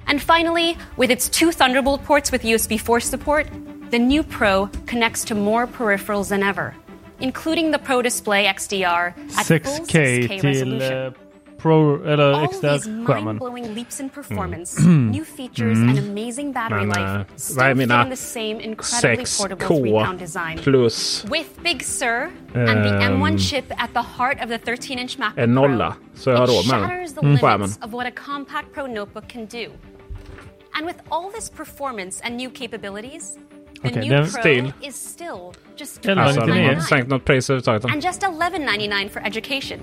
And 0.07 0.21
finally, 0.21 0.77
with 0.97 1.11
its 1.11 1.29
two 1.29 1.51
Thunderbolt 1.51 2.03
ports 2.03 2.31
with 2.31 2.43
USB 2.43 2.79
4 2.79 2.99
support, 2.99 3.47
the 3.89 3.99
new 3.99 4.23
Pro 4.23 4.67
connects 4.85 5.25
to 5.25 5.35
more 5.35 5.67
peripherals 5.67 6.29
than 6.29 6.43
ever, 6.43 6.75
including 7.19 7.71
the 7.71 7.79
Pro 7.79 8.01
Display 8.01 8.45
XDR 8.45 9.15
at 9.37 9.45
full 9.63 9.85
6K 9.85 10.27
6K 10.27 10.41
till 10.41 10.51
resolution. 10.51 11.15
Pro, 11.63 12.03
eller 12.05 12.33
All 12.33 12.47
these 12.47 12.67
extra-skärmen. 12.75 13.25
mind-blowing 13.25 13.73
leaps 13.75 13.99
in 13.99 14.09
performance, 14.09 14.81
Mm. 14.81 15.11
new 15.11 15.23
features, 15.25 15.77
Mm. 15.77 15.89
and 15.89 15.99
amazing 15.99 16.53
battery 16.53 16.85
Men, 16.85 16.87
life 16.89 17.25
vad 17.57 17.65
är 17.67 17.75
mina 17.75 18.05
the 18.09 18.15
same 18.15 18.61
incredibly 18.63 19.25
portable 19.39 19.67
three-pound 19.67 20.19
6K 20.19 20.25
design. 20.25 20.57
plus 20.63 21.25
With 21.31 21.49
Big 21.63 21.81
Sur 21.83 22.29
and 22.53 22.67
the 22.83 22.89
Ehm, 22.89 23.01
M1 23.21 23.37
chip 23.39 23.65
at 23.77 23.89
the 23.93 24.03
heart 24.17 24.37
of 24.43 24.49
the 24.49 24.57
13-inch 24.71 25.17
MacBook 25.19 25.43
en 25.43 25.53
nolla. 25.55 25.95
Så 26.15 26.29
jag 26.29 26.37
har 26.37 26.47
råd 26.47 26.67
med 26.67 26.89
the 27.15 27.21
den. 27.21 27.37
Skärmen. 27.37 27.69
of 27.81 27.91
what 27.93 28.07
a 28.07 28.11
compact 28.25 28.73
Pro 28.73 28.87
notebook 28.87 29.27
can 29.33 29.45
do. 29.45 29.65
And 30.77 30.85
with 30.87 30.99
all 31.09 31.31
this 31.33 31.49
performance 31.49 32.23
and 32.25 32.35
new 32.37 32.49
capabilities, 32.49 33.23
the 33.83 33.89
Okej, 33.89 34.01
new 34.01 34.09
den 34.17 34.27
stil. 34.27 34.71
is 34.81 34.95
still 34.95 35.53
just 35.79 36.07
Alltså, 36.09 36.41
de 36.45 36.51
har 36.51 36.71
inte 36.71 36.81
sänkt 36.83 37.07
något 37.09 37.25
pris 37.25 37.49
överhuvudtaget. 37.49 37.85
And 37.85 38.03
just 38.03 38.23
$11.99 38.23 39.09
for 39.09 39.19
education. 39.19 39.79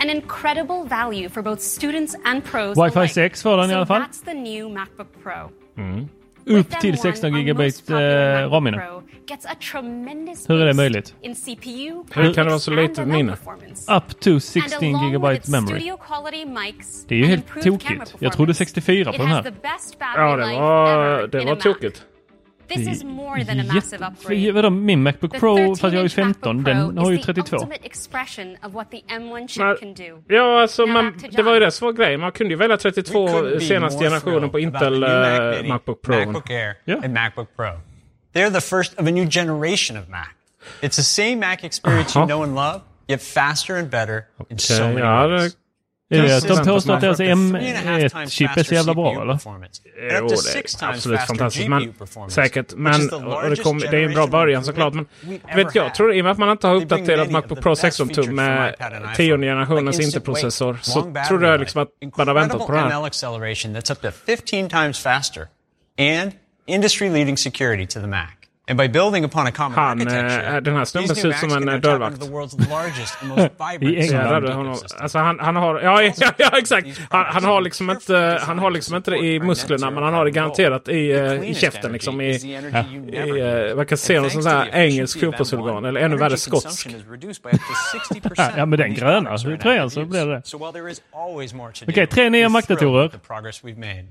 An 0.00 0.10
incredible 0.10 0.84
value 0.88 1.28
for 1.28 1.42
both 1.42 1.60
students 1.60 2.16
and 2.24 2.44
pros 2.44 2.76
Wi-Fi 2.76 2.98
alike. 2.98 3.14
6 3.14 3.42
får 3.42 3.56
den 3.56 3.70
i 3.70 3.74
alla 3.74 3.86
fall. 3.86 4.00
That's 4.02 4.24
the 4.24 4.34
new 4.34 4.68
Macbook 4.70 5.22
Pro. 5.22 5.50
Mm. 5.76 6.08
Upp 6.46 6.70
till 6.80 6.98
16 6.98 7.32
GB 7.44 7.60
eh, 7.60 8.50
RAM-minne. 8.50 8.76
Pro 8.78 9.02
gets 9.26 9.46
a 9.46 9.54
tremendous 9.72 10.50
Hur 10.50 10.60
är 10.60 10.66
det 10.66 10.74
möjligt? 10.74 11.14
in 11.22 11.34
CPU, 11.34 12.04
Hur 12.14 12.34
kan 12.34 12.44
det 12.44 12.50
vara 12.50 12.58
så 12.58 12.70
lite 12.70 13.06
minne? 13.06 13.32
performance. 13.32 13.92
Up 13.96 14.20
to 14.20 14.30
And 14.30 14.42
16 14.42 14.94
along 14.94 15.12
GB 15.12 15.28
with 15.28 15.38
its 15.40 15.48
memory. 15.48 15.78
Det 17.08 17.14
är 17.14 17.18
ju 17.18 17.26
helt 17.26 17.44
improved 17.56 17.82
camera 17.82 18.04
tokigt. 18.04 18.22
Jag 18.22 18.32
trodde 18.32 18.54
64 18.54 19.04
på 19.04 19.14
It 19.14 19.18
den 19.20 19.28
has 19.28 19.44
här. 19.44 19.50
the 19.52 19.56
best 19.62 19.98
battery 19.98 20.22
Ja, 20.24 20.36
det 20.36 20.46
life 20.46 20.60
var, 20.60 20.96
ever 21.18 21.26
det 21.26 21.42
in 21.42 21.48
var 21.48 21.56
tokigt. 21.56 22.06
This 22.68 22.88
is 22.88 23.04
more 23.04 23.44
than 23.44 23.60
a 23.60 23.64
massive 23.64 24.06
upgrade. 24.06 24.52
Vadå, 24.54 24.70
min 24.70 25.02
Macbook 25.02 25.32
The 25.32 25.38
Pro, 25.38 25.56
13 25.56 25.76
fast 25.76 25.82
jag 25.82 25.92
ju 25.92 25.98
MacBook 26.02 26.14
15, 26.14 26.64
Pro 26.64 26.72
den 26.72 26.98
har 26.98 27.10
ju 27.10 27.18
is 27.18 27.26
the 27.26 27.32
32. 27.32 27.56
ultimate 27.56 27.86
expression 27.86 28.56
of 28.62 28.72
what 28.74 28.90
the 28.90 29.02
M1 29.08 29.48
chip 29.48 29.62
Men- 29.62 29.76
can 29.76 29.94
do. 29.94 30.22
Ja, 30.28 30.60
alltså 30.60 30.86
man, 30.86 31.14
det 31.30 31.42
var 31.42 31.54
ju 31.54 31.60
det 31.60 31.70
som 31.70 31.86
var 31.86 31.92
grejen. 31.92 32.20
Man 32.20 32.32
kunde 32.32 32.52
ju 32.52 32.56
välja 32.56 32.76
32 32.76 33.28
couldn't 33.28 33.54
be 33.54 33.60
senaste 33.60 34.04
generationen 34.04 34.50
på 34.50 34.58
Intel 34.58 34.92
Mini, 34.92 35.68
Macbook 35.68 36.02
Pro. 36.02 36.16
MacBook 36.16 36.50
Air, 36.50 36.74
and 37.04 37.14
MacBook 37.14 37.48
Pro. 37.56 37.80
They're 38.34 38.50
the 38.50 38.60
first 38.60 38.98
of 38.98 39.06
a 39.06 39.10
new 39.10 39.26
generation 39.30 39.96
of 39.96 40.08
Mac. 40.08 40.34
It's 40.80 40.96
the 40.96 41.02
same 41.02 41.36
Mac 41.36 41.64
experience 41.64 42.18
you 42.18 42.26
know 42.26 42.42
and 42.42 42.54
love, 42.54 42.80
yet 43.08 43.20
faster 43.22 43.76
and 43.76 43.90
better 43.90 44.28
in 44.50 44.58
so 44.58 44.88
many 44.88 45.00
ja, 45.00 45.26
ways. 45.26 45.56
Det- 46.16 46.18
Är 46.18 46.22
det 46.22 46.36
att 46.36 46.64
de 46.64 46.70
påstår 46.72 46.94
att 46.94 47.00
deras 47.00 47.20
offer 47.20 47.32
up 47.32 47.52
to 47.52 47.58
three 47.58 47.76
and 47.76 47.88
a 47.88 47.92
half 47.92 48.12
times 48.12 48.12
M1-chip 48.14 48.44
är 48.44 48.54
faster 48.54 48.64
så 48.64 48.74
jävla 48.74 48.94
bra 48.94 49.22
eller? 49.22 49.32
performance, 49.32 49.82
and 50.00 50.12
Jo, 50.20 50.28
det 50.28 50.82
är 50.84 50.88
absolut 50.88 51.20
fantastiskt. 51.20 51.68
Men, 51.68 51.94
säkert. 52.30 52.72
Men 52.76 53.00
det, 53.50 53.62
kom, 53.62 53.78
det 53.78 53.86
är 53.86 53.94
en 54.04 54.12
bra 54.14 54.26
början 54.26 54.64
såklart. 54.64 54.94
Men 54.94 55.06
vet 55.54 55.74
jag 55.74 55.94
tror 55.94 56.14
i 56.14 56.20
och 56.20 56.24
med 56.24 56.32
att 56.32 56.38
man 56.38 56.50
inte 56.50 56.66
har 56.66 56.74
uppdaterat 56.74 57.30
Macbook 57.30 57.60
Pro 57.60 57.70
best 57.72 57.80
16 57.80 58.06
features 58.08 58.26
tum 58.26 58.36
from 58.36 58.46
med 58.46 58.74
tionde 59.16 59.46
generationens 59.46 60.00
Intel-processor 60.00 60.78
så 60.82 61.12
trodde 61.28 61.48
jag 61.48 61.60
liksom 61.60 61.82
att 61.82 61.88
man 62.16 62.26
har 62.28 62.34
väntat 62.34 62.66
på 62.66 62.72
det 62.72 62.78
här. 62.78 62.86
ML 62.86 63.04
acceleration 63.04 63.76
that's 63.76 63.92
up 63.92 64.00
to 64.02 64.10
15 64.26 64.68
times 64.68 64.98
faster, 65.00 65.46
and 65.98 66.32
industry-leading 66.66 67.36
security 67.36 67.86
to 67.86 68.00
the 68.00 68.06
Mac. 68.06 68.26
And 68.72 68.78
by 68.78 68.88
building 68.88 69.24
upon 69.24 69.46
a 69.46 69.52
common 69.52 69.78
Han, 69.78 70.00
architecture, 70.00 70.56
eh, 70.56 70.62
den 70.62 70.76
här 70.76 70.84
snubben 70.84 71.16
ser 71.16 71.28
ut 71.28 71.36
som 71.36 71.52
en 71.52 71.68
eh, 71.68 71.76
dörrvakt. 71.76 72.14
into 72.14 72.26
the 72.26 72.32
world's 72.32 72.70
largest 72.70 73.16
and 73.20 73.28
most 73.28 73.40
vibrant 73.72 73.82
I 73.82 74.00
England. 74.00 74.26
Ja, 74.26 74.40
där, 74.40 74.52
han, 74.52 74.66
har, 74.66 74.78
alltså 74.98 75.18
han, 75.18 75.38
han 75.40 75.56
har, 75.56 75.80
ja, 75.80 76.02
ja, 76.02 76.32
ja 76.38 76.58
exakt. 76.58 76.86
Han, 77.10 77.24
han 77.28 77.44
har 77.44 77.60
liksom 77.60 77.90
inte, 77.90 78.40
han 78.42 78.58
har 78.58 78.70
liksom 78.70 78.96
inte 78.96 79.10
det 79.10 79.18
i 79.18 79.40
musklerna 79.40 79.90
men 79.90 80.02
han 80.02 80.14
har 80.14 80.24
det 80.24 80.30
garanterat 80.30 80.88
i, 80.88 81.10
eh, 81.10 81.50
i 81.50 81.54
käften 81.54 81.92
liksom. 81.92 82.20
I, 82.20 82.30
i, 82.30 83.72
man 83.76 83.86
kan 83.86 83.98
se 83.98 84.20
någon 84.20 84.30
sån 84.30 84.46
här 84.46 84.68
engelsk 84.72 85.20
fotbollshuligan 85.20 85.84
eller 85.84 86.00
ännu 86.00 86.16
värre 86.16 86.36
skotsk. 86.36 86.88
Ja, 88.56 88.66
med 88.66 88.78
den 88.78 88.94
gröna 88.94 89.38
tröjan 89.38 89.90
så 89.90 90.04
blir 90.04 90.26
det 90.26 90.42
Okej, 91.88 92.06
tre 92.06 92.30
nya 92.30 92.48
made. 92.48 94.06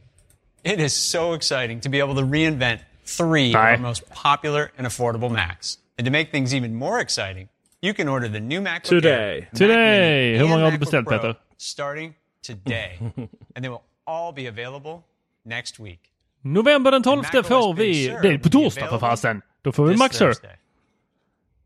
It 0.64 0.80
is 0.80 0.94
so 0.94 1.34
exciting 1.34 1.82
to 1.82 1.90
be 1.90 2.02
able 2.02 2.16
to 2.16 2.32
reinvent 2.32 2.82
three 3.06 3.48
of 3.48 3.54
Nej. 3.62 3.72
our 3.72 3.78
most 3.78 4.04
popular 4.24 4.68
and 4.78 4.88
affordable 4.88 5.30
Macs. 5.30 5.78
And 6.00 6.06
to 6.06 6.12
make 6.12 6.32
things 6.32 6.54
even 6.54 6.74
more 6.76 7.02
exciting, 7.02 7.48
you 7.82 7.94
can 7.94 8.08
order 8.08 8.28
the 8.30 8.40
new 8.40 8.62
MacBook 8.62 8.90
Today. 8.90 9.10
Air, 9.12 9.40
Mac 9.42 9.52
Today. 9.60 10.32
Mini, 10.32 10.38
Hur 10.38 10.48
många 10.48 10.54
and 10.56 10.64
har 10.64 10.72
du 10.72 10.78
MacBook 11.02 11.22
Pro 11.22 11.34
Starting 11.58 12.14
today. 12.48 12.98
and 13.56 13.64
they 13.64 13.70
will 13.70 13.82
all 14.08 14.34
be 14.34 14.48
available 14.48 15.04
next 15.46 15.80
week. 15.80 16.00
November 16.44 16.92
den 16.92 17.04
12 17.04 17.24
får 17.24 17.74
vi... 17.74 18.08
Det 18.22 18.28
är 18.28 18.38
på 18.38 18.50
torsdag 18.50 18.88
för 18.88 19.00
fasen. 19.00 19.42
Då 19.62 19.72
får 19.72 19.86
vi 19.86 19.92
This 19.94 20.00
Mac 20.00 20.10
Sur. 20.10 20.34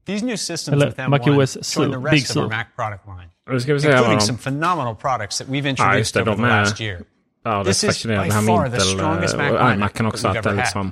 These 0.05 0.25
new 0.25 0.35
systems 0.37 0.73
Eller 0.73 0.85
with 0.85 0.99
M1 0.99 1.09
Mac 1.09 1.19
OS 1.27 1.55
join 1.55 1.63
Sur, 1.63 1.91
the 1.91 1.97
Big 1.99 2.13
rest 2.13 2.35
of 2.37 2.43
our 2.43 2.49
Mac 2.49 2.65
product 2.75 3.05
line, 3.07 3.29
Nu 3.49 3.59
ska 3.59 3.73
vi 3.73 3.79
se 3.79 3.87
vad 3.87 3.97
including 3.97 4.19
some 4.21 4.37
phenomenal 4.37 4.95
products 4.95 5.37
that 5.37 5.47
we've 5.47 5.65
Ja, 5.65 5.69
just 5.97 6.15
introduced 6.15 6.15
det. 6.15 6.21
over 6.31 6.35
the 6.35 6.41
last 6.41 6.81
year. 6.81 7.01
Ja, 7.43 7.57
det 7.57 7.65
This 7.65 7.83
är 7.83 7.87
is 7.89 7.95
fascinerande. 7.95 8.29
by 8.41 8.47
far 8.47 8.63
the 8.69 8.75
Intel 8.75 8.81
strongest 8.81 9.37
Mac 9.37 9.49
och 9.51 9.59
lineup 9.59 9.75
iMacen 9.77 10.05
också. 10.05 10.27
that 10.27 10.37
Att 10.37 10.45
we've 10.45 10.49
det 10.49 10.49
ever 10.49 10.61
liksom... 10.61 10.91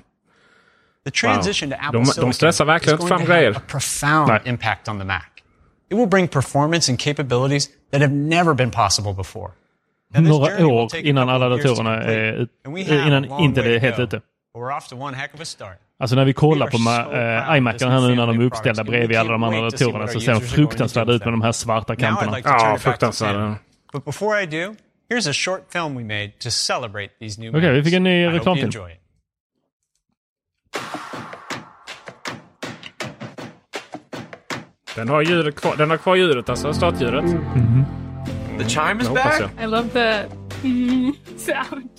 The 1.05 1.11
transition 1.11 1.69
to 1.69 1.75
Apple 1.79 1.99
De- 1.99 2.21
de 2.21 2.33
stressar 2.33 2.65
verkligen 2.65 2.99
inte 2.99 3.07
fram 3.07 3.25
grejer. 3.25 3.57
a 3.57 3.61
profound 3.67 4.41
impact 4.45 4.87
on 4.87 4.99
the 4.99 5.05
Mac. 5.05 5.23
It 5.91 5.97
will 5.97 6.07
bring 6.07 6.27
performance 6.27 6.91
and 6.91 6.99
capabilities 6.99 7.69
that 7.91 8.01
have 8.01 8.13
never 8.13 8.53
been 8.53 8.71
possible 8.71 9.13
before. 9.13 9.51
Now, 10.13 10.21
Några 10.21 10.67
år 10.67 10.95
innan 10.95 11.29
alla 11.29 11.49
datorerna 11.49 12.03
är 12.03 12.33
ut, 12.33 12.49
innan 12.89 13.39
Intel 13.41 13.65
är 13.67 13.79
helt 13.79 13.99
ute. 13.99 14.17
But 14.17 14.61
We're 14.61 14.77
off 14.77 14.87
to 14.87 14.95
one 14.95 15.17
heck 15.17 15.33
of 15.33 15.41
a 15.41 15.45
start. 15.45 15.79
Alltså 15.99 16.15
när 16.15 16.25
vi 16.25 16.33
kollar 16.33 16.67
på 16.67 16.77
so 16.77 16.89
eh, 16.89 17.73
this 17.73 17.81
här 17.81 18.01
nu 18.07 18.15
när 18.15 18.27
de 18.27 18.39
är 18.39 18.45
uppställda 18.45 18.83
bredvid 18.83 19.17
alla 19.17 19.31
de 19.31 19.43
andra 19.43 19.61
datorerna 19.61 20.07
så 20.07 20.19
ser 20.19 20.33
de 20.33 20.41
fruktansvärda 20.41 21.13
ut 21.13 21.25
med 21.25 21.33
de 21.33 21.41
här 21.41 21.51
svarta 21.51 21.95
kanterna. 21.95 22.39
Ja, 22.43 22.77
fruktansvärda. 22.79 23.55
But 23.93 24.05
before 24.05 24.43
I 24.43 24.45
do, 24.45 24.75
here's 25.09 25.29
a 25.29 25.33
short 25.33 25.61
film 25.71 25.95
we 25.97 26.03
made 26.03 26.31
to 26.39 26.49
celebrate 26.49 27.09
these 27.19 27.41
new 27.41 27.55
Okej, 27.55 27.69
vi 27.69 27.77
Macs. 27.77 27.85
fick 27.85 27.93
en 27.93 28.03
ny 28.03 28.27
reklamfilm. 28.27 28.71
Den 34.95 35.09
har 35.09 35.21
ljudet 35.21 35.55
kvar. 35.55 35.75
Den 35.75 35.89
har 35.89 35.97
kvar 35.97 36.15
ljudet 36.15 36.49
alltså. 36.49 36.73
Startljudet. 36.73 37.25
The 38.57 38.69
chime 38.69 39.01
is 39.01 39.09
back. 39.09 39.39
jag. 39.39 39.63
I 39.63 39.67
love 39.67 39.89
the 39.89 40.25
mm, 40.63 41.13
sound. 41.37 41.89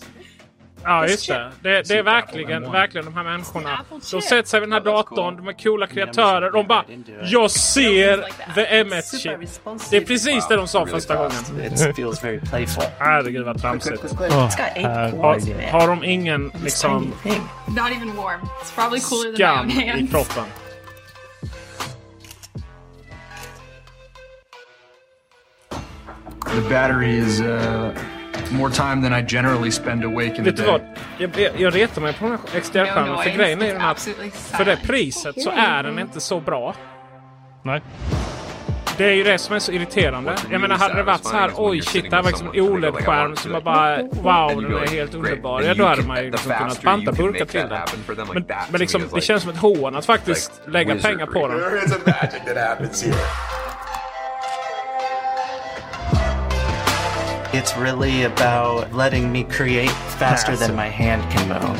Ja, 0.85 1.07
just 1.07 1.29
det. 1.29 1.53
Det, 1.63 1.89
det 1.89 1.99
är 1.99 2.03
verkligen, 2.03 2.73
verkligen 2.73 3.05
de 3.05 3.15
här 3.15 3.25
människorna. 3.25 3.81
De 4.11 4.23
sätter 4.23 4.49
sig 4.49 4.61
vid 4.61 4.69
den 4.69 4.73
här 4.73 4.81
datorn, 4.81 5.37
de 5.37 5.49
är 5.49 5.53
coola 5.53 5.87
kreatörer. 5.87 6.51
De 6.51 6.67
bara 6.67 6.85
“Jag 7.23 7.51
ser 7.51 8.17
the 8.55 8.83
M1-chip”. 8.83 9.91
Det 9.91 9.97
är 9.97 10.01
precis 10.01 10.49
det 10.49 10.57
de 10.57 10.69
sa 10.69 10.87
första 10.87 11.17
gången. 11.17 11.73
It 11.73 11.97
feels 11.97 12.25
very 12.25 12.41
playful. 12.41 12.85
Herregud 12.99 13.45
vad 13.45 13.61
tramsigt. 13.61 14.03
Har, 14.03 15.71
har 15.71 15.89
de 15.89 16.05
ingen 16.05 16.53
liksom 16.65 17.13
skam 19.35 19.71
i 19.71 20.09
kroppen? 20.11 20.45
The 26.45 26.69
battery 26.71 27.19
is 27.19 27.41
uh, 27.41 27.93
more 28.51 28.71
time 28.71 29.03
than 29.03 29.13
I 29.13 29.23
generally 29.23 29.71
spend 29.71 30.05
awake 30.05 30.39
in 30.39 30.45
the 30.45 30.51
Vet 30.51 30.57
du 30.57 30.63
vad? 30.63 30.81
day. 30.81 30.89
Jag, 31.19 31.31
jag, 31.39 31.61
jag 31.61 31.75
retar 31.75 32.03
mig 32.03 32.13
på 32.13 32.25
den 32.25 32.39
här 32.53 32.61
XDR-skärmen 32.61 33.23
för 33.23 33.31
grejen 33.31 33.63
är 33.63 33.67
ju 33.67 33.77
att 33.77 34.09
för 34.35 34.65
det 34.65 34.77
priset 34.77 35.43
så 35.43 35.51
är 35.51 35.83
den 35.83 35.99
inte 35.99 36.21
så 36.21 36.41
bra. 36.41 36.75
Nej. 37.63 37.83
Det 38.97 39.05
är 39.05 39.13
ju 39.13 39.25
det 39.25 39.39
som 39.39 39.55
är 39.57 39.59
så 39.59 39.73
irriterande. 39.73 40.37
Jag 40.51 40.61
menar 40.61 40.77
hade 40.77 40.95
det 40.95 41.03
varit 41.03 41.25
så 41.25 41.37
här 41.37 41.51
oj 41.57 41.81
shit 41.83 42.11
det 42.11 42.17
här 42.17 42.23
var 42.23 42.31
liksom 42.31 42.49
en 42.55 42.61
OLED-skärm 42.61 43.37
som 43.37 43.53
var 43.53 43.61
bara 43.61 44.03
wow 44.03 44.63
den 44.63 44.75
är 44.75 44.87
helt 44.87 45.15
underbar. 45.15 45.63
Ja 45.63 45.75
då 45.75 45.85
hade 45.87 46.03
man 46.03 46.25
ju 46.25 46.31
liksom 46.31 46.53
kunnat 46.53 46.83
panta 46.83 47.13
burkar 47.13 47.45
till 47.45 47.61
den. 47.61 48.27
Men, 48.33 48.45
men 48.71 48.81
liksom 48.81 49.03
det 49.15 49.21
känns 49.21 49.43
som 49.43 49.51
ett 49.51 49.59
hån 49.59 49.97
att 49.97 50.07
faktiskt 50.07 50.61
lägga 50.67 50.95
pengar 50.95 51.27
på 51.27 51.49
den. 51.49 51.59
It's 57.55 57.77
really 57.79 58.25
about 58.25 58.93
letting 58.93 59.31
me 59.33 59.45
create 59.45 59.91
faster 60.19 60.57
than 60.57 60.75
my 60.75 60.89
hand 60.89 61.23
can 61.31 61.49
move. 61.49 61.79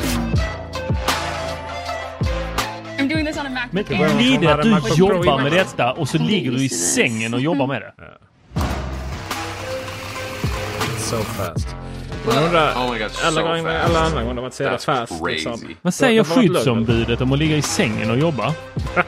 I'm 2.97 3.07
doing 3.09 3.25
this 3.25 3.37
on 3.37 3.45
a 3.45 3.49
Mac. 3.49 3.67
Men 3.71 3.83
Det 3.83 3.95
blir 4.15 4.33
som 4.33 4.41
det 4.41 4.53
att 4.53 4.61
du 4.61 4.69
Macbook 4.69 4.97
jobbar 4.97 5.43
med 5.43 5.51
detta 5.51 5.91
och 5.93 6.09
så 6.09 6.17
ligger 6.17 6.51
du 6.51 6.63
i 6.63 6.69
sängen 6.69 7.33
och 7.33 7.39
jobbar 7.41 7.67
med 7.67 7.81
det? 7.81 7.93
So 10.97 11.17
fast. 11.17 11.75
Man 12.25 12.43
undrar 12.43 12.73
Oh 12.75 12.93
my 12.93 12.99
God, 12.99 13.11
so 13.11 13.27
alla, 13.27 13.41
gånger, 13.41 13.63
fast. 13.63 13.89
alla 13.89 13.99
andra 14.05 14.23
gånger 14.23 14.41
man 14.41 14.51
ser 14.51 14.69
det 14.69 14.75
That's 14.77 14.85
fast. 14.85 15.23
crazy. 15.23 15.33
Liksom. 15.35 15.75
Vad 15.81 15.93
säger 15.93 16.23
Det 16.23 16.29
skyddsombudet 16.29 17.21
om 17.21 17.31
att 17.31 17.39
ligga 17.39 17.57
i 17.57 17.61
sängen 17.61 18.11
och 18.11 18.17
jobba? 18.17 18.53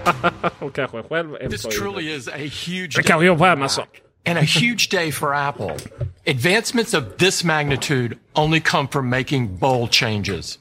Och 0.59 0.75
kanske 0.75 1.03
själv 1.03 1.49
This 1.49 1.61
truly 1.61 2.15
is 2.15 2.27
a 2.27 2.31
huge 2.37 2.95
Det 2.95 3.03
kan 3.03 3.19
vi 3.19 3.25
göra 3.25 3.37
på 3.37 3.45
Amazon. 3.45 3.85
And 4.27 4.37
a 4.37 4.43
huge 4.43 4.89
day 4.89 5.11
for 5.11 5.33
Apple. 5.33 5.71
Advancements 6.25 6.93
of 6.93 7.03
this 7.17 7.43
magnitude 7.43 8.17
only 8.35 8.59
come 8.59 8.87
from 8.87 9.09
making 9.09 9.57
bold 9.57 9.91
changes. 9.91 10.59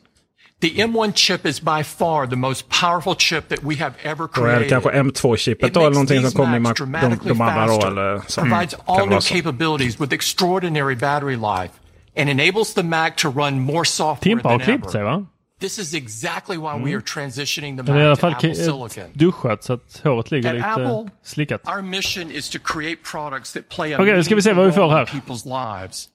The 0.60 0.70
M1 0.70 1.14
chip 1.14 1.44
is 1.46 1.60
by 1.60 1.82
far 1.82 2.26
the 2.26 2.36
most 2.36 2.68
powerful 2.70 3.14
chip 3.14 3.48
that 3.48 3.62
we 3.62 3.74
have 3.76 3.94
ever 4.02 4.28
Då 4.34 4.44
är 4.44 4.46
det 4.46 4.68
created. 4.68 4.68
kanske 4.70 4.90
M2-chippet 4.90 5.74
då 5.74 5.80
eller 5.80 5.90
någonting 5.90 6.22
som 6.22 6.30
kommer 6.30 6.56
i 6.56 6.60
Mac, 6.60 6.74
de, 6.74 7.18
de 7.28 7.40
andra 7.40 7.66
då 7.66 7.86
eller 7.86 8.22
så. 8.26 8.40
Mm, 8.40 8.50
provides 8.50 8.74
Kan 8.74 8.96
all 8.96 9.08
new 9.08 9.20
capabilities 9.20 10.00
with 10.00 10.12
extraordinary 10.14 10.94
battery 10.94 11.36
life 11.36 11.74
and 12.16 12.30
enables 12.30 12.74
the 12.74 12.82
Mac 12.82 13.10
to 13.16 13.28
run 13.30 13.60
more 13.60 13.84
software 13.84 14.34
Timpa 14.36 14.48
har 14.48 14.58
klippt 14.58 14.90
sig 14.90 15.02
va? 15.02 15.26
This 15.58 15.78
is 15.78 15.94
exactly 15.94 16.58
why 16.58 16.76
we 16.76 16.90
mm. 16.90 16.96
are 16.96 17.00
transitioning 17.00 17.76
the 17.76 17.82
Mac 17.82 18.18
to 18.18 18.26
Apple 18.26 18.54
Silicon. 18.54 19.12
duschat 19.14 19.64
så 19.64 19.72
att 19.72 20.00
håret 20.04 20.30
ligger 20.30 20.48
At 20.48 20.54
lite 20.54 20.66
Apple, 20.66 21.10
slickat. 21.22 21.60
Our 21.68 21.82
mission 21.82 22.30
is 22.30 22.50
to 22.50 22.58
create 22.58 22.96
products 23.02 23.52
that 23.52 23.68
play 23.68 23.94
a 23.94 24.16
då 24.16 24.22
ska 24.22 24.34
vi 24.34 24.42
se 24.42 24.52
vad 24.52 24.66
vi 24.66 24.72
får 24.72 24.80
meaningful 24.80 24.90
här. 24.90 25.04
role 25.04 25.16
in 25.16 25.20
people's 25.20 25.80
lives. 25.80 26.08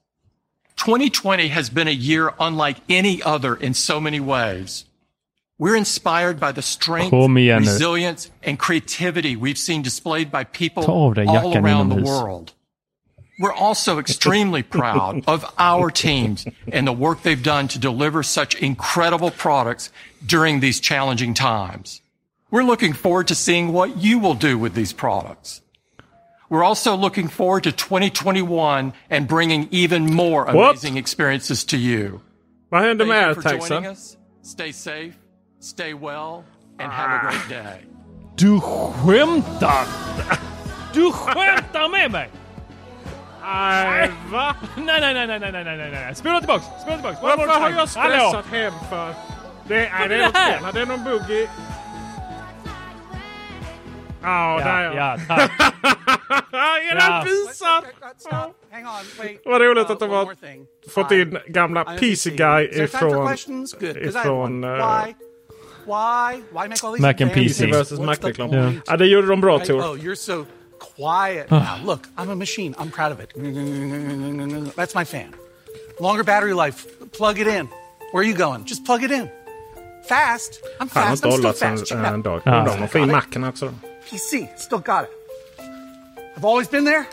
2020 0.76 1.48
has 1.48 1.70
been 1.70 1.88
a 1.88 1.90
year 1.90 2.30
unlike 2.38 2.80
any 2.88 3.22
other 3.24 3.56
in 3.56 3.74
so 3.74 4.00
many 4.00 4.20
ways. 4.20 4.86
We're 5.58 5.76
inspired 5.76 6.40
by 6.40 6.52
the 6.52 6.62
strength, 6.62 7.10
Kom 7.10 7.38
igen 7.38 7.62
nu. 7.62 7.68
resilience, 7.68 8.30
and 8.46 8.58
creativity 8.58 9.36
we've 9.36 9.58
seen 9.58 9.82
displayed 9.82 10.30
by 10.30 10.44
people 10.44 10.82
Ta 10.82 10.92
av 10.92 11.14
dig 11.14 11.28
all 11.28 11.56
around 11.56 11.90
the 11.90 12.02
world. 12.02 12.52
We're 13.42 13.52
also 13.52 13.98
extremely 13.98 14.62
proud 14.62 15.24
of 15.26 15.44
our 15.58 15.90
teams 15.90 16.46
and 16.70 16.86
the 16.86 16.92
work 16.92 17.22
they've 17.22 17.42
done 17.42 17.66
to 17.68 17.78
deliver 17.80 18.22
such 18.22 18.54
incredible 18.54 19.32
products 19.32 19.90
during 20.24 20.60
these 20.60 20.78
challenging 20.78 21.34
times. 21.34 22.02
We're 22.52 22.62
looking 22.62 22.92
forward 22.92 23.26
to 23.28 23.34
seeing 23.34 23.72
what 23.72 23.96
you 23.96 24.20
will 24.20 24.34
do 24.34 24.56
with 24.56 24.74
these 24.74 24.92
products. 24.92 25.60
We're 26.50 26.62
also 26.62 26.94
looking 26.94 27.26
forward 27.26 27.64
to 27.64 27.72
2021 27.72 28.92
and 29.10 29.26
bringing 29.26 29.66
even 29.72 30.14
more 30.14 30.44
amazing 30.44 30.96
experiences 30.96 31.64
to 31.64 31.76
you. 31.76 32.20
Händer 32.70 33.06
med 33.06 33.34
Thank 33.34 33.36
you 33.36 33.42
for 33.42 33.48
airtagsen? 33.48 33.68
joining 33.68 33.90
us. 33.90 34.16
Stay 34.42 34.70
safe, 34.70 35.18
stay 35.58 35.94
well, 35.94 36.44
and 36.78 36.92
have 36.92 37.10
a 37.10 37.20
great 37.26 37.48
day. 37.48 37.80
Du 38.36 38.60
skämtar! 38.60 39.86
Du 40.94 41.12
skämtar 41.12 41.88
med 41.88 42.10
mig! 42.10 42.41
Nej, 43.42 44.10
va? 44.30 44.54
Nej, 44.76 45.00
nej, 45.00 45.14
nej, 45.14 45.26
nej, 45.26 45.38
nej, 45.40 45.52
nej, 45.52 45.76
nej, 45.76 45.90
nej. 45.90 46.14
Spola 46.14 46.38
tillbaks, 46.40 46.64
spola 46.82 46.96
tillbaks. 46.96 47.22
Varför 47.22 47.60
har 47.60 47.70
jag 47.70 47.88
stressat 47.88 48.10
Hallå? 48.10 48.42
hem 48.50 48.72
för? 48.90 49.14
Det, 49.68 49.90
nej, 49.92 50.08
det 50.08 50.14
är 50.14 50.24
något 50.26 50.36
fel. 50.36 50.74
Det 50.74 50.80
är 50.80 50.86
någon 50.86 51.04
bugg 51.04 51.30
i... 51.30 51.48
Oh, 54.22 54.28
ja, 54.28 54.60
där 54.64 54.96
ja. 54.96 55.16
tack. 55.28 55.50
Era 56.92 57.24
visar! 57.24 57.84
Vad 59.48 59.60
roligt 59.60 59.90
att 59.90 60.00
de 60.00 60.10
har 60.10 60.34
fått 60.90 61.10
in 61.10 61.38
gamla 61.46 61.84
PC 61.84 62.30
Guy 62.30 62.64
ifrån... 62.64 63.34
ifrån 63.82 64.64
eh, 64.64 64.70
Mac 66.98 67.14
and 67.20 67.32
PC. 67.32 67.66
versus 67.66 67.98
Mac-reklam. 68.00 68.80
Ja, 68.86 68.96
det 68.96 69.06
gjorde 69.06 69.26
de 69.26 69.40
bra 69.40 69.58
Tor. 69.58 69.96
You're 70.82 70.88
so 70.88 70.94
quiet 70.94 71.50
now. 71.50 71.80
Look, 71.84 72.08
I'm 72.16 72.30
a 72.30 72.36
machine. 72.36 72.74
I'm 72.78 72.90
proud 72.90 73.12
of 73.12 73.20
it. 73.20 73.32
That's 74.76 74.94
my 74.94 75.04
fan. 75.04 75.34
Longer 76.00 76.24
battery 76.24 76.54
life. 76.54 76.86
Plug 77.12 77.38
it 77.38 77.46
in. 77.46 77.68
Where 78.12 78.22
are 78.22 78.26
you 78.26 78.34
going? 78.34 78.64
Just 78.64 78.84
plug 78.84 79.02
it 79.02 79.10
in. 79.10 79.30
Fast. 80.04 80.60
I'm 80.80 80.88
fast. 80.88 81.24
I'm 81.24 81.32
still 81.32 81.52
fast. 81.52 81.86
Check 81.86 81.98
it 81.98 82.04
en 82.04 82.14
out. 82.14 82.24
dag. 82.24 82.42
Ja. 82.44 82.58
Undrar 82.58 82.74
om 82.74 82.80
de 82.80 82.88
får 82.88 83.00
in 83.00 83.10
Macen 83.10 83.44
också. 83.44 83.74
PC. 84.10 84.48
Still 84.56 84.78
got 84.78 85.04
it. 85.04 85.10
I've 86.36 86.44
always 86.44 86.70
been 86.70 86.84
there. 86.84 87.06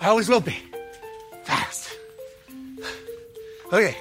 I 0.00 0.06
always 0.08 0.28
will 0.28 0.40
be. 0.40 0.56
Fast. 1.44 1.90
Okay. 3.72 3.96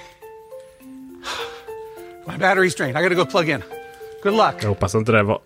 My 2.28 2.38
battery's 2.38 2.76
drained. 2.76 2.98
I 2.98 3.04
gotta 3.04 3.16
go 3.16 3.26
plug 3.26 3.50
in. 3.50 3.64
Good 4.24 4.34
luck. 4.34 4.56
Jag 4.62 4.70
hoppas 4.70 4.96
inte 4.96 5.12
det 5.12 5.24
var... 5.24 5.42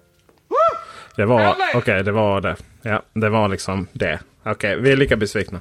Det 1.20 1.26
var... 1.26 1.56
Okej, 1.76 2.04
det 2.04 2.12
var 2.12 2.42
det. 2.42 2.56
Ja, 2.82 3.02
det 3.14 3.30
var 3.30 3.48
liksom 3.50 3.88
det. 3.94 4.20
Okej, 4.44 4.80
vi 4.80 4.92
är 4.92 4.98
lika 4.98 5.18
besvikna. 5.18 5.60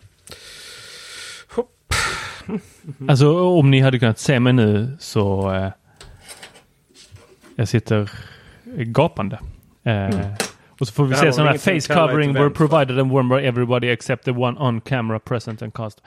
Alltså 3.09 3.39
om 3.49 3.71
ni 3.71 3.81
hade 3.81 3.99
kunnat 3.99 4.19
se 4.19 4.41
mig 4.41 4.53
nu 4.53 4.97
så... 5.01 5.53
Eh, 5.55 5.71
jag 7.57 7.69
sitter 7.69 8.11
gapande. 8.77 9.39
Eh, 9.85 10.09
Och 10.81 10.87
så 10.89 10.93
får 10.93 11.05
vi 11.05 11.15
se 11.15 11.33
sådana 11.33 11.51
här 11.51 11.59
face 11.81 11.95
covering 11.95 12.33
were 12.35 12.51
provided 12.51 12.99
and 12.99 13.11
worn 13.11 13.29
by 13.29 13.35
everybody 13.47 13.89
except 13.89 14.25
the 14.25 14.31
one 14.31 14.59
on 14.61 14.81
camera 14.81 15.19
present 15.19 15.63
and 15.63 15.75
cast. 15.75 16.03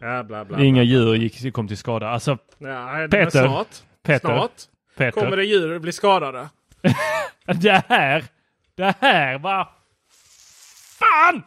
Ja, 0.00 0.22
bla, 0.22 0.44
bla, 0.44 0.60
Inga 0.64 0.74
bla. 0.74 0.82
djur 0.82 1.14
gick, 1.14 1.52
kom 1.54 1.68
till 1.68 1.76
skada. 1.76 2.08
Alltså, 2.08 2.38
Ja, 2.58 3.06
Peter. 3.10 3.30
Snart. 3.30 3.68
Peter. 4.06 4.28
Snart 4.28 4.50
Peter. 4.96 5.20
kommer 5.20 5.36
det 5.36 5.44
djur 5.44 5.78
bli 5.78 5.92
skadade. 5.92 6.48
Det 7.46 7.82
här, 7.88 8.24
det 8.76 8.94
här 9.00 9.38
var... 9.38 9.68
Fan! 10.98 11.42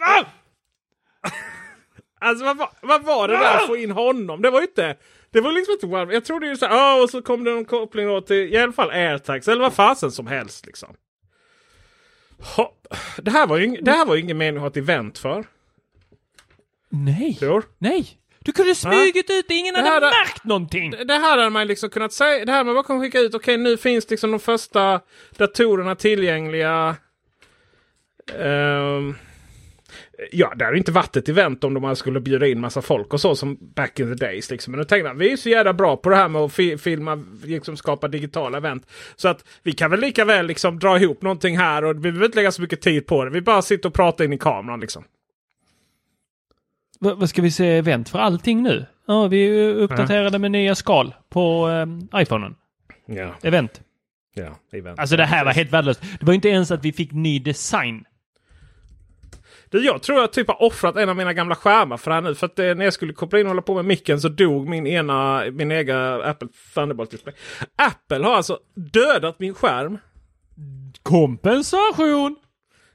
Ah! 0.00 0.24
Alltså 2.20 2.44
vad, 2.54 2.68
vad 2.80 3.02
var 3.04 3.28
det 3.28 3.36
där 3.36 3.56
att 3.56 3.66
få 3.66 3.76
in 3.76 3.90
honom? 3.90 4.42
Det 4.42 4.50
var 4.50 4.60
ju 4.60 4.66
inte... 4.66 4.96
Det 5.30 5.40
var 5.40 5.52
liksom 5.52 5.72
inte 5.72 5.86
One. 5.86 6.12
Jag 6.14 6.24
trodde 6.24 6.46
ju 6.46 6.56
så 6.56 6.66
här, 6.66 6.96
"Åh, 6.96 7.02
och 7.02 7.10
så 7.10 7.22
kom 7.22 7.44
det 7.44 7.50
någon 7.50 7.64
koppling 7.64 8.06
då 8.06 8.20
till 8.20 8.36
i 8.54 8.56
alla 8.58 8.72
fall 8.72 8.90
airtags 8.90 9.48
eller 9.48 9.62
vad 9.62 9.72
fasen 9.72 10.12
som 10.12 10.26
helst 10.26 10.66
liksom. 10.66 10.96
Hopp. 12.56 12.86
Det 13.16 13.30
här 13.30 13.46
var 13.46 13.58
ju 13.58 13.76
det 13.76 13.90
här 13.90 14.06
var 14.06 14.14
ju 14.14 14.20
ingen 14.22 14.38
mening 14.38 14.56
att 14.56 14.60
ha 14.60 14.68
ett 14.68 14.76
event 14.76 15.18
för. 15.18 15.44
Nej. 16.88 17.34
Tror? 17.34 17.64
Nej. 17.78 18.18
Du 18.44 18.52
kunde 18.52 18.74
smugit 18.74 19.30
ut 19.30 19.48
det. 19.48 19.54
Ingen 19.54 19.74
hade 19.74 19.88
här- 19.88 20.00
märkt 20.24 20.44
någonting. 20.44 20.90
Det 20.90 21.04
det 21.04 21.14
här 21.14 21.38
hade 21.38 21.50
man 21.50 21.66
liksom 21.66 21.90
kunnat 21.90 22.12
säga. 22.12 22.44
Det 22.44 22.52
här 22.52 22.64
med 22.64 22.74
bara 22.74 22.84
kunna 22.84 23.00
skicka 23.00 23.20
ut. 23.20 23.34
Okej, 23.34 23.56
nu 23.56 23.76
finns 23.76 24.10
liksom 24.10 24.30
de 24.30 24.40
första 24.40 25.00
datorerna 25.38 25.94
tillgängliga. 25.94 26.96
Ehm, 28.40 29.14
ja, 30.32 30.52
det 30.56 30.64
hade 30.64 30.78
inte 30.78 30.92
varit 30.92 31.16
ett 31.16 31.28
event 31.28 31.64
om 31.64 31.74
de 31.74 31.96
skulle 31.96 32.20
bjuda 32.20 32.46
in 32.46 32.60
massa 32.60 32.82
folk 32.82 33.12
och 33.12 33.20
så 33.20 33.36
som 33.36 33.56
back 33.60 34.00
in 34.00 34.18
the 34.18 34.26
days. 34.26 34.50
Liksom. 34.50 34.70
Men 34.70 34.78
nu 34.78 34.84
tänkte 34.84 35.08
jag, 35.08 35.14
vi 35.14 35.32
är 35.32 35.36
så 35.36 35.48
jävla 35.48 35.72
bra 35.72 35.96
på 35.96 36.08
det 36.10 36.16
här 36.16 36.28
med 36.28 36.42
att 36.42 36.52
fi- 36.52 36.78
filma, 36.78 37.24
liksom 37.44 37.76
skapa 37.76 38.08
digitala 38.08 38.58
event. 38.58 38.86
Så 39.16 39.28
att 39.28 39.44
vi 39.62 39.72
kan 39.72 39.90
väl 39.90 40.00
lika 40.00 40.24
väl 40.24 40.46
liksom 40.46 40.78
dra 40.78 40.98
ihop 40.98 41.22
någonting 41.22 41.58
här 41.58 41.84
och 41.84 41.96
vi 41.96 42.00
behöver 42.00 42.24
inte 42.26 42.36
lägga 42.38 42.52
så 42.52 42.62
mycket 42.62 42.80
tid 42.80 43.06
på 43.06 43.24
det. 43.24 43.30
Vi 43.30 43.40
bara 43.40 43.62
sitter 43.62 43.88
och 43.88 43.94
pratar 43.94 44.24
in 44.24 44.32
i 44.32 44.38
kameran 44.38 44.80
liksom. 44.80 45.04
Va- 47.00 47.14
Vad 47.14 47.28
ska 47.28 47.42
vi 47.42 47.50
se 47.50 47.68
event 47.76 48.08
för 48.08 48.18
allting 48.18 48.62
nu? 48.62 48.86
Ja, 49.06 49.26
vi 49.26 49.72
uppdaterade 49.72 50.38
med 50.38 50.50
nya 50.50 50.74
skal 50.74 51.14
på 51.28 51.68
eh, 52.14 52.22
iPhonen. 52.22 52.54
Ja. 53.06 53.34
Event. 53.42 53.80
Ja, 54.34 54.58
event. 54.72 54.98
Alltså 54.98 55.16
det 55.16 55.24
här 55.24 55.44
var 55.44 55.52
helt 55.52 55.72
värdelöst. 55.72 56.00
Det 56.20 56.26
var 56.26 56.34
inte 56.34 56.48
ens 56.48 56.70
att 56.70 56.84
vi 56.84 56.92
fick 56.92 57.12
ny 57.12 57.38
design. 57.38 58.04
Du, 59.70 59.84
jag 59.84 60.02
tror 60.02 60.20
jag 60.20 60.32
typ 60.32 60.48
har 60.48 60.62
offrat 60.62 60.96
en 60.96 61.08
av 61.08 61.16
mina 61.16 61.32
gamla 61.32 61.54
skärmar 61.54 61.96
för 61.96 62.10
det 62.10 62.14
här 62.14 62.22
nu. 62.22 62.34
För 62.34 62.46
att 62.46 62.58
eh, 62.58 62.74
när 62.74 62.84
jag 62.84 62.92
skulle 62.92 63.12
koppla 63.12 63.38
in 63.40 63.46
och 63.46 63.50
hålla 63.50 63.62
på 63.62 63.74
med 63.74 63.84
micken 63.84 64.20
så 64.20 64.28
dog 64.28 64.68
min 64.68 64.86
ena, 64.86 65.44
min 65.52 65.70
egen 65.70 65.96
Apple 66.22 66.48
Thunderbolt 66.74 67.10
display. 67.10 67.34
Apple 67.76 68.24
har 68.26 68.34
alltså 68.36 68.58
dödat 68.74 69.38
min 69.40 69.54
skärm. 69.54 69.98
Kompensation! 71.02 72.36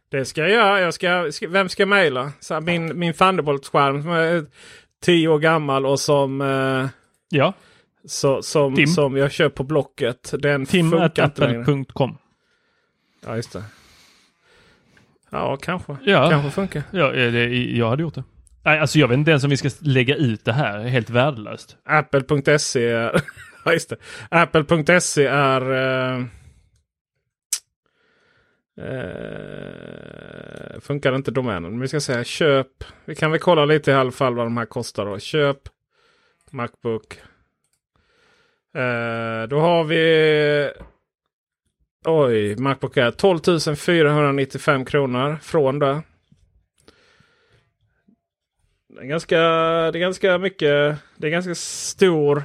Det 0.10 0.26
ska 0.26 0.42
jag 0.42 0.50
göra. 0.50 0.82
Jag 0.82 0.94
ska, 0.94 1.32
ska, 1.32 1.48
vem 1.48 1.70
ska 1.70 1.82
jag 1.82 1.90
mejla? 1.90 2.32
Min, 2.62 3.00
min 3.00 3.14
Thunderbolt-skärm 3.14 4.02
som 4.02 4.12
är 4.12 4.46
tio 5.02 5.28
år 5.28 5.40
gammal 5.40 5.86
och 5.86 6.00
som... 6.00 6.42
Eh, 6.42 6.88
ja. 7.30 7.54
Så, 8.06 8.42
som, 8.42 8.76
Tim. 8.76 8.88
som 8.88 9.18
jag 9.18 9.32
kör 9.32 9.50
på 9.50 9.64
Blocket. 9.64 10.34
Den 10.40 10.66
Tim 10.66 10.92
funkar 10.92 11.26
inte 11.26 11.48
längre. 11.48 11.86
Ja, 13.26 13.36
just 13.36 13.54
det. 13.54 13.64
Ja, 15.30 15.58
kanske. 15.58 15.98
Ja. 16.04 16.30
Kanske 16.30 16.52
funkar. 16.52 16.84
Ja, 16.92 17.14
eh, 17.14 17.32
det, 17.32 17.46
jag 17.56 17.90
hade 17.90 18.02
gjort 18.02 18.16
det. 18.16 18.24
Nej, 18.64 18.80
alltså 18.80 19.00
jag 19.00 19.08
vet 19.08 19.18
inte 19.18 19.32
ens 19.32 19.44
om 19.44 19.50
vi 19.50 19.58
ska 19.58 19.70
lägga 19.80 20.16
ut 20.16 20.46
det 20.46 20.54
här. 20.54 20.80
Helt 20.80 21.10
värdelöst. 21.10 21.78
Apple.se 21.86 22.88
är... 22.88 23.22
ja, 23.66 23.74
just 23.74 23.90
det. 23.90 23.98
Apple.se 24.30 25.26
är... 25.26 25.72
Uh, 25.72 26.26
uh, 28.80 30.80
funkar 30.80 31.16
inte 31.16 31.32
domänen. 31.32 31.72
Men 31.72 31.80
vi 31.80 31.88
ska 31.88 32.00
säga 32.00 32.24
köp. 32.24 32.84
Vi 33.06 33.16
kan 33.16 33.32
väl 33.32 33.40
kolla 33.40 33.66
lite 33.66 33.92
i 33.92 33.94
alla 33.94 34.12
fall 34.12 34.36
vad 34.36 34.46
de 34.46 34.58
här 34.58 34.66
kostar 34.66 35.06
då. 35.06 35.20
Köp 35.20 35.58
Macbook. 36.52 37.22
Uh, 38.76 39.48
då 39.50 39.60
har 39.60 39.84
vi... 39.84 40.72
Oj, 42.06 42.56
Macbook 42.56 42.98
Air. 42.98 43.12
12 43.12 43.76
495 43.76 44.86
kronor 44.86 45.38
från 45.42 45.80
det. 45.80 46.02
Det 48.90 49.02
är, 49.02 49.06
ganska, 49.06 49.38
det 49.92 49.98
är 49.98 50.00
ganska 50.00 50.38
mycket. 50.38 50.98
Det 51.18 51.28
är 51.28 51.32
ganska 51.32 51.56
stor 51.56 52.44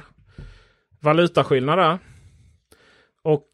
valutaskillnad 0.99 1.77
där. 1.77 1.99
Och 3.23 3.45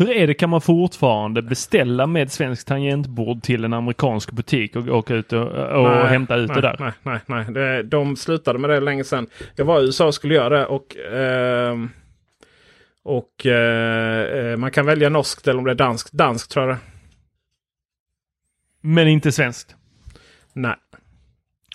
hur 0.00 0.10
är 0.10 0.26
det, 0.26 0.34
kan 0.34 0.50
man 0.50 0.60
fortfarande 0.60 1.42
beställa 1.42 2.06
med 2.06 2.32
svenskt 2.32 2.68
tangentbord 2.68 3.42
till 3.42 3.64
en 3.64 3.72
amerikansk 3.72 4.32
butik 4.32 4.76
och 4.76 4.88
åka 4.88 5.14
ut 5.14 5.32
och, 5.32 5.46
och 5.48 5.90
nej, 5.90 6.06
hämta 6.06 6.36
ut 6.36 6.48
nej, 6.48 6.54
det 6.54 6.60
där? 6.60 6.76
Nej, 6.78 6.92
nej, 7.02 7.20
nej. 7.26 7.54
Det, 7.54 7.82
de 7.82 8.16
slutade 8.16 8.58
med 8.58 8.70
det 8.70 8.80
länge 8.80 9.04
sedan. 9.04 9.26
Jag 9.56 9.64
var 9.64 9.80
i 9.80 9.84
USA 9.84 10.06
och 10.06 10.14
skulle 10.14 10.34
göra 10.34 10.58
det. 10.58 10.66
Och, 10.66 10.96
eh, 10.96 11.76
och 13.02 13.46
eh, 13.46 14.56
man 14.56 14.70
kan 14.70 14.86
välja 14.86 15.08
norskt 15.08 15.48
eller 15.48 15.58
om 15.58 15.64
det 15.64 15.70
är 15.70 15.74
danskt. 15.74 16.12
Danskt 16.12 16.50
tror 16.50 16.68
jag 16.68 16.76
det 16.76 16.80
Men 18.80 19.08
inte 19.08 19.32
svenskt? 19.32 19.76
Nej. 20.52 20.76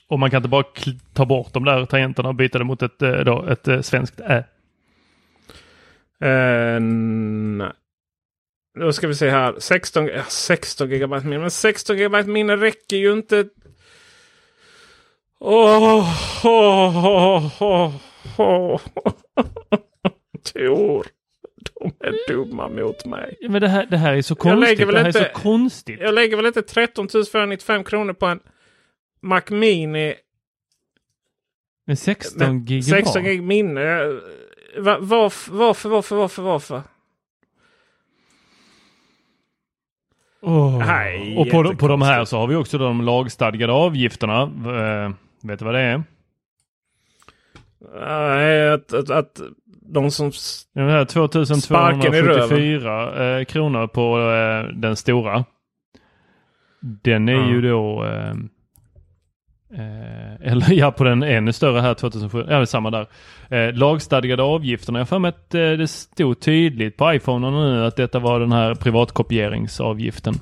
Och 0.08 0.20
man 0.20 0.32
kan 0.32 0.38
inte 0.38 0.50
bara 0.50 0.66
ta 1.14 1.26
bort 1.26 1.54
de 1.54 1.66
där 1.66 1.86
tangenterna 1.86 2.30
och 2.30 2.36
byta 2.36 2.58
det 2.58 2.64
mot 2.64 2.82
ett, 2.82 3.02
eh, 3.02 3.12
då, 3.12 3.46
ett 3.46 3.68
eh, 3.68 3.82
svenskt 3.82 4.20
ä? 4.20 4.44
Eh, 6.20 6.80
nej. 6.80 7.72
Då 8.76 8.94
ska 8.94 9.08
vi 9.08 9.16
se 9.16 9.30
här. 9.30 9.56
16, 9.60 10.10
16 10.28 10.90
GB 10.90 11.20
minne. 11.20 11.40
Men 11.40 11.52
16 11.52 11.98
GB 11.98 12.24
minne 12.24 12.56
räcker 12.56 12.98
ju 12.98 13.14
inte. 13.14 13.46
Åh, 15.40 16.08
åh, 16.44 17.06
åh, 17.06 17.62
åh, 17.62 17.96
åh. 18.38 18.82
Tor. 20.54 21.08
De 21.56 21.94
är 22.00 22.28
dumma 22.28 22.70
mot 22.70 23.06
mig. 23.06 23.38
Men 23.50 23.62
det 23.62 23.68
här, 23.68 23.86
det 23.86 23.98
här 23.98 24.14
är 24.14 24.22
så 24.22 24.36
konstigt. 24.36 24.78
det 24.78 24.98
här 24.98 25.08
inte, 25.08 25.32
så 25.34 25.40
konstigt. 25.40 26.00
Jag 26.00 26.14
lägger 26.14 26.38
väl 26.38 26.46
inte 26.46 26.62
13 26.62 27.08
495 27.10 27.84
kronor 27.84 28.14
på 28.14 28.26
en 28.26 28.40
Mac 29.22 29.42
Mini. 29.50 30.16
Med 31.88 32.00
16 32.00 32.66
gig 32.66 32.86
16 32.86 33.24
gig 33.24 33.44
minne. 33.44 33.98
Va, 34.78 34.98
varför, 35.00 35.52
varför, 35.52 35.90
varför, 35.90 36.16
varför, 36.16 36.42
varför? 36.42 36.82
Oh. 40.46 40.78
Nej, 40.78 41.38
och 41.38 41.50
på, 41.50 41.76
på 41.76 41.88
de 41.88 42.02
här 42.02 42.26
så 42.26 42.38
har 42.38 42.48
vi 42.48 42.56
också 42.56 42.78
de 42.78 43.02
lagstadgade 43.02 43.74
avgifterna. 43.74 44.42
Eh, 44.42 45.12
vet 45.44 45.60
du 45.60 45.66
vad 45.66 45.74
det 45.74 45.82
är? 45.82 46.04
Nej, 48.00 48.70
att, 48.74 48.94
att, 48.94 49.10
att 49.10 49.42
de 49.82 50.12
som... 50.12 50.32
Det 50.74 50.82
här 50.82 51.06
Sparken 51.62 52.14
i 52.14 52.22
röven. 52.22 52.50
2274 52.50 53.38
eh, 53.40 53.46
kronor 53.46 53.88
på 53.88 54.20
eh, 54.20 54.76
den 54.76 54.96
stora. 54.96 55.46
Den 56.80 57.30
är 57.30 57.34
Ja. 57.34 57.50
ju 57.50 57.62
då... 57.62 58.06
Eh, 58.06 58.34
eh, 59.78 60.52
eller 60.52 60.74
ja, 60.74 60.92
på 60.92 61.04
den 61.04 61.24
ännu 61.24 61.54
större 61.54 61.80
här 61.80 61.94
2007. 61.94 62.46
Ja, 62.50 62.60
det 62.60 62.68
samma 62.68 62.92
där. 62.92 63.08
Eh, 63.50 63.74
lagstadgade 63.74 64.44
avgifterna. 64.44 65.00
Jag 65.00 65.02
har 65.02 65.08
för 65.08 65.20
mig 65.20 65.30
att 65.30 65.56
eh, 65.56 65.72
det 65.72 65.88
stod 65.88 66.40
tydligt 66.40 66.98
på 66.98 67.14
iPhone 67.14 67.52
nu 67.52 67.86
att 67.86 67.96
detta 67.96 68.20
var 68.20 68.40
den 68.40 68.52
här 68.52 68.76
privatkopieringsavgiften. 68.76 70.34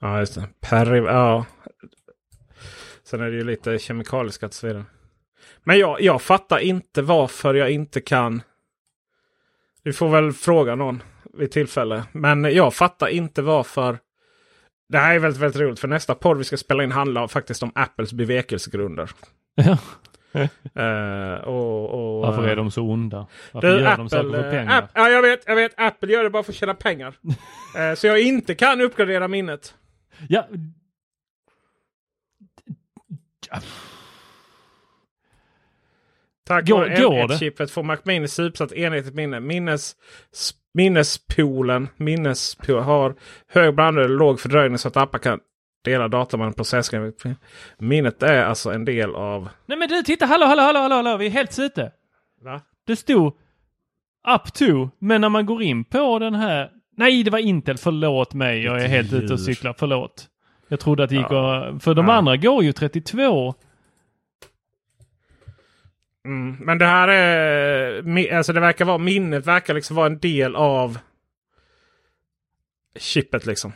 Ja, 0.00 0.18
just 0.18 0.34
det. 0.34 0.48
Per, 0.60 0.94
ja. 0.94 1.44
Sen 3.04 3.20
är 3.20 3.30
det 3.30 3.36
ju 3.36 3.44
lite 3.44 3.78
kemikalieskatt 3.78 4.50
och 4.50 4.54
så 4.54 4.66
vidare. 4.66 4.84
Men 5.64 5.78
jag, 5.78 6.00
jag 6.00 6.22
fattar 6.22 6.58
inte 6.58 7.02
varför 7.02 7.54
jag 7.54 7.70
inte 7.70 8.00
kan. 8.00 8.42
Vi 9.82 9.92
får 9.92 10.08
väl 10.08 10.32
fråga 10.32 10.74
någon 10.74 11.02
vid 11.34 11.50
tillfälle. 11.50 12.04
Men 12.12 12.44
jag 12.44 12.74
fattar 12.74 13.08
inte 13.08 13.42
varför. 13.42 13.98
Det 14.90 14.98
här 14.98 15.14
är 15.14 15.18
väldigt, 15.18 15.42
väldigt 15.42 15.60
roligt. 15.60 15.80
För 15.80 15.88
nästa 15.88 16.14
podd 16.14 16.38
vi 16.38 16.44
ska 16.44 16.56
spela 16.56 16.84
in 16.84 16.92
handlar 16.92 17.28
faktiskt 17.28 17.62
om 17.62 17.72
Apples 17.74 18.12
bevekelsegrunder. 18.12 19.10
Ja. 19.54 19.78
Eh, 20.74 21.34
och, 21.44 21.90
och, 21.90 22.22
Varför 22.22 22.44
är 22.44 22.50
eh, 22.50 22.56
de 22.56 22.70
så 22.70 22.82
onda? 22.82 23.26
Varför 23.52 23.68
du, 23.68 23.80
gör 23.80 23.96
de 23.96 24.08
saker 24.08 24.30
för 24.30 24.44
eh, 24.44 24.50
pengar? 24.50 24.78
App, 24.78 24.90
ja, 24.94 25.08
jag 25.08 25.22
vet, 25.22 25.42
jag 25.46 25.56
vet. 25.56 25.72
Apple 25.76 26.12
gör 26.12 26.24
det 26.24 26.30
bara 26.30 26.42
för 26.42 26.52
att 26.52 26.56
tjäna 26.56 26.74
pengar. 26.74 27.14
Eh, 27.78 27.94
så 27.94 28.06
jag 28.06 28.20
inte 28.20 28.54
kan 28.54 28.80
uppgradera 28.80 29.28
minnet. 29.28 29.74
Ja. 30.28 30.46
Tack 36.44 36.66
Går- 36.68 36.78
vare 36.78 37.02
går 37.02 37.28
det? 37.28 37.34
M1-chippet 37.34 37.70
får 37.70 37.82
Mac 37.82 37.98
Mini 38.04 38.28
supersatt 38.28 38.72
enhetligt 38.72 39.14
minne. 39.14 39.40
Minnes, 39.40 39.96
minnespoolen 40.74 41.88
minnespool, 41.96 42.78
har 42.80 43.14
hög 43.48 43.74
blandning 43.74 44.04
och 44.04 44.10
låg 44.10 44.40
fördröjning 44.40 44.78
så 44.78 44.88
att 44.88 44.96
appar 44.96 45.18
kan 45.18 45.40
dela 45.84 46.08
data 46.08 46.36
med 46.36 46.46
en 46.46 46.52
processgrej. 46.52 47.12
Minnet 47.78 48.22
är 48.22 48.44
alltså 48.44 48.70
en 48.72 48.84
del 48.84 49.14
av... 49.14 49.48
Nej 49.66 49.78
men 49.78 49.88
du 49.88 50.02
titta, 50.02 50.26
hallå, 50.26 50.46
hallå, 50.46 50.62
hallå, 50.62 50.78
hallå, 50.78 50.94
hallå. 50.94 51.16
vi 51.16 51.26
är 51.26 51.30
helt 51.30 51.58
ute. 51.58 51.92
Va? 52.44 52.60
Det 52.86 52.96
stod 52.96 53.26
up 54.34 54.52
to, 54.54 54.88
men 54.98 55.20
när 55.20 55.28
man 55.28 55.46
går 55.46 55.62
in 55.62 55.84
på 55.84 56.18
den 56.18 56.34
här... 56.34 56.70
Nej, 56.96 57.22
det 57.22 57.30
var 57.30 57.38
Intel, 57.38 57.78
förlåt 57.78 58.34
mig. 58.34 58.62
Jag 58.64 58.82
är 58.84 58.88
helt 58.88 59.12
ute 59.12 59.32
och 59.32 59.40
cyklar, 59.40 59.74
förlåt. 59.78 60.26
Jag 60.68 60.80
trodde 60.80 61.02
att 61.04 61.10
det 61.10 61.16
gick 61.16 61.26
Ja. 61.30 61.64
att... 61.68 61.82
För 61.84 61.94
de 61.94 62.06
Ja. 62.08 62.12
andra 62.14 62.36
går 62.36 62.64
ju 62.64 62.72
32. 62.72 63.54
Mm, 66.24 66.56
men 66.60 66.78
det 66.78 66.86
här 66.86 67.08
är... 67.08 68.32
Alltså 68.36 68.52
det 68.52 68.60
verkar 68.60 68.84
vara... 68.84 68.98
Minnet 68.98 69.46
verkar 69.46 69.74
liksom 69.74 69.96
vara 69.96 70.06
en 70.06 70.18
del 70.18 70.56
av 70.56 70.98
chippet 72.98 73.46
liksom. 73.46 73.72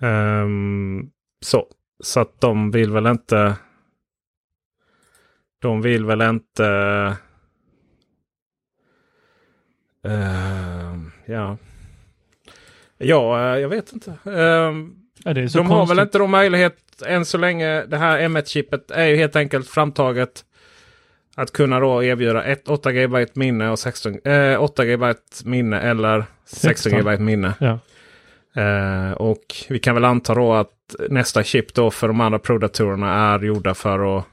Ehm, 0.00 1.10
så. 1.40 1.66
Så 2.00 2.20
att 2.20 2.40
de 2.40 2.70
vill 2.70 2.92
väl 2.92 3.06
inte... 3.06 3.56
De 5.58 5.82
vill 5.82 6.04
väl 6.04 6.22
inte... 6.22 6.66
Ehm, 10.02 11.10
ja. 11.26 11.56
Ja, 12.98 13.54
eh, 13.54 13.60
jag 13.60 13.68
vet 13.68 13.92
inte. 13.92 14.18
Ehm, 14.24 15.06
Ja, 15.24 15.34
de 15.34 15.66
har 15.66 15.86
väl 15.86 15.98
inte 15.98 16.18
de 16.18 16.30
möjlighet 16.30 16.76
än 17.02 17.24
så 17.24 17.38
länge. 17.38 17.84
Det 17.86 17.96
här 17.96 18.20
M1-chippet 18.20 18.90
är 18.90 19.04
ju 19.04 19.16
helt 19.16 19.36
enkelt 19.36 19.68
framtaget. 19.68 20.44
Att 21.38 21.52
kunna 21.52 21.80
då 21.80 22.02
erbjuda 22.02 22.44
ett 22.44 22.68
8 22.68 22.92
GB 22.92 23.26
minne 23.32 23.70
och 23.70 23.78
16, 23.78 24.18
eh, 24.24 24.62
8 24.62 24.84
GB 24.84 25.14
minne 25.44 25.80
eller 25.80 26.24
16 26.46 26.92
GB 26.92 27.16
minne. 27.18 27.54
Ja. 27.60 27.78
Eh, 28.62 29.12
och 29.12 29.44
vi 29.68 29.78
kan 29.78 29.94
väl 29.94 30.04
anta 30.04 30.34
då 30.34 30.54
att 30.54 30.94
nästa 31.08 31.42
chip 31.42 31.74
då 31.74 31.90
för 31.90 32.08
de 32.08 32.20
andra 32.20 32.38
Pro-datorerna 32.38 33.34
är 33.34 33.38
gjorda 33.38 33.74
för 33.74 34.18
att 34.18 34.24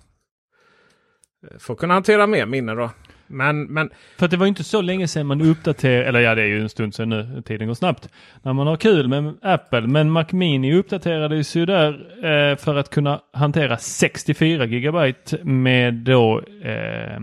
för 1.57 1.73
att 1.73 1.79
kunna 1.79 1.93
hantera 1.93 2.27
mer 2.27 2.45
minne 2.45 2.73
då. 2.75 2.89
Men, 3.33 3.63
men 3.63 3.89
För 4.19 4.27
det 4.27 4.37
var 4.37 4.45
ju 4.45 4.49
inte 4.49 4.63
så 4.63 4.81
länge 4.81 5.07
sedan 5.07 5.27
man 5.27 5.41
uppdaterade, 5.41 6.05
eller 6.05 6.19
ja 6.19 6.35
det 6.35 6.41
är 6.41 6.45
ju 6.45 6.61
en 6.61 6.69
stund 6.69 6.95
sedan 6.95 7.09
nu, 7.09 7.41
tiden 7.45 7.67
går 7.67 7.73
snabbt. 7.75 8.09
När 8.41 8.53
man 8.53 8.67
har 8.67 8.77
kul 8.77 9.07
med 9.07 9.33
Apple, 9.41 9.81
men 9.81 10.11
Mac 10.11 10.25
Mini 10.31 10.73
uppdaterades 10.73 11.55
ju 11.55 11.65
där 11.65 11.93
eh, 12.25 12.57
för 12.57 12.75
att 12.75 12.89
kunna 12.89 13.21
hantera 13.33 13.77
64 13.77 14.65
GB 14.65 15.13
med 15.43 15.93
då 15.93 16.41
eh, 16.63 17.19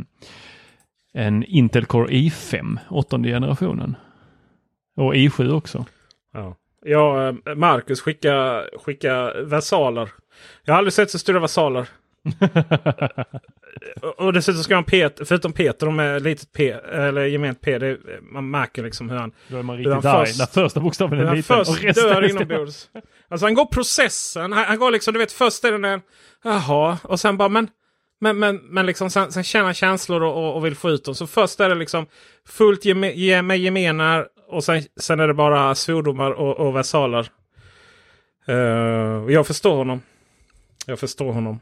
en 1.15 1.45
Intel 1.45 1.87
Core 1.87 2.09
i5, 2.09 2.79
åttonde 2.91 3.29
generationen. 3.29 3.97
Och 4.97 5.15
i7 5.15 5.53
också. 5.53 5.85
Ja, 6.33 6.57
ja 6.85 7.29
eh, 7.29 7.55
Marcus 7.55 8.01
skicka, 8.01 8.65
skicka 8.85 9.33
versaler. 9.45 10.09
Jag 10.65 10.75
har 10.75 10.79
aldrig 10.79 10.93
sett 10.93 11.11
så 11.11 11.19
stora 11.19 11.41
versaler. 11.41 11.89
Och- 14.17 14.33
dessutom 14.33 14.63
ska 14.63 14.75
han 14.75 14.85
Peter, 14.85 15.25
förutom 15.25 15.53
Peter, 15.53 15.87
de 15.87 16.01
är 16.01 16.21
litet 16.21 16.53
P, 16.53 16.71
eller 16.93 17.27
gement 17.27 17.61
P. 17.61 17.79
Det, 17.79 17.99
man 18.23 18.51
märker 18.51 18.83
liksom 18.83 19.11
hur 19.11 19.17
han... 19.17 19.33
Då 19.49 19.57
är 19.59 19.63
man 19.63 19.77
riktigt 19.77 19.93
han 19.93 20.07
arg 20.07 20.29
när 20.39 20.47
första 20.47 20.81
bokstaven 20.81 21.21
är 21.21 21.25
han 21.25 21.37
liten. 21.37 21.57
först 21.57 21.71
och 21.71 21.83
resten 21.85 22.05
dör 22.09 22.31
inombords. 22.31 22.89
Alltså 23.29 23.47
han 23.47 23.55
går 23.55 23.67
processen. 23.67 24.53
Han, 24.53 24.65
han 24.65 24.79
går 24.79 24.91
liksom, 24.91 25.15
du 25.15 25.19
vet, 25.21 25.33
först 25.33 25.65
är 25.65 25.79
den... 25.79 26.01
Jaha, 26.45 26.99
och 27.03 27.21
sen 27.21 27.37
bara 27.37 27.49
men... 27.49 27.69
Men, 28.23 28.39
men, 28.39 28.57
men 28.57 28.87
liksom 28.87 29.11
sen, 29.11 29.33
sen 29.33 29.45
känner 29.45 29.65
han 29.65 29.75
känslor 29.75 30.23
och, 30.23 30.37
och, 30.37 30.57
och 30.57 30.65
vill 30.67 30.77
få 30.77 30.91
ut 30.91 31.05
dem. 31.05 31.15
Så 31.15 31.27
först 31.27 31.61
är 31.61 31.69
det 31.69 31.75
liksom 31.75 32.07
fullt 32.47 32.85
geme, 32.85 33.13
ge, 33.13 33.43
med 33.43 33.59
gemenar 33.59 34.29
och 34.49 34.65
sen, 34.65 34.83
sen 35.01 35.21
är 35.21 35.29
det 35.29 35.35
bara 35.35 35.75
svordomar 35.75 36.31
och, 36.31 36.57
och 36.57 36.77
versaler. 36.77 37.29
Uh, 38.49 39.33
jag 39.33 39.47
förstår 39.47 39.77
honom. 39.77 40.03
Jag 40.87 40.99
förstår 40.99 41.33
honom. 41.33 41.61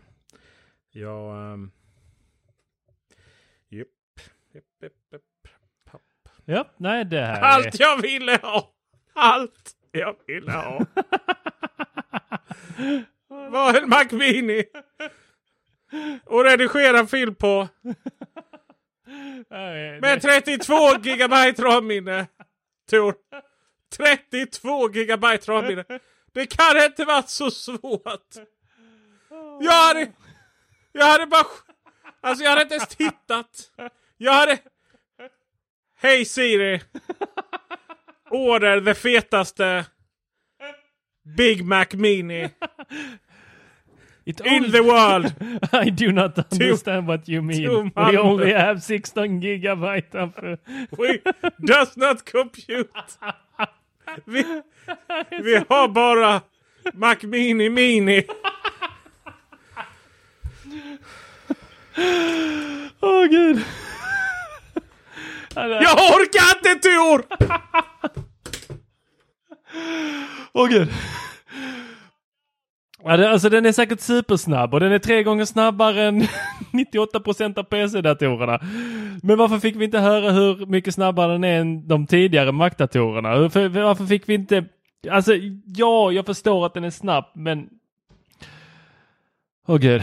Jag... 0.91 1.53
Um... 1.53 1.71
Yep. 3.71 3.89
Yep, 4.55 4.65
yep, 4.83 4.93
yep. 5.13 5.23
Ja, 6.45 6.65
nej 6.77 7.05
det 7.05 7.21
här 7.21 7.43
Allt 7.43 7.67
är... 7.67 7.81
jag 7.81 8.03
ville 8.03 8.39
ha! 8.43 8.73
Allt 9.13 9.73
jag 9.93 10.17
ville 10.27 10.53
ha! 10.53 10.87
var 13.29 13.83
en 13.83 13.89
Mac 13.89 14.07
Mini! 14.11 14.65
Och 16.25 16.45
redigera 16.45 17.07
film 17.07 17.35
på. 17.35 17.69
Med 20.01 20.23
32 20.23 20.75
gigabyte 21.03 21.63
RAM-minne. 21.63 22.27
Tor. 22.91 23.15
32 23.97 24.91
gigabyte 24.91 25.53
RAM-minne. 25.53 25.85
Det 26.33 26.47
kan 26.47 26.85
inte 26.85 27.05
varit 27.05 27.29
så 27.29 27.51
svårt. 27.51 28.35
Jag 29.61 29.73
hade... 29.73 30.13
Jag 30.99 31.07
hade 31.07 31.27
bara... 31.27 31.47
Alltså 32.21 32.45
jag 32.45 32.51
hade 32.51 32.63
inte 32.63 32.75
ens 32.75 32.89
tittat. 32.89 33.71
Jag 34.17 34.33
hade... 34.33 34.59
Hej 36.01 36.25
Siri! 36.25 36.81
Order 38.31 38.81
det 38.81 38.95
fetaste 38.95 39.87
Big 41.37 41.65
Mac 41.65 41.87
Mini. 41.93 42.51
It 44.25 44.41
In 44.41 44.47
only- 44.47 44.73
the 44.73 44.81
world! 44.83 45.33
I 45.87 45.91
do 45.91 46.13
not 46.13 46.39
understand 46.53 47.07
what 47.07 47.29
you 47.29 47.43
mean. 47.43 47.91
We 47.97 48.19
only 48.19 48.53
have 48.53 48.81
16 48.81 49.41
gigabyte 49.41 50.15
of... 50.15 50.31
We 50.99 51.19
does 51.59 51.97
not 51.97 52.33
compute. 52.33 52.91
Vi, 54.25 54.63
vi 55.43 55.57
har 55.69 55.89
bara 55.89 56.41
Mac 56.95 57.23
Mini 57.23 57.69
Mini. 57.69 58.25
Åh 63.01 63.25
gud. 63.25 63.65
Jag 65.55 65.99
orkar 65.99 66.59
inte 66.59 66.89
Tor! 66.89 67.25
Åh 70.53 70.69
gud. 70.69 70.89
Ja, 73.05 73.17
det, 73.17 73.31
alltså 73.31 73.49
den 73.49 73.67
är 73.67 73.73
säkert 73.73 74.01
supersnabb 74.01 74.75
och 74.75 74.81
den 74.81 74.93
är 74.93 74.99
tre 74.99 75.23
gånger 75.23 75.45
snabbare 75.45 76.03
än 76.03 76.23
98% 76.73 77.59
av 77.59 77.63
PC-datorerna. 77.63 78.61
Men 79.23 79.39
varför 79.39 79.59
fick 79.59 79.77
vi 79.77 79.85
inte 79.85 79.99
höra 79.99 80.31
hur 80.31 80.67
mycket 80.67 80.95
snabbare 80.95 81.33
den 81.33 81.45
är 81.45 81.61
än 81.61 81.89
de 81.89 82.07
tidigare 82.07 82.53
Mac-datorerna? 82.53 83.37
Varför, 83.39 84.07
fick 84.07 84.29
vi 84.29 84.35
inte... 84.35 84.65
Alltså 85.11 85.33
ja, 85.65 86.13
jag 86.13 86.27
förstår 86.27 86.67
att 86.67 86.75
den 86.75 86.85
är 86.85 86.91
snabb 86.91 87.25
men... 87.35 87.69
Åh 89.67 89.79
gud. 89.79 90.03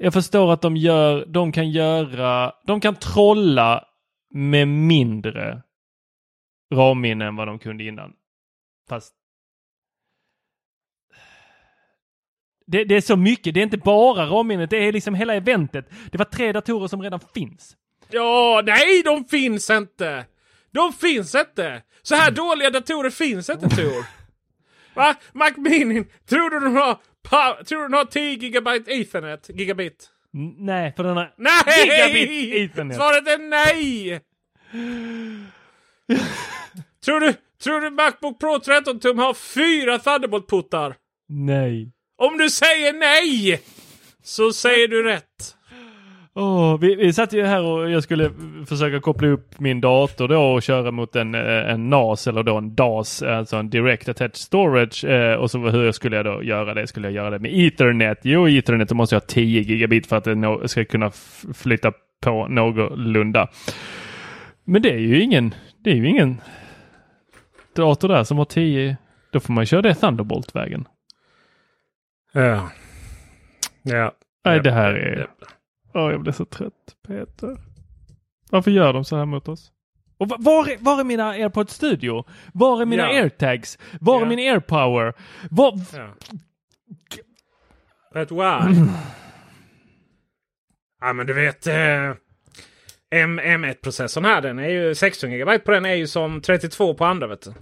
Jag 0.00 0.12
förstår 0.12 0.52
att 0.52 0.62
de 0.62 0.76
gör, 0.76 1.26
de 1.26 1.52
kan 1.52 1.70
göra, 1.70 2.52
de 2.66 2.80
kan 2.80 2.94
trolla 2.94 3.84
med 4.30 4.68
mindre 4.68 5.62
RAM-minne 6.74 7.24
än 7.26 7.36
vad 7.36 7.48
de 7.48 7.58
kunde 7.58 7.84
innan. 7.84 8.12
Fast 8.88 9.14
det, 12.66 12.84
det 12.84 12.96
är 12.96 13.00
så 13.00 13.16
mycket, 13.16 13.54
det 13.54 13.60
är 13.60 13.64
inte 13.64 13.78
bara 13.78 14.26
RAM-minnet, 14.26 14.70
det 14.70 14.76
är 14.76 14.92
liksom 14.92 15.14
hela 15.14 15.34
eventet. 15.34 15.90
Det 16.10 16.18
var 16.18 16.24
tre 16.24 16.52
datorer 16.52 16.88
som 16.88 17.02
redan 17.02 17.20
finns. 17.34 17.76
Ja, 18.10 18.62
nej 18.64 19.02
de 19.02 19.24
finns 19.24 19.70
inte. 19.70 20.24
De 20.70 20.92
finns 20.92 21.34
inte. 21.34 21.82
Så 22.02 22.14
här 22.14 22.30
dåliga 22.30 22.70
datorer 22.70 23.10
finns 23.10 23.50
inte 23.50 23.68
Tor. 23.68 24.06
Va? 24.94 25.14
Mac 25.32 25.50
Mini, 25.56 26.04
tror 26.28 26.50
du 26.50 26.60
den 26.60 26.76
har, 26.76 26.98
pa- 27.30 27.64
tror 27.64 27.78
du 27.78 27.84
den 27.88 27.92
har 27.94 28.04
10 28.04 28.34
gigabyte 28.38 28.90
ethernet? 28.92 29.50
Gigabit? 29.54 30.08
N- 30.34 30.54
nej, 30.58 30.92
för 30.96 31.04
den 31.04 31.16
har 31.16 31.34
Nej! 31.36 31.86
gigabit 31.86 32.54
ethernet. 32.70 32.96
Svaret 32.96 33.28
är 33.28 33.38
nej! 33.38 34.20
tror, 37.04 37.20
du, 37.20 37.34
tror 37.62 37.80
du 37.80 37.90
Macbook 37.90 38.40
Pro 38.40 38.58
13 38.58 39.00
tum 39.00 39.18
har 39.18 39.34
fyra 39.34 39.98
Thunderbolt-puttar? 39.98 40.94
Nej. 41.28 41.92
Om 42.18 42.38
du 42.38 42.50
säger 42.50 42.92
nej! 42.92 43.62
Så 44.22 44.52
säger 44.52 44.88
du 44.88 45.02
rätt. 45.02 45.56
Åh, 46.40 46.78
vi, 46.80 46.94
vi 46.94 47.12
satt 47.12 47.32
ju 47.32 47.44
här 47.44 47.62
och 47.62 47.90
jag 47.90 48.02
skulle 48.02 48.30
försöka 48.66 49.00
koppla 49.00 49.28
upp 49.28 49.60
min 49.60 49.80
dator 49.80 50.28
då 50.28 50.42
och 50.42 50.62
köra 50.62 50.90
mot 50.90 51.16
en, 51.16 51.34
eh, 51.34 51.70
en 51.70 51.90
NAS 51.90 52.26
eller 52.26 52.42
då 52.42 52.56
en 52.56 52.74
DAS, 52.74 53.22
alltså 53.22 53.56
en 53.56 53.70
Direct 53.70 54.08
Attached 54.08 54.36
Storage. 54.36 55.04
Eh, 55.04 55.34
och 55.34 55.50
så 55.50 55.58
hur 55.58 55.92
skulle 55.92 56.16
jag 56.16 56.24
då 56.24 56.42
göra 56.42 56.74
det? 56.74 56.86
Skulle 56.86 57.06
jag 57.06 57.14
göra 57.14 57.30
det 57.30 57.38
med 57.38 57.50
Ethernet? 57.54 58.18
Jo, 58.22 58.48
Ethernet 58.48 58.88
då 58.88 58.94
måste 58.94 59.14
jag 59.14 59.20
ha 59.20 59.26
10 59.26 59.60
gigabit 59.60 60.06
för 60.06 60.16
att 60.16 60.24
det 60.24 60.68
ska 60.68 60.84
kunna 60.84 61.10
flytta 61.54 61.92
på 62.22 62.48
någorlunda. 62.48 63.48
Men 64.64 64.82
det 64.82 64.90
är 64.90 64.98
ju 64.98 65.22
ingen, 65.22 65.54
det 65.84 65.90
är 65.90 65.94
ju 65.94 66.08
ingen 66.08 66.40
dator 67.76 68.08
där 68.08 68.24
som 68.24 68.38
har 68.38 68.44
10. 68.44 68.96
Då 69.32 69.40
får 69.40 69.52
man 69.52 69.66
köra 69.66 69.82
det 69.82 69.94
Thunderbolt-vägen. 69.94 70.84
Ja. 72.32 72.70
Ja. 73.82 74.12
Nej, 74.44 74.60
det 74.60 74.72
här 74.72 74.94
är... 74.94 75.18
ja. 75.40 75.48
Åh, 75.98 76.10
jag 76.10 76.22
blir 76.22 76.32
så 76.32 76.44
trött, 76.44 76.96
Peter. 77.08 77.56
Varför 78.50 78.70
gör 78.70 78.92
de 78.92 79.04
så 79.04 79.16
här 79.16 79.24
mot 79.24 79.48
oss? 79.48 79.72
Och 80.18 80.28
va- 80.28 80.36
var 80.40 80.68
är, 80.68 80.76
var 80.80 81.00
är 81.00 81.04
mina 81.04 81.28
AirPods 81.30 81.74
Studio? 81.74 82.24
Var 82.54 82.80
är 82.82 82.86
mina 82.86 83.02
Ja. 83.02 83.08
AirTags? 83.22 83.78
Var 84.00 84.16
är 84.16 84.20
Ja. 84.20 84.28
min 84.28 84.38
AirPower? 84.38 85.14
Var... 85.50 85.80
Ja. 85.94 86.14
Vet 88.14 88.30
why? 88.30 88.36
ja 91.00 91.12
men 91.12 91.26
du 91.26 91.32
vet. 91.32 91.66
Eh, 91.66 92.10
M, 93.10 93.40
M1-processorn 93.40 94.24
här 94.24 94.40
den 94.42 94.58
är 94.58 94.68
ju 94.68 94.94
16 94.94 95.30
GB 95.30 95.58
på 95.58 95.70
den 95.70 95.84
är 95.86 95.94
ju 95.94 96.06
som 96.06 96.40
32 96.40 96.94
på 96.94 97.04
andra 97.04 97.26
vet 97.26 97.42
du. 97.42 97.52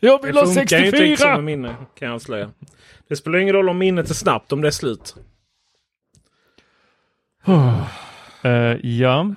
Jag 0.00 0.20
Det 0.20 0.26
vill 0.26 0.36
ha 0.36 0.46
funkar 0.46 0.78
ju 0.78 0.86
inte 0.86 0.98
64! 0.98 1.34
med 1.34 1.44
minne 1.44 1.74
kan 1.98 2.08
jag 2.08 2.14
avslöja. 2.14 2.50
Det 3.08 3.16
spelar 3.16 3.38
ingen 3.38 3.54
roll 3.54 3.68
om 3.68 3.78
minnet 3.78 4.10
är 4.10 4.14
snabbt 4.14 4.52
om 4.52 4.60
det 4.60 4.68
är 4.68 4.72
slut. 4.72 5.14
Eh, 8.42 8.76
ja. 8.82 9.34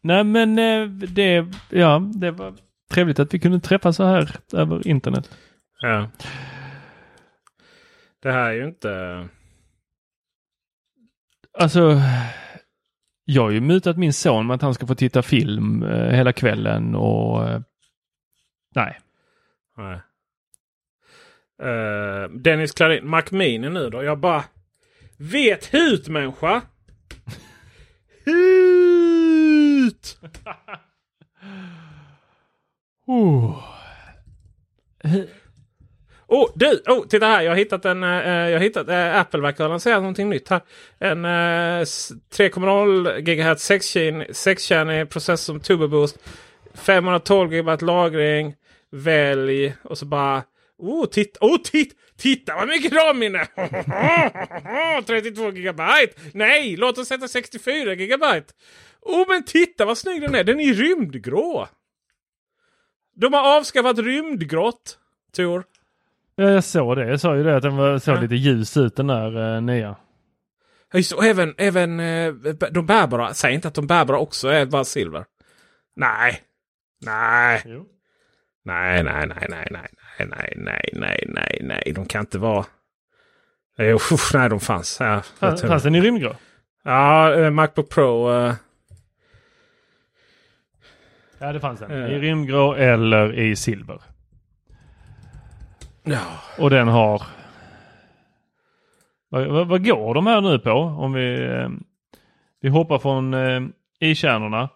Nej 0.00 0.24
men 0.24 0.58
eh, 0.58 0.86
det, 0.88 1.46
ja, 1.70 2.10
det 2.14 2.30
var 2.30 2.54
trevligt 2.90 3.18
att 3.18 3.34
vi 3.34 3.38
kunde 3.38 3.60
träffas 3.60 3.96
så 3.96 4.04
här 4.04 4.36
över 4.52 4.86
internet. 4.88 5.30
Ja. 5.80 6.10
Det 8.22 8.32
här 8.32 8.50
är 8.50 8.52
ju 8.52 8.64
inte... 8.64 9.28
Alltså, 11.58 12.00
jag 13.24 13.42
har 13.42 13.50
ju 13.50 13.60
mutat 13.60 13.96
min 13.96 14.12
son 14.12 14.46
med 14.46 14.54
att 14.54 14.62
han 14.62 14.74
ska 14.74 14.86
få 14.86 14.94
titta 14.94 15.22
film 15.22 15.82
eh, 15.82 16.10
hela 16.10 16.32
kvällen 16.32 16.94
och 16.94 17.48
nej. 18.74 18.98
Nej. 19.76 20.00
Eh, 21.62 22.30
Dennis 22.30 22.72
Klarin, 22.72 23.08
Mac 23.08 23.22
Mini 23.30 23.68
nu 23.68 23.90
då. 23.90 24.02
Jag 24.02 24.18
bara... 24.18 24.44
Vet 25.18 25.74
hut 25.74 26.08
människa! 26.08 26.62
Hit! 28.24 30.18
oh. 33.06 33.62
Oh, 36.34 36.50
du! 36.54 36.82
Oh, 36.86 37.06
titta 37.06 37.26
här! 37.26 37.42
Jag 37.42 37.50
har 37.50 37.56
hittat 37.56 37.84
en... 37.84 38.02
Eh, 38.02 38.28
eh, 38.28 38.50
jag 38.50 38.58
har 38.58 38.64
hittat... 38.64 38.88
eh, 38.88 39.20
Apple 39.20 39.40
verkar 39.40 39.64
ha 39.64 39.68
lanserat 39.68 39.98
någonting 39.98 40.28
nytt 40.28 40.48
här. 40.48 40.60
En 40.98 41.24
eh, 41.24 41.28
3,0 41.28 43.20
GHz 43.20 43.70
6-kärnig 43.70 45.06
processor 45.06 45.52
som 45.52 45.60
Turbo 45.60 45.88
Boost. 45.88 46.18
512 46.74 47.50
GB 47.50 47.76
lagring. 47.80 48.54
Välj 48.90 49.74
och 49.82 49.98
så 49.98 50.06
bara... 50.06 50.42
Oh, 50.78 51.06
titta! 51.06 51.38
Oh, 51.46 51.58
titta! 51.64 51.94
Titta 52.22 52.54
vad 52.56 52.68
mycket 52.68 52.92
RAM-minne! 52.92 53.46
32 55.06 55.50
GB! 55.50 55.82
Nej, 56.34 56.76
låt 56.76 56.98
oss 56.98 57.08
sätta 57.08 57.28
64 57.28 57.94
GB! 57.94 58.24
Oh, 59.00 59.24
men 59.28 59.44
titta 59.44 59.84
vad 59.84 59.98
snygg 59.98 60.20
den 60.22 60.34
är! 60.34 60.44
Den 60.44 60.60
är 60.60 60.74
rymdgrå! 60.74 61.68
De 63.16 63.32
har 63.32 63.56
avskaffat 63.56 63.98
rymdgrått, 63.98 64.98
Tor. 65.36 65.64
Ja, 66.36 66.50
jag 66.50 66.64
såg 66.64 66.96
det. 66.96 67.08
Jag 67.08 67.20
sa 67.20 67.36
ju 67.36 67.42
det 67.42 67.56
att 67.56 67.62
den 67.62 67.76
var, 67.76 67.98
såg 67.98 68.16
Ja. 68.16 68.20
lite 68.20 68.34
ljus 68.34 68.76
ut 68.76 68.96
den 68.96 69.06
där 69.06 69.54
eh, 69.56 69.60
nya. 69.62 69.96
Ja, 70.92 70.98
just. 70.98 71.12
Och 71.12 71.24
även, 71.24 71.54
även 71.58 72.00
eh, 72.00 72.32
de 72.70 72.86
bärbara. 72.86 73.34
Säg 73.34 73.54
inte 73.54 73.68
att 73.68 73.74
de 73.74 73.86
bärbara 73.86 74.18
också 74.18 74.48
är 74.48 74.66
bara 74.66 74.84
silver. 74.84 75.24
Nej. 75.96 76.42
Nej. 77.00 77.62
Nej, 78.64 79.02
nej, 79.02 79.02
nej, 79.04 79.26
nej, 79.26 79.46
nej, 79.48 79.66
nej, 79.70 79.88
nej, 80.18 80.52
nej, 80.56 80.88
nej, 80.92 81.24
nej, 81.28 81.58
nej. 81.62 81.92
De 81.94 82.06
kan 82.06 82.20
inte 82.20 82.38
vara... 82.38 82.64
Jo, 83.78 83.94
uff, 83.96 84.30
nej, 84.34 84.48
de 84.50 84.60
fanns. 84.60 84.96
Ja, 85.00 85.22
Fanns, 85.38 85.60
tror- 85.60 85.78
den 85.78 85.94
i 85.94 86.00
rymdgrå? 86.00 86.34
Ja, 86.84 87.34
eh, 87.34 87.50
Macbook 87.50 87.88
Pro. 87.88 88.32
eh. 88.32 88.54
Ja, 91.38 91.52
det 91.52 91.60
fanns 91.60 91.82
en. 91.82 91.90
Eh. 91.90 92.10
I 92.12 92.18
rymdgrå 92.18 92.74
eller 92.74 93.38
i 93.38 93.56
silver. 93.56 94.00
Ja. 96.02 96.20
Och 96.58 96.70
den 96.70 96.88
har... 96.88 97.22
Vad, 99.28 99.46
vad, 99.46 99.68
vad 99.68 99.84
går 99.84 100.14
de 100.14 100.26
här 100.26 100.40
nu 100.40 100.58
på? 100.58 100.70
Om 100.72 101.12
vi, 101.12 101.44
eh, 101.46 101.68
vi 102.60 102.68
hoppar 102.68 102.98
från 102.98 103.34
eh, 103.34 103.62
i-kärnorna. 104.00 104.68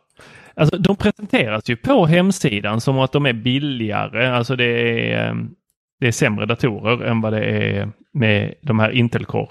Alltså 0.57 0.79
de 0.79 0.97
presenteras 0.97 1.69
ju 1.69 1.77
på 1.77 2.07
hemsidan 2.07 2.81
som 2.81 2.99
att 2.99 3.13
de 3.13 3.27
är 3.27 3.33
billigare. 3.33 4.27
Alltså 4.27 4.57
det 4.57 4.65
är, 4.65 5.29
eh, 5.29 5.35
det 6.01 6.07
är 6.07 6.13
sämre 6.13 6.47
datorer 6.47 7.05
än 7.05 7.21
vad 7.21 7.33
det 7.33 7.45
är 7.45 7.91
med 8.13 8.55
de 8.61 8.79
här 8.79 8.91
Intel 8.91 9.25
Core. 9.25 9.51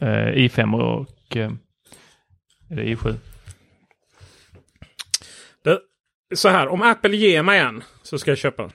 Eh, 0.00 0.34
i5 0.34 0.80
och 0.80 1.36
eh, 1.36 1.50
det 2.68 2.84
i7. 2.84 3.14
Det, 5.64 5.80
så 6.34 6.48
här, 6.48 6.68
om 6.68 6.82
Apple 6.82 7.16
ger 7.16 7.42
mig 7.42 7.60
en 7.60 7.82
så 8.02 8.18
ska 8.18 8.30
jag 8.30 8.38
köpa 8.38 8.62
den. 8.62 8.72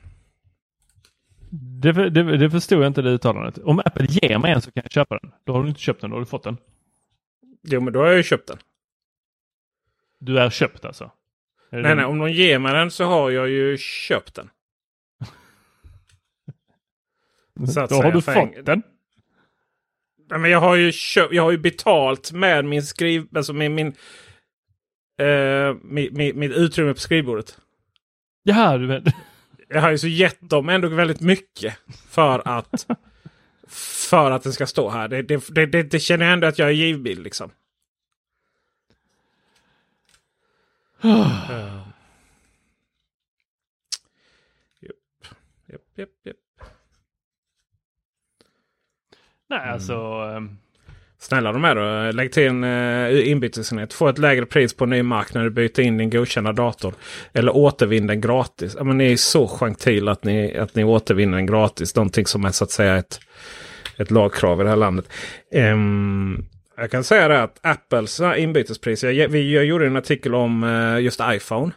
Det, 1.81 2.09
det, 2.09 2.37
det 2.37 2.49
förstod 2.49 2.79
jag 2.79 2.87
inte 2.87 3.01
det 3.01 3.09
uttalandet. 3.09 3.57
Om 3.57 3.79
Apple 3.79 4.05
ger 4.09 4.37
mig 4.37 4.51
en 4.51 4.61
så 4.61 4.71
kan 4.71 4.83
jag 4.83 4.91
köpa 4.91 5.19
den. 5.19 5.31
Då 5.43 5.53
har 5.53 5.63
du 5.63 5.69
inte 5.69 5.81
köpt 5.81 6.01
den, 6.01 6.09
då 6.09 6.15
har 6.15 6.21
du 6.21 6.25
fått 6.25 6.43
den. 6.43 6.57
Jo, 7.63 7.81
men 7.81 7.93
då 7.93 7.99
har 7.99 8.07
jag 8.07 8.17
ju 8.17 8.23
köpt 8.23 8.47
den. 8.47 8.57
Du 10.19 10.39
är 10.39 10.49
köpt 10.49 10.85
alltså? 10.85 11.11
Det 11.76 11.82
Nej, 11.82 11.95
nej, 11.95 12.05
om 12.05 12.17
de 12.19 12.32
ger 12.32 12.59
mig 12.59 12.73
den 12.73 12.91
så 12.91 13.03
har 13.05 13.32
jag 13.32 13.49
ju 13.49 13.78
köpt 13.78 14.36
den. 14.36 14.49
Så 17.73 17.80
att 17.80 17.89
Då 17.89 17.95
har 17.95 18.11
du 18.11 18.21
för 18.21 18.34
fått 18.34 18.55
en- 18.55 18.63
den. 18.63 18.84
Nej, 20.30 20.39
men 20.39 20.51
jag 20.51 20.59
har 20.59 20.76
ju 20.76 20.91
köpt, 20.91 21.34
jag 21.34 21.43
har 21.43 21.51
ju 21.51 21.57
betalt 21.57 22.32
med 22.32 22.65
min 22.65 22.84
skriv, 22.84 23.28
alltså 23.36 23.53
med 23.53 23.71
min, 23.71 23.88
eh, 25.21 25.73
mitt, 25.84 26.13
mitt, 26.13 26.36
mitt 26.36 26.51
utrymme 26.51 26.93
på 26.93 26.99
skrivbordet. 26.99 27.57
Jaha, 28.43 28.78
du 28.78 28.88
vet. 28.88 29.03
Jag 29.69 29.82
har 29.82 29.91
ju 29.91 29.97
så 29.97 30.07
gett 30.07 30.49
dem 30.49 30.69
ändå 30.69 30.88
väldigt 30.88 31.21
mycket 31.21 31.78
för 32.09 32.47
att 32.47 32.88
för 34.09 34.32
att 34.32 34.43
den 34.43 34.53
ska 34.53 34.67
stå 34.67 34.89
här. 34.89 35.07
Det, 35.07 35.21
det, 35.21 35.65
det, 35.65 35.84
det, 35.84 35.99
känner 35.99 36.26
jag 36.26 36.34
ändå 36.34 36.47
att 36.47 36.59
jag 36.59 36.67
är 36.67 36.73
givmild 36.73 37.23
liksom. 37.23 37.51
Eh. 41.05 41.81
Japp, 45.67 45.81
japp, 45.95 46.09
japp. 46.23 46.37
Nej, 49.49 49.69
alltså... 49.69 49.93
ehm, 49.93 50.57
Snälla 51.17 51.51
de 51.51 51.65
är 51.65 51.75
då. 51.75 52.11
Lägg 52.11 52.31
till 52.31 52.47
en 52.47 52.63
uh, 52.63 53.29
inbytesenhet. 53.29 53.93
Få 53.93 54.07
ett 54.07 54.17
lägre 54.17 54.45
pris 54.45 54.73
på 54.73 54.83
en 54.83 54.89
ny 54.89 55.03
mark 55.03 55.33
när 55.33 55.43
du 55.43 55.49
byter 55.49 55.79
in 55.79 55.97
din 55.97 56.09
godkända 56.09 56.51
dator. 56.51 56.93
Eller 57.33 57.55
återvinn 57.55 58.07
den 58.07 58.21
gratis. 58.21 58.75
Ja, 58.77 58.83
men 58.83 58.97
ni 58.97 59.11
är 59.11 59.17
så 59.17 59.47
gentil 59.47 60.07
att 60.07 60.23
ni, 60.23 60.57
att 60.57 60.75
ni 60.75 60.83
återvinner 60.83 61.37
den 61.37 61.45
gratis. 61.45 61.95
Någonting 61.95 62.25
som 62.25 62.45
är 62.45 62.51
så 62.51 62.63
att 62.63 62.71
säga 62.71 62.95
ett, 62.97 63.19
ett 63.97 64.11
lagkrav 64.11 64.61
i 64.61 64.63
det 64.63 64.69
här 64.69 64.75
landet. 64.75 65.09
Ehm, 65.51 66.45
jag 66.78 66.91
kan 66.91 67.03
säga 67.03 67.28
det 67.28 67.43
att 67.43 67.59
Apples 67.61 68.19
uh, 68.19 68.41
inbytespris. 68.43 69.03
Jag, 69.03 69.30
vi, 69.30 69.53
jag 69.53 69.65
gjorde 69.65 69.88
en 69.88 69.95
artikel 69.95 70.36
om 70.36 70.63
eh, 70.63 70.99
just 70.99 71.19
iPhone. 71.23 71.71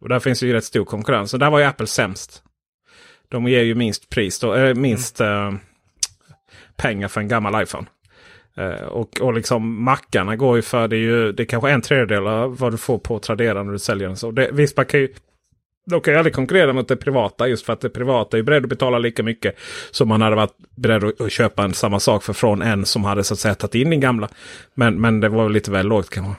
Och 0.00 0.08
där 0.08 0.20
finns 0.20 0.42
ju 0.42 0.52
rätt 0.52 0.64
stor 0.64 0.84
konkurrens. 0.84 1.34
Och 1.34 1.40
där 1.40 1.50
var 1.50 1.58
ju 1.58 1.64
Apple 1.64 1.86
sämst. 1.86 2.42
De 3.28 3.48
ger 3.48 3.62
ju 3.62 3.74
minst 3.74 4.08
pris 4.08 4.40
då, 4.40 4.54
eh, 4.54 4.74
minst 4.74 5.20
eh, 5.20 5.52
pengar 6.76 7.08
för 7.08 7.20
en 7.20 7.28
gammal 7.28 7.62
iPhone. 7.62 7.86
Eh, 8.56 8.82
och, 8.82 9.20
och 9.20 9.32
liksom 9.32 9.84
mackarna 9.84 10.36
går 10.36 10.56
ju 10.56 10.62
för 10.62 10.88
det 10.88 10.96
är 10.96 11.00
ju 11.00 11.32
det 11.32 11.42
är 11.42 11.44
kanske 11.44 11.70
en 11.70 11.82
tredjedel 11.82 12.26
av 12.26 12.58
vad 12.58 12.72
du 12.72 12.76
får 12.76 12.98
på 12.98 13.18
Tradera 13.18 13.62
när 13.62 13.72
du 13.72 13.78
säljer 13.78 14.08
den. 14.08 14.16
Så 14.16 14.30
det, 14.30 14.50
visst, 14.52 14.76
man 14.76 14.86
kan 14.86 15.00
ju, 15.00 15.14
de 15.90 16.00
kan 16.00 16.12
ju 16.14 16.18
aldrig 16.18 16.34
konkurrera 16.34 16.72
mot 16.72 16.88
det 16.88 16.96
privata 16.96 17.48
just 17.48 17.66
för 17.66 17.72
att 17.72 17.80
det 17.80 17.88
privata 17.90 18.38
är 18.38 18.42
beredd 18.42 18.62
att 18.62 18.68
betala 18.68 18.98
lika 18.98 19.22
mycket 19.22 19.58
som 19.90 20.08
man 20.08 20.22
hade 20.22 20.36
varit 20.36 20.56
beredd 20.76 21.04
att, 21.04 21.32
köpa 21.32 21.64
en 21.64 21.74
samma 21.74 22.00
sak 22.00 22.22
för 22.22 22.32
från 22.32 22.62
en 22.62 22.86
som 22.86 23.04
hade 23.04 23.24
så 23.24 23.34
att 23.34 23.40
säga 23.40 23.54
tagit 23.54 23.74
in 23.74 23.90
din 23.90 24.00
gamla. 24.00 24.28
Men, 24.74 25.00
men 25.00 25.20
det 25.20 25.28
var 25.28 25.44
väl 25.44 25.52
lite 25.52 25.70
väl 25.70 25.86
lågt 25.86 26.10
kanske. 26.10 26.34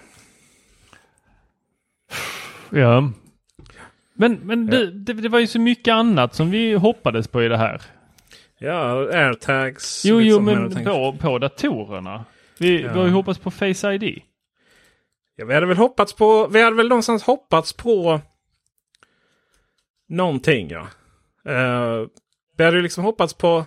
Ja. 2.69 3.11
Men, 4.13 4.39
men 4.43 4.65
det, 4.65 4.91
det, 4.91 5.13
det 5.13 5.29
var 5.29 5.39
ju 5.39 5.47
så 5.47 5.59
mycket 5.59 5.91
annat 5.93 6.35
som 6.35 6.51
vi 6.51 6.73
hoppades 6.73 7.27
på 7.27 7.43
i 7.43 7.47
det 7.47 7.57
här. 7.57 7.81
Ja, 8.59 8.91
airtags. 9.13 10.05
Jo, 10.05 10.21
jo, 10.21 10.39
men 10.39 10.85
på, 10.85 11.15
på 11.19 11.37
datorerna. 11.37 12.25
Vi, 12.59 12.81
Ja. 12.81 12.93
vi 12.93 12.99
har 12.99 13.05
ju 13.05 13.11
hoppats 13.11 13.39
på 13.39 13.51
Face 13.51 13.93
ID. 13.93 14.21
Ja, 15.35 15.45
vi 15.45 15.53
hade 15.53 15.65
väl 15.65 15.77
hoppats 15.77 16.13
på, 16.13 16.47
vi 16.47 16.61
hade 16.61 16.75
väl 16.75 16.87
någonstans 16.89 17.23
hoppats 17.23 17.73
på 17.73 18.21
någonting 20.09 20.69
ja. 20.71 20.87
Uh, 21.49 22.07
vi 22.57 22.63
hade 22.63 22.77
ju 22.77 22.83
liksom 22.83 23.03
hoppats 23.03 23.33
på 23.33 23.65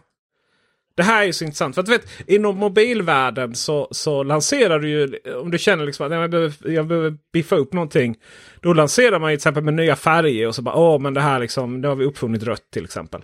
det 0.95 1.03
här 1.03 1.23
är 1.23 1.27
ju 1.27 1.33
så 1.33 1.45
intressant. 1.45 1.75
För 1.75 1.81
att 1.83 1.87
du 1.87 1.93
vet, 1.93 2.07
inom 2.27 2.57
mobilvärlden 2.59 3.55
så, 3.55 3.89
så 3.91 4.23
lanserar 4.23 4.79
du 4.79 4.89
ju, 4.89 5.19
om 5.35 5.51
du 5.51 5.59
känner 5.59 5.87
liksom 5.87 6.07
att 6.07 6.11
"Nej, 6.11 6.21
jag 6.21 6.31
behöver, 6.31 6.71
jag 6.71 6.87
behöver 6.87 7.17
biffa 7.33 7.57
upp 7.57 7.73
någonting. 7.73 8.17
Då 8.61 8.73
lanserar 8.73 9.19
man 9.19 9.31
ju 9.31 9.37
till 9.37 9.41
exempel 9.41 9.65
med 9.65 9.75
nya 9.75 9.97
färger 9.97 10.47
och 10.49 10.55
så 10.55 10.63
bara 10.63 10.75
åh 10.75 10.99
men 11.01 11.15
det 11.15 11.21
här 11.21 11.39
liksom, 11.41 11.81
nu 11.81 11.89
har 11.89 11.95
vi 11.95 12.05
uppfunnit 12.05 12.43
rött 12.43 12.71
till 12.73 12.85
exempel. 12.85 13.21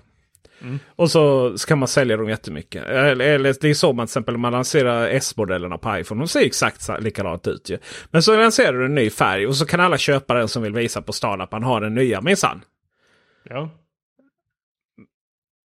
Mm. 0.62 0.78
Och 0.96 1.10
så 1.10 1.58
ska 1.58 1.76
man 1.76 1.88
sälja 1.88 2.16
dem 2.16 2.28
jättemycket. 2.28 2.86
Eller, 2.86 3.26
eller 3.26 3.54
det 3.60 3.68
är 3.68 3.74
så 3.74 3.92
man 3.92 4.06
till 4.06 4.10
exempel 4.10 4.36
man 4.36 4.52
lanserar 4.52 5.08
S-modellerna 5.08 5.78
på 5.78 5.98
iPhone. 5.98 6.20
De 6.20 6.28
ser 6.28 6.40
exakt 6.40 6.82
så- 6.82 6.98
likadant 6.98 7.46
ut 7.46 7.70
ju. 7.70 7.78
Men 8.10 8.22
så 8.22 8.36
lanserar 8.36 8.72
du 8.72 8.84
en 8.84 8.94
ny 8.94 9.10
färg 9.10 9.46
och 9.46 9.56
så 9.56 9.66
kan 9.66 9.80
alla 9.80 9.98
köpa 9.98 10.34
den 10.34 10.48
som 10.48 10.62
vill 10.62 10.72
visa 10.74 11.02
på 11.02 11.12
stan 11.12 11.40
att 11.40 11.52
man 11.52 11.62
har 11.62 11.80
den 11.80 11.94
nya 11.94 12.20
minsann. 12.20 12.60
Ja. 13.48 13.70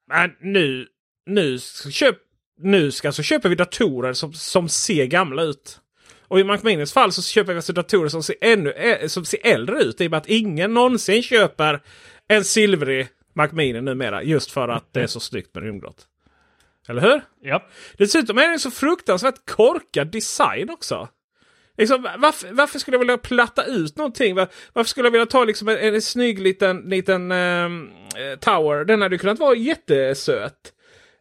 Men 0.09 0.31
nu, 0.41 0.87
nu, 1.27 1.59
ska 1.59 1.91
köp, 1.91 2.17
nu 2.59 2.91
ska, 2.91 3.13
så 3.13 3.23
köper 3.23 3.49
vi 3.49 3.55
datorer 3.55 4.13
som, 4.13 4.33
som 4.33 4.69
ser 4.69 5.07
gamla 5.07 5.43
ut. 5.43 5.81
Och 6.29 6.41
i 6.41 6.45
Macminis 6.45 6.93
fall 6.93 7.13
så 7.13 7.23
köper 7.23 7.53
vi 7.53 7.57
alltså 7.57 7.73
datorer 7.73 8.09
som 8.09 8.23
ser, 8.23 8.37
ännu, 8.41 8.99
som 9.09 9.25
ser 9.25 9.47
äldre 9.47 9.83
ut. 9.83 10.01
I 10.01 10.07
och 10.07 10.11
med 10.11 10.19
att 10.19 10.29
ingen 10.29 10.75
någonsin 10.75 11.23
köper 11.23 11.81
en 12.29 12.45
silvrig 12.45 13.09
Mac 13.35 13.49
Mini 13.53 13.81
numera. 13.81 14.23
Just 14.23 14.51
för 14.51 14.69
att 14.69 14.93
det 14.93 15.03
är 15.03 15.07
så 15.07 15.21
snyggt 15.21 15.55
med 15.55 15.65
rymdgrått. 15.65 16.07
Eller 16.89 17.03
hur? 17.03 17.21
Ja. 17.41 17.69
Dessutom 17.97 18.39
är 18.39 18.49
det 18.49 18.59
så 18.59 18.71
fruktansvärt 18.71 19.51
korkad 19.51 20.11
design 20.11 20.71
också. 20.71 21.09
Liksom, 21.83 22.09
varför, 22.19 22.49
varför 22.53 22.79
skulle 22.79 22.95
jag 22.95 22.99
vilja 22.99 23.19
platta 23.19 23.65
ut 23.65 23.97
någonting? 23.97 24.35
Var, 24.35 24.49
varför 24.73 24.89
skulle 24.89 25.07
jag 25.07 25.13
vilja 25.13 25.27
ta 25.27 25.45
liksom 25.45 25.69
en, 25.69 25.79
en 25.79 26.03
snygg 26.03 26.39
liten, 26.39 26.81
liten 26.81 27.33
ehm, 27.33 27.89
eh, 28.17 28.39
tower? 28.39 28.85
Den 28.85 29.03
hade 29.03 29.19
kunnat 29.19 29.39
vara 29.39 29.57
jättesöt. 29.57 30.73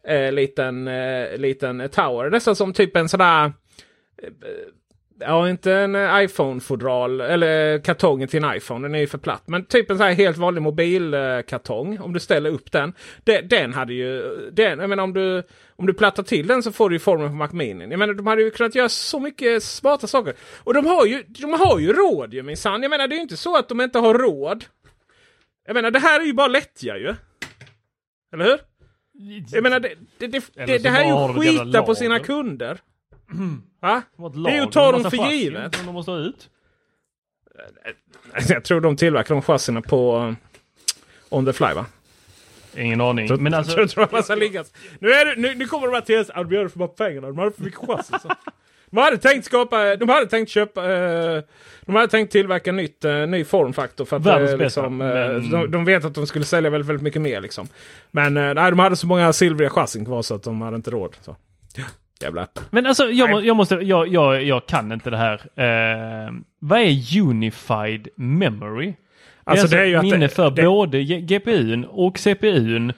Eh, 0.08 0.32
liten, 0.32 0.88
eh, 0.88 1.36
liten 1.36 1.88
tower. 1.88 2.30
Nästan 2.30 2.56
som 2.56 2.72
typ 2.72 2.96
en 2.96 3.08
sån 3.08 3.18
där... 3.18 3.44
Eh, 3.44 3.50
eh, 5.22 5.28
Ja, 5.28 5.50
inte 5.50 5.72
en 5.72 5.94
eh, 5.94 6.22
iPhone-fodral 6.22 7.20
eller 7.20 7.78
kartongen 7.78 8.28
till 8.28 8.44
en 8.44 8.56
iPhone. 8.56 8.88
Den 8.88 8.94
är 8.94 8.98
ju 8.98 9.06
för 9.06 9.18
platt. 9.18 9.42
Men 9.46 9.64
typ 9.64 9.90
en 9.90 9.96
sån 9.96 10.06
här 10.06 10.14
helt 10.14 10.36
vanlig 10.36 10.62
mobilkartong. 10.62 11.98
Om 12.00 12.12
du 12.12 12.20
ställer 12.20 12.50
upp 12.50 12.72
den. 12.72 12.92
Den, 13.24 13.48
den 13.48 13.74
hade 13.74 13.94
ju... 13.94 14.22
Den, 14.52 14.78
jag 14.78 14.88
menar 14.88 15.04
om 15.04 15.12
du, 15.14 15.42
om 15.76 15.86
du 15.86 15.94
plattar 15.94 16.22
till 16.22 16.46
den 16.46 16.62
så 16.62 16.72
får 16.72 16.90
du 16.90 16.96
ju 16.96 17.00
formen 17.00 17.28
på 17.28 17.34
Mac 17.34 17.48
Mini. 17.52 17.86
Jag 17.90 17.98
menar 17.98 18.14
de 18.14 18.26
hade 18.26 18.42
ju 18.42 18.50
kunnat 18.50 18.74
göra 18.74 18.88
så 18.88 19.20
mycket 19.20 19.62
smarta 19.62 20.06
saker. 20.06 20.34
Och 20.64 20.74
de 20.74 20.86
har 20.86 21.06
ju, 21.06 21.22
de 21.28 21.52
har 21.52 21.78
ju 21.78 21.92
råd 21.92 22.34
ju 22.34 22.42
minsann. 22.42 22.82
Jag 22.82 22.90
menar 22.90 23.08
det 23.08 23.14
är 23.14 23.16
ju 23.16 23.22
inte 23.22 23.36
så 23.36 23.56
att 23.56 23.68
de 23.68 23.80
inte 23.80 23.98
har 23.98 24.14
råd. 24.14 24.64
Jag 25.66 25.74
menar 25.74 25.90
det 25.90 25.98
här 25.98 26.20
är 26.20 26.24
ju 26.24 26.32
bara 26.32 26.48
lättja 26.48 26.96
ju. 26.96 27.14
Eller 28.32 28.44
hur? 28.44 28.58
Jag 29.50 29.62
menar 29.62 29.80
det, 29.80 29.94
det, 30.18 30.26
det, 30.26 30.66
det, 30.66 30.82
så 30.82 30.88
här 30.88 31.00
är 31.00 31.04
ju 31.04 31.44
jävla 31.44 31.64
skita 31.64 31.82
på 31.82 31.94
sina 31.94 32.18
kunder. 32.18 32.78
Va? 33.80 34.02
Det 34.44 34.50
är 34.50 34.54
ju 34.54 34.60
att 34.62 34.72
ta 34.72 34.92
dem 34.92 35.02
för 35.02 35.10
chassin 35.10 35.30
givet. 35.38 35.74
som 35.74 35.86
de 35.86 35.92
måste 35.92 36.10
ha 36.10 36.18
ut. 36.18 36.48
Jag 38.48 38.64
tror 38.64 38.80
de 38.80 38.96
tillverkar 38.96 39.34
de 39.34 39.42
chassina 39.42 39.82
på 39.82 40.16
uh, 40.18 40.32
on 41.28 41.46
the 41.46 41.52
fly 41.52 41.66
va? 41.74 41.86
Ingen 42.76 43.00
aning. 43.00 43.28
Tror, 43.28 43.38
Men 43.38 43.54
alltså, 43.54 43.72
tror, 43.76 43.86
tror 43.86 44.02
jag 44.02 44.12
man 44.12 44.22
ska 44.22 44.34
ligga. 44.34 44.64
Nu, 44.98 45.12
är 45.12 45.26
det, 45.26 45.40
nu, 45.42 45.54
nu 45.54 45.66
kommer 45.66 45.86
de 45.86 45.94
här 45.94 46.00
till 46.00 46.18
oss. 46.20 46.30
"Ja, 46.34 46.42
De 46.44 46.54
gör 46.54 46.62
det 46.62 46.70
för 46.70 46.78
bara 46.78 46.88
pengarna. 46.88 47.26
De 47.26 47.38
hade 47.38 47.52
för 47.52 47.62
mycket 47.62 47.80
chassi. 47.80 48.12
så." 48.22 48.28
De 48.90 48.96
hade 49.00 49.18
tänkt 49.18 49.44
skapa, 49.44 49.96
de 49.96 50.08
hade 50.08 50.26
tänkt 50.26 50.48
köpa, 50.48 50.92
eh, 50.92 51.42
de 51.86 51.94
hade 51.94 52.08
tänkt 52.08 52.32
tillverka 52.32 52.72
nytt, 52.72 53.04
eh, 53.04 53.26
ny 53.26 53.44
formfaktor 53.44 54.04
för 54.04 54.16
att 54.16 54.22
Världens 54.26 54.50
eh, 54.50 54.58
bästa, 54.58 54.80
liksom, 54.82 55.00
eh, 55.00 55.06
men- 55.08 55.50
de, 55.50 55.70
de 55.70 55.84
vet 55.84 56.04
att 56.04 56.14
de 56.14 56.26
skulle 56.26 56.44
sälja 56.44 56.70
väldigt, 56.70 56.88
väldigt 56.88 57.02
mycket 57.02 57.22
mer 57.22 57.40
liksom. 57.40 57.68
Men 58.10 58.36
eh, 58.36 58.54
nej, 58.54 58.70
de 58.70 58.78
hade 58.78 58.96
så 58.96 59.06
många 59.06 59.32
silvriga 59.32 59.70
chassin 59.70 60.04
kvar 60.04 60.22
så 60.22 60.34
att 60.34 60.42
de 60.42 60.60
hade 60.60 60.76
inte 60.76 60.90
råd. 60.90 61.16
Så. 61.22 61.36
Jävla 62.22 62.42
Apple. 62.42 62.62
men 62.70 62.86
alltså 62.86 63.04
jag, 63.10 63.30
må, 63.30 63.40
jag 63.40 63.56
måste, 63.56 63.74
jag, 63.74 64.08
jag, 64.08 64.42
jag 64.42 64.66
kan 64.66 64.92
inte 64.92 65.10
det 65.10 65.16
här. 65.16 65.34
Eh, 65.60 66.32
vad 66.58 66.80
är 66.80 67.20
Unified 67.20 68.08
Memory? 68.16 68.94
Alltså, 69.44 69.66
det 69.66 69.76
är, 69.76 69.78
det 69.80 69.84
är 69.84 69.88
ju 69.88 69.96
att 69.96 70.02
minne 70.04 70.16
det- 70.16 70.28
för 70.28 70.50
det- 70.50 70.62
både 70.62 71.02
GPUn 71.02 71.84
och 71.84 72.18
CPUn. 72.18 72.92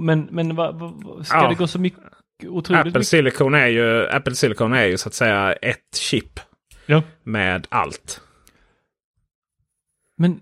Men, 0.00 0.28
men 0.30 0.56
vad, 0.56 0.74
vad, 0.78 1.04
vad- 1.04 1.26
ska 1.26 1.36
Ja. 1.36 1.48
det 1.48 1.54
gå 1.54 1.66
så 1.66 1.78
mycket? 1.78 2.00
Otroligt 2.46 2.80
Apple 2.80 2.90
mycket? 2.90 3.06
Silicon, 3.08 3.54
är 3.54 3.66
ju, 3.66 4.08
Apple 4.08 4.34
Silicon 4.34 4.72
är 4.72 4.84
ju 4.84 4.96
så 4.98 5.08
att 5.08 5.14
säga 5.14 5.52
ett 5.52 5.96
chip 5.96 6.40
Ja. 6.86 7.02
med 7.22 7.66
allt. 7.70 8.20
Men 10.16 10.40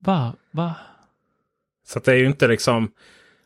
Va? 0.00 0.34
Va? 0.50 0.74
Så 1.86 1.98
att 1.98 2.04
det 2.04 2.12
är 2.12 2.16
ju 2.16 2.26
inte 2.26 2.48
liksom... 2.48 2.90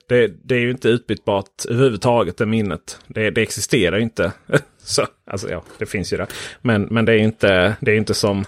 Det, 0.09 0.33
det 0.45 0.55
är 0.55 0.61
ju 0.61 0.71
inte 0.71 0.89
utbytbart 0.89 1.65
överhuvudtaget 1.69 2.37
det 2.37 2.47
minnet. 2.47 3.01
Det, 3.07 3.31
det 3.31 3.43
existerar 3.43 3.97
ju 3.97 4.03
inte. 4.03 4.33
Så, 4.79 5.07
alltså 5.27 5.51
ja, 5.51 5.65
det 5.79 5.87
finns 5.87 6.13
ju 6.13 6.17
det. 6.17 6.27
Men, 6.63 6.83
men 6.83 7.05
det 7.05 7.13
är 7.13 7.17
ju 7.17 7.25
inte, 7.25 7.77
det 7.81 7.93
är 7.93 7.97
inte 7.97 8.15
som 8.15 8.45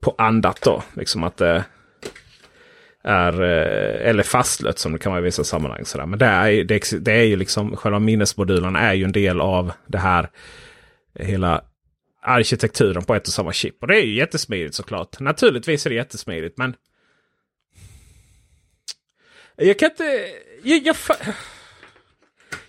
på 0.00 0.14
andat 0.18 0.60
då. 0.62 0.82
Liksom 0.96 1.24
att 1.24 1.36
det 1.36 1.64
är, 3.04 3.42
eh, 3.42 4.08
eller 4.08 4.22
fastlött 4.22 4.78
som 4.78 4.92
det 4.92 4.98
kan 4.98 5.12
vara 5.12 5.20
i 5.20 5.24
vissa 5.24 5.44
sammanhang. 5.44 5.84
Sådär. 5.84 6.06
Men 6.06 6.18
det 6.18 6.26
är, 6.26 6.64
det, 6.64 7.04
det 7.04 7.12
är 7.12 7.24
ju 7.24 7.36
liksom, 7.36 7.76
själva 7.76 7.98
minnesmodulerna 7.98 8.80
är 8.80 8.94
ju 8.94 9.04
en 9.04 9.12
del 9.12 9.40
av 9.40 9.72
det 9.86 9.98
här 9.98 10.30
hela 11.14 11.64
arkitekturen 12.22 13.04
på 13.04 13.14
ett 13.14 13.26
och 13.26 13.32
samma 13.32 13.52
chip. 13.52 13.82
Och 13.82 13.88
det 13.88 13.96
är 13.96 14.04
ju 14.04 14.14
jättesmidigt 14.14 14.74
såklart. 14.74 15.20
Naturligtvis 15.20 15.86
är 15.86 15.90
det 15.90 15.96
jättesmidigt 15.96 16.58
men 16.58 16.74
jag 19.56 19.78
kan 19.78 19.90
inte... 19.90 20.30
Jag, 20.62 20.78
jag, 20.78 20.96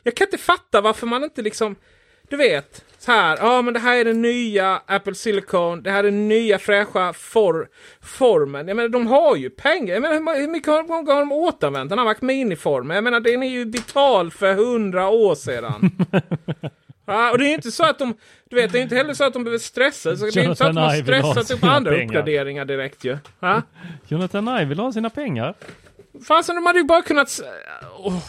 jag, 0.03 0.15
kan 0.15 0.27
inte 0.27 0.37
fatta 0.37 0.81
varför 0.81 1.07
man 1.07 1.23
inte 1.23 1.41
liksom... 1.41 1.75
Du 2.29 2.37
vet, 2.37 2.85
så 2.97 3.11
här. 3.11 3.37
Ja, 3.41 3.61
men 3.61 3.73
det 3.73 3.79
här 3.79 3.97
är 3.97 4.05
den 4.05 4.21
nya 4.21 4.81
Apple 4.85 5.15
Silicon. 5.15 5.83
Det 5.83 5.91
här 5.91 5.99
är 5.99 6.03
den 6.03 6.27
nya 6.27 6.59
fräscha 6.59 7.13
for, 7.13 7.67
formen. 8.01 8.67
Jag 8.67 8.75
menar, 8.75 8.89
de 8.89 9.07
har 9.07 9.35
ju 9.35 9.49
pengar. 9.49 9.93
Jag 9.93 10.01
menar, 10.01 10.39
hur 10.39 10.47
mycket 10.47 10.67
har, 10.67 11.13
har 11.13 11.19
de 11.19 11.31
återanvänt 11.31 11.89
den 11.89 11.99
här 11.99 12.05
Mac 12.05 12.15
Mini-formen? 12.21 12.95
Jag 12.95 13.03
menar, 13.03 13.19
den 13.19 13.43
är 13.43 13.49
ju 13.49 13.65
vital 13.65 14.31
för 14.31 14.53
hundra 14.53 15.07
år 15.09 15.35
sedan. 15.35 15.91
Ja, 17.07 17.31
och 17.31 17.37
det 17.37 17.45
är 17.45 17.53
inte 17.53 17.71
så 17.71 17.83
att 17.83 17.99
de, 17.99 18.17
du 18.49 18.55
vet, 18.55 18.71
det 18.71 18.79
är 18.79 18.83
inte 18.83 18.95
heller 18.95 19.13
så 19.13 19.23
att 19.23 19.33
de 19.33 19.43
behöver 19.43 19.59
stressa. 19.59 20.15
Så 20.15 20.25
det 20.25 20.37
är 20.37 20.43
inte 20.43 20.55
så 20.55 20.63
att 20.63 20.75
de 20.75 20.81
har 20.81 21.03
stressat 21.03 21.51
upp 21.51 21.63
andra 21.63 21.91
pengar. 21.91 22.05
uppgraderingar 22.05 22.65
direkt 22.65 23.03
ju. 23.03 23.17
Ja? 23.39 23.61
Jonathan 24.07 24.47
Ive 24.47 24.65
vill 24.65 24.79
ha 24.79 24.91
sina 24.91 25.09
pengar. 25.09 25.53
Fasen, 26.23 26.55
de 26.55 26.65
hade 26.65 26.79
ju 26.79 26.85
bara 26.85 27.01
kunnat... 27.01 27.39
Oh. 27.97 28.23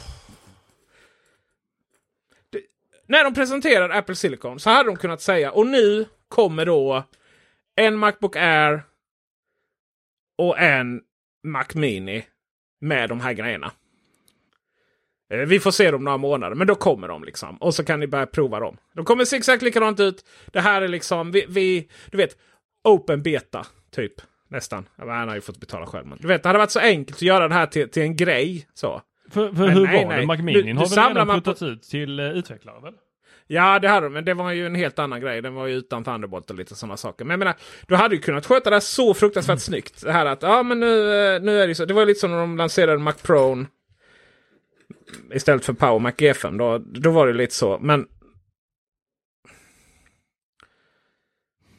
Det... 2.50 2.60
När 3.06 3.24
de 3.24 3.34
presenterade 3.34 3.94
Apple 3.94 4.14
Silicon 4.14 4.60
så 4.60 4.70
hade 4.70 4.88
de 4.88 4.96
kunnat 4.96 5.20
säga 5.20 5.52
och 5.52 5.66
nu 5.66 6.06
kommer 6.28 6.66
då 6.66 7.04
en 7.76 7.98
Macbook 7.98 8.36
Air 8.36 8.82
och 10.38 10.58
en 10.58 11.00
Mac 11.44 11.66
Mini 11.74 12.26
med 12.80 13.08
de 13.08 13.20
här 13.20 13.32
grejerna. 13.32 13.72
Eh, 15.30 15.38
vi 15.38 15.60
får 15.60 15.70
se 15.70 15.90
dem 15.90 16.04
några 16.04 16.18
månader, 16.18 16.54
men 16.54 16.66
då 16.66 16.74
kommer 16.74 17.08
de 17.08 17.24
liksom. 17.24 17.56
Och 17.56 17.74
så 17.74 17.84
kan 17.84 18.00
ni 18.00 18.06
börja 18.06 18.26
prova 18.26 18.60
dem. 18.60 18.76
De 18.92 19.04
kommer 19.04 19.24
se 19.24 19.36
exakt 19.36 19.62
likadant 19.62 20.00
ut. 20.00 20.24
Det 20.46 20.60
här 20.60 20.82
är 20.82 20.88
liksom, 20.88 21.30
vi, 21.30 21.46
vi 21.48 21.88
du 22.10 22.16
vet, 22.16 22.36
open 22.84 23.22
beta 23.22 23.66
typ. 23.90 24.12
Nästan. 24.56 24.88
Han 24.96 25.28
har 25.28 25.34
ju 25.34 25.40
fått 25.40 25.60
betala 25.60 25.86
själv. 25.86 26.06
Men 26.06 26.18
du 26.20 26.28
vet, 26.28 26.42
det 26.42 26.48
hade 26.48 26.58
varit 26.58 26.70
så 26.70 26.80
enkelt 26.80 27.16
att 27.16 27.22
göra 27.22 27.48
det 27.48 27.54
här 27.54 27.66
till, 27.66 27.90
till 27.90 28.02
en 28.02 28.16
grej. 28.16 28.68
Så. 28.74 29.02
För, 29.30 29.52
för 29.52 29.68
hur 29.68 29.86
nej, 29.86 30.04
var 30.04 30.10
nej. 30.10 30.20
det? 30.20 30.26
Macminin 30.26 30.76
har 30.76 30.96
väl 30.96 31.16
redan 31.16 31.32
flyttats 31.32 31.62
ut 31.62 31.82
till 31.82 32.20
uh, 32.20 32.38
utvecklare? 32.38 32.80
Väl? 32.82 32.94
Ja, 33.46 33.78
det 33.78 33.88
hade 33.88 34.06
de. 34.06 34.12
Men 34.12 34.24
det 34.24 34.34
var 34.34 34.52
ju 34.52 34.66
en 34.66 34.74
helt 34.74 34.98
annan 34.98 35.20
grej. 35.20 35.42
Den 35.42 35.54
var 35.54 35.66
ju 35.66 35.74
utan 35.74 36.04
Thunderbolt 36.04 36.50
och 36.50 36.56
lite 36.56 36.74
sådana 36.74 36.96
saker. 36.96 37.24
Men 37.24 37.30
jag 37.30 37.38
menar, 37.38 37.54
du 37.86 37.96
hade 37.96 38.14
ju 38.14 38.20
kunnat 38.20 38.46
sköta 38.46 38.70
det 38.70 38.76
här 38.76 38.80
så 38.80 39.14
fruktansvärt 39.14 39.50
mm. 39.50 39.58
snyggt. 39.70 40.04
Det 40.04 40.12
här 40.12 40.26
att, 40.26 40.42
ja 40.42 40.62
men 40.62 40.80
nu, 40.80 40.96
eh, 40.96 41.42
nu 41.42 41.60
är 41.60 41.68
det 41.68 41.74
så. 41.74 41.84
Det 41.84 41.94
var 41.94 42.06
lite 42.06 42.20
som 42.20 42.30
när 42.30 42.38
de 42.38 42.56
lanserade 42.56 42.98
Mac 42.98 43.14
Pro 43.22 43.66
istället 45.32 45.64
för 45.64 45.72
Power 45.72 45.98
Mac 45.98 46.10
G5. 46.10 46.58
Då, 46.58 46.78
då 46.78 47.10
var 47.10 47.26
det 47.26 47.32
lite 47.32 47.54
så. 47.54 47.78
Men 47.80 48.06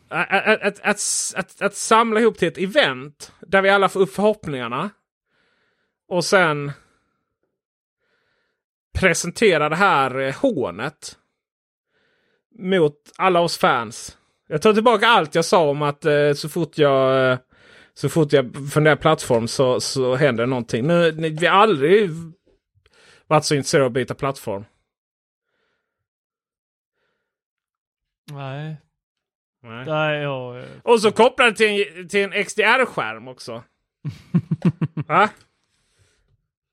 att, 0.09 0.61
att, 0.61 0.79
att, 0.83 0.99
att, 1.35 1.61
att 1.61 1.75
samla 1.75 2.19
ihop 2.19 2.37
till 2.37 2.47
ett 2.47 2.57
event 2.57 3.31
där 3.39 3.61
vi 3.61 3.69
alla 3.69 3.89
får 3.89 3.99
upp 3.99 4.13
förhoppningarna. 4.13 4.89
Och 6.07 6.25
sen 6.25 6.71
presentera 8.99 9.69
det 9.69 9.75
här 9.75 10.19
eh, 10.19 10.35
hånet. 10.35 11.17
Mot 12.59 12.95
alla 13.17 13.39
oss 13.39 13.57
fans. 13.57 14.17
Jag 14.47 14.61
tar 14.61 14.73
tillbaka 14.73 15.07
allt 15.07 15.35
jag 15.35 15.45
sa 15.45 15.69
om 15.69 15.81
att 15.81 16.05
eh, 16.05 16.33
så 16.33 16.49
fort 16.49 16.77
jag 16.77 17.31
eh, 17.31 17.37
så 17.93 18.09
fort 18.09 18.33
jag 18.33 18.71
funderar 18.73 18.95
plattform 18.95 19.47
så, 19.47 19.79
så 19.79 20.15
händer 20.15 20.45
någonting. 20.45 20.87
Nu, 20.87 21.11
vi 21.11 21.45
har 21.45 21.57
aldrig 21.57 22.09
varit 23.27 23.45
så 23.45 23.55
intresserade 23.55 23.85
av 23.85 23.89
att 23.89 23.93
byta 23.93 24.15
plattform. 24.15 24.65
Nej, 28.31 28.77
Nej. 29.63 29.85
Nej 29.85 30.21
jag... 30.21 30.65
Och 30.83 31.01
så 31.01 31.11
kopplade 31.11 31.55
till 31.55 31.85
en, 31.97 32.07
till 32.07 32.23
en 32.23 32.45
XDR-skärm 32.45 33.27
också. 33.27 33.63
Va? 35.07 35.29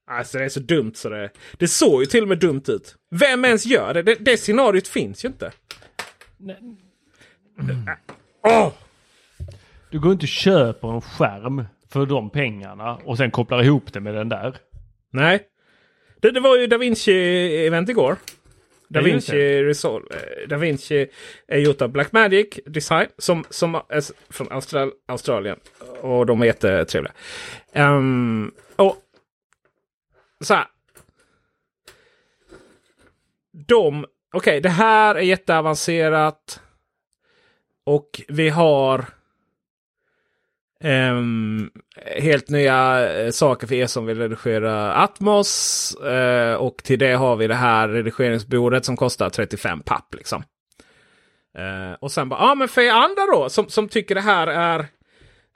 Alltså 0.07 0.39
det 0.39 0.45
är 0.45 0.49
så 0.49 0.61
dumt 0.61 0.93
så 0.95 1.09
det 1.09 1.31
Det 1.53 1.69
såg 1.69 2.01
ju 2.01 2.07
till 2.07 2.23
och 2.23 2.29
med 2.29 2.39
dumt 2.39 2.63
ut. 2.67 2.97
Vem 3.11 3.45
ens 3.45 3.67
gör 3.67 3.95
det? 3.95 4.03
Det, 4.03 4.15
det 4.15 4.37
scenariot 4.37 4.89
finns 4.89 5.25
ju 5.25 5.29
inte. 5.29 5.53
Nej. 6.37 6.57
Oh! 8.43 8.73
Du 9.91 10.01
går 10.01 10.13
inte 10.13 10.25
och 10.25 10.29
köper 10.29 10.95
en 10.95 11.01
skärm 11.01 11.65
för 11.89 12.07
de 12.07 12.31
pengarna 12.31 12.95
och 13.05 13.17
sen 13.17 13.31
kopplar 13.31 13.63
ihop 13.63 13.93
det 13.93 14.01
med 14.01 14.15
den 14.15 14.29
där. 14.29 14.57
Nej. 15.11 15.43
Det, 16.21 16.31
det 16.31 16.41
var 16.41 16.57
ju 16.57 16.67
Da 16.67 16.77
Vinci-event 16.79 17.91
igår. 17.91 18.17
Da 18.95 19.01
Vinci 19.01 19.63
Resolve. 19.63 20.07
Eh, 20.15 20.49
da 20.49 20.57
Vinci 20.57 21.07
är 21.47 21.59
gjort 21.59 21.83
av 21.83 21.89
Blackmagic 21.89 22.61
Design 22.67 23.09
som, 23.19 23.45
som 23.51 23.75
är 23.75 24.33
från 24.33 24.53
Austral 24.53 24.93
Australien. 25.07 25.59
Och 26.01 26.27
de 26.27 26.43
är 26.43 26.47
jättetrevliga. 26.47 27.13
Um, 27.75 28.53
och 28.77 28.97
så 30.41 30.55
här. 30.55 30.67
De, 33.67 34.05
okej 34.05 34.09
okay, 34.33 34.61
det 34.61 34.69
här 34.69 35.15
är 35.15 35.21
jätteavancerat. 35.21 36.61
Och 37.85 38.23
vi 38.29 38.49
har 38.49 39.05
Um, 40.83 41.71
helt 42.17 42.49
nya 42.49 43.11
eh, 43.13 43.31
saker 43.31 43.67
för 43.67 43.75
er 43.75 43.87
som 43.87 44.07
vill 44.07 44.19
redigera 44.19 44.95
Atmos. 44.95 45.97
Uh, 46.05 46.55
och 46.55 46.77
till 46.77 46.99
det 46.99 47.13
har 47.13 47.37
vi 47.37 47.47
det 47.47 47.55
här 47.55 47.89
redigeringsbordet 47.89 48.85
som 48.85 48.97
kostar 48.97 49.31
35 49.31 49.81
papp. 49.81 50.15
Liksom. 50.15 50.43
Uh, 51.59 51.97
och 52.01 52.13
sen 52.13 52.29
bara, 52.29 52.41
ja 52.41 52.51
ah, 52.51 52.55
men 52.55 52.69
för 52.69 52.81
er 52.81 52.91
andra 52.91 53.27
då 53.33 53.49
som, 53.49 53.69
som 53.69 53.89
tycker 53.89 54.15
det 54.15 54.21
här 54.21 54.47
är, 54.47 54.87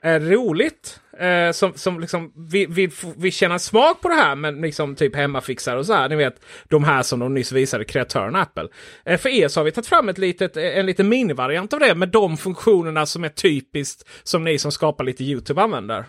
är 0.02 0.20
roligt. 0.20 1.00
Eh, 1.18 1.52
som, 1.52 1.74
som 1.74 2.00
liksom 2.00 2.32
vill, 2.36 2.68
vi, 2.68 2.90
vi 3.16 3.30
känna 3.30 3.58
smak 3.58 4.00
på 4.00 4.08
det 4.08 4.14
här 4.14 4.36
men 4.36 4.60
liksom 4.60 4.94
typ 4.94 5.16
hemmafixar 5.16 5.76
och 5.76 5.86
så 5.86 5.92
här. 5.92 6.08
Ni 6.08 6.16
vet 6.16 6.44
de 6.68 6.84
här 6.84 7.02
som 7.02 7.20
de 7.20 7.34
nyss 7.34 7.52
visade, 7.52 7.84
kreatören 7.84 8.36
Apple. 8.36 8.68
Eh, 9.04 9.18
för 9.20 9.28
er 9.28 9.48
så 9.48 9.60
har 9.60 9.64
vi 9.64 9.72
tagit 9.72 9.86
fram 9.86 10.08
ett 10.08 10.18
litet, 10.18 10.56
eh, 10.56 10.78
en 10.78 10.86
liten 10.86 11.08
minivariant 11.08 11.72
av 11.72 11.80
det 11.80 11.94
med 11.94 12.08
de 12.08 12.36
funktionerna 12.36 13.06
som 13.06 13.24
är 13.24 13.28
typiskt 13.28 14.08
som 14.22 14.44
ni 14.44 14.58
som 14.58 14.72
skapar 14.72 15.04
lite 15.04 15.24
YouTube 15.24 15.62
använder. 15.62 16.04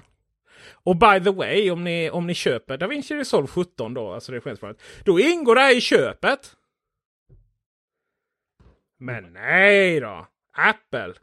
Och 0.84 0.95
by 0.95 1.20
the 1.24 1.32
way, 1.32 1.72
om 1.72 1.84
ni, 1.84 2.10
om 2.10 2.28
ni 2.28 2.34
köper 2.34 2.78
DaVinci 2.78 3.16
Resolve 3.16 3.47
17 3.47 3.93
då, 3.93 4.14
alltså 4.14 4.32
redigeringsprogrammet, 4.32 4.82
då 5.03 5.20
ingår 5.20 5.55
det 5.55 5.62
här 5.62 5.78
i 5.78 5.82
köpet. 5.82 6.39
Men 8.99 9.34
nej 9.34 9.99
då! 9.99 10.28
Apple! 10.57 11.14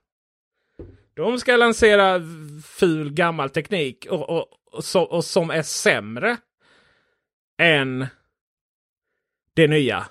De 1.16 1.38
ska 1.38 1.56
lansera 1.56 2.20
ful 2.64 3.12
gammal 3.12 3.50
teknik 3.50 4.06
och, 4.10 4.30
och, 4.30 4.46
och, 4.72 4.84
så, 4.84 5.02
och 5.02 5.24
som 5.24 5.50
är 5.50 5.62
sämre 5.62 6.36
än 7.58 8.06
det 9.54 9.66
nya. 9.66 10.06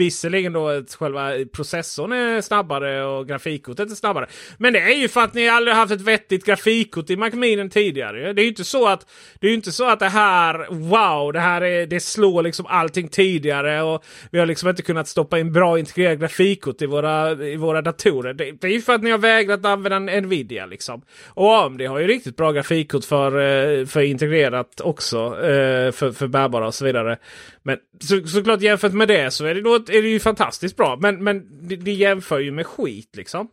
Visserligen 0.00 0.52
då 0.52 0.68
att 0.68 0.94
själva 0.94 1.32
processorn 1.52 2.12
är 2.12 2.40
snabbare 2.40 3.04
och 3.04 3.28
grafikkortet 3.28 3.90
är 3.90 3.94
snabbare. 3.94 4.26
Men 4.58 4.72
det 4.72 4.80
är 4.80 4.96
ju 4.96 5.08
för 5.08 5.20
att 5.20 5.34
ni 5.34 5.48
aldrig 5.48 5.76
haft 5.76 5.92
ett 5.92 6.00
vettigt 6.00 6.44
grafikkort 6.44 7.10
i 7.10 7.16
Macminen 7.16 7.70
tidigare. 7.70 8.32
Det 8.32 8.40
är 8.40 8.42
ju 8.42 8.48
inte 8.48 8.64
så 8.64 8.88
att 8.88 9.06
det 9.40 9.48
är 9.48 9.54
inte 9.54 9.72
så 9.72 9.88
att 9.88 9.98
det 9.98 10.08
här, 10.08 10.66
wow, 10.70 11.32
det 11.32 11.40
här 11.40 11.60
är, 11.60 11.86
det 11.86 12.00
slår 12.00 12.42
liksom 12.42 12.66
allting 12.66 13.08
tidigare 13.08 13.82
och 13.82 14.04
vi 14.30 14.38
har 14.38 14.46
liksom 14.46 14.68
inte 14.68 14.82
kunnat 14.82 15.08
stoppa 15.08 15.38
in 15.38 15.52
bra 15.52 15.78
integrerat 15.78 16.18
grafikkort 16.18 16.82
i 16.82 16.86
våra, 16.86 17.32
i 17.32 17.56
våra 17.56 17.82
datorer. 17.82 18.34
Det, 18.34 18.52
det 18.52 18.66
är 18.66 18.72
ju 18.72 18.80
för 18.80 18.94
att 18.94 19.02
ni 19.02 19.10
har 19.10 19.18
vägrat 19.18 19.64
använda 19.64 20.20
Nvidia 20.20 20.66
liksom. 20.66 21.02
Och 21.26 21.64
AMD 21.64 21.82
har 21.82 21.98
ju 21.98 22.06
riktigt 22.06 22.36
bra 22.36 22.52
grafikkort 22.52 23.04
för, 23.04 23.40
eh, 23.40 23.86
för 23.86 24.00
integrerat 24.00 24.80
också, 24.80 25.18
eh, 25.18 25.92
för, 25.92 26.12
för 26.12 26.26
bärbara 26.26 26.66
och 26.66 26.74
så 26.74 26.84
vidare. 26.84 27.18
Men 27.62 27.78
så, 28.00 28.26
såklart 28.26 28.60
jämfört 28.60 28.92
med 28.92 29.08
det 29.08 29.30
så 29.30 29.44
är 29.44 29.54
det, 29.54 29.60
då, 29.60 29.74
ett 29.74 29.89
är 29.90 30.02
det 30.02 30.08
ju 30.08 30.20
fantastiskt 30.20 30.76
bra. 30.76 30.98
Men, 31.00 31.24
men 31.24 31.68
det, 31.68 31.76
det 31.76 31.92
jämför 31.92 32.38
ju 32.38 32.50
med 32.50 32.66
skit 32.66 33.16
liksom. 33.16 33.48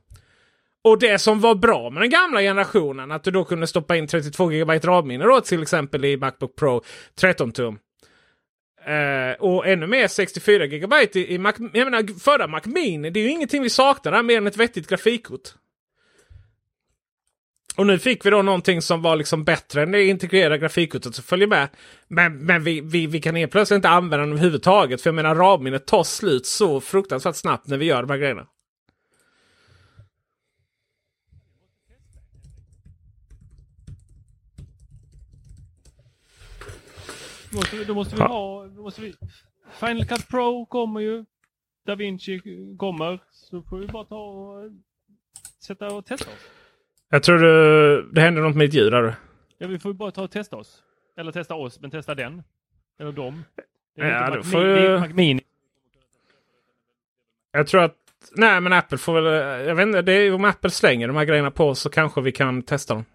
Och 0.83 0.99
det 0.99 1.19
som 1.19 1.39
var 1.39 1.55
bra 1.55 1.89
med 1.89 2.01
den 2.01 2.09
gamla 2.09 2.41
generationen, 2.41 3.11
att 3.11 3.23
du 3.23 3.31
då 3.31 3.43
kunde 3.43 3.67
stoppa 3.67 3.95
in 3.95 4.07
32 4.07 4.47
GB 4.47 4.79
RAM-minne 4.79 5.25
då 5.25 5.41
till 5.41 5.61
exempel 5.61 6.05
i 6.05 6.17
Macbook 6.17 6.55
Pro 6.55 6.81
13 7.19 7.51
tum. 7.51 7.79
Uh, 8.87 9.33
och 9.39 9.67
ännu 9.67 9.87
mer 9.87 10.07
64 10.07 10.67
GB 10.67 10.95
i, 11.13 11.33
i 11.33 11.37
Mac. 11.37 11.53
Jag 11.73 11.91
menar 11.91 12.19
förra 12.19 12.47
Mac 12.47 12.61
Mini, 12.65 13.09
det 13.09 13.19
är 13.19 13.23
ju 13.23 13.29
ingenting 13.29 13.63
vi 13.63 13.69
saknar 13.69 14.23
mer 14.23 14.37
än 14.37 14.47
ett 14.47 14.57
vettigt 14.57 14.89
grafikkort. 14.89 15.49
Och 17.77 17.87
nu 17.87 17.99
fick 17.99 18.25
vi 18.25 18.29
då 18.29 18.41
någonting 18.41 18.81
som 18.81 19.01
var 19.01 19.15
liksom 19.15 19.43
bättre 19.43 19.83
än 19.83 19.91
det 19.91 20.03
integrerade 20.05 20.57
grafikkortet 20.57 21.15
som 21.15 21.23
följer 21.23 21.47
med. 21.47 21.69
Men, 22.07 22.37
men 22.45 22.63
vi, 22.63 22.81
vi, 22.81 23.07
vi 23.07 23.21
kan 23.21 23.35
helt 23.35 23.51
plötsligt 23.51 23.75
inte 23.75 23.89
använda 23.89 24.17
den 24.17 24.31
överhuvudtaget. 24.31 25.01
För 25.01 25.07
jag 25.09 25.15
menar 25.15 25.35
RAM-minnet 25.35 25.85
tar 25.87 26.03
slut 26.03 26.45
så 26.45 26.81
fruktansvärt 26.81 27.35
snabbt 27.35 27.67
när 27.67 27.77
vi 27.77 27.85
gör 27.85 28.01
de 28.01 28.09
här 28.09 28.17
grejerna. 28.17 28.47
Då 37.51 37.57
måste, 37.57 37.75
vi- 37.77 37.85
då 37.85 37.93
måste 37.93 38.15
vi 38.15 38.21
ha... 38.21 38.65
Då 38.67 38.81
måste 38.81 39.01
vi, 39.01 39.13
Final 39.79 40.05
Cut 40.05 40.27
Pro 40.27 40.65
kommer 40.65 40.99
ju. 40.99 41.25
Da 41.85 41.95
Vinci 41.95 42.41
kommer. 42.77 43.19
Så 43.31 43.61
får 43.61 43.77
vi 43.77 43.87
bara 43.87 44.05
ta 44.05 44.15
och 44.19 44.71
sätta 45.63 45.87
och 45.87 46.05
testa 46.05 46.29
oss. 46.31 46.39
Jag 47.09 47.23
tror 47.23 47.39
det, 47.39 48.11
det 48.11 48.21
händer 48.21 48.41
något 48.41 48.55
med 48.55 48.65
ett 48.67 48.73
ljud 48.73 48.91
där. 48.91 49.15
Ja, 49.57 49.67
vi 49.67 49.79
får 49.79 49.93
bara 49.93 50.11
ta 50.11 50.23
och 50.23 50.31
testa 50.31 50.55
oss. 50.55 50.83
Eller 51.17 51.31
testa 51.31 51.55
oss, 51.55 51.79
men 51.81 51.91
testa 51.91 52.15
den. 52.15 52.43
Eller 52.99 53.11
dem. 53.11 53.43
Det 53.95 54.01
är 54.01 54.11
Ja, 54.11 54.37
inte 54.37 54.49
får. 54.49 55.41
Jag 57.51 57.67
tror 57.67 57.83
att... 57.83 57.95
Nej 58.31 58.61
men 58.61 58.73
Apple 58.73 58.97
får 58.97 59.21
väl... 59.21 59.67
Jag 59.67 59.75
vet 59.75 59.87
inte, 59.87 60.01
det 60.01 60.13
är, 60.13 60.33
om 60.33 60.45
Apple 60.45 60.69
slänger 60.69 61.07
de 61.07 61.15
här 61.17 61.25
grejerna 61.25 61.51
på 61.51 61.75
så 61.75 61.89
kanske 61.89 62.21
vi 62.21 62.31
kan 62.31 62.61
testa 62.61 62.93
dem. 62.93 63.05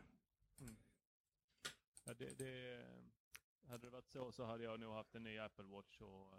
Ja, 2.06 2.12
det, 2.18 2.24
det, 2.38 2.50
hade 3.70 3.86
det 3.86 3.90
varit 3.90 4.08
så 4.12 4.32
så 4.32 4.44
hade 4.44 4.64
jag 4.64 4.80
nog 4.80 4.94
haft 4.94 5.14
en 5.14 5.22
ny 5.22 5.38
Apple 5.38 5.64
Watch 5.64 6.00
och 6.00 6.32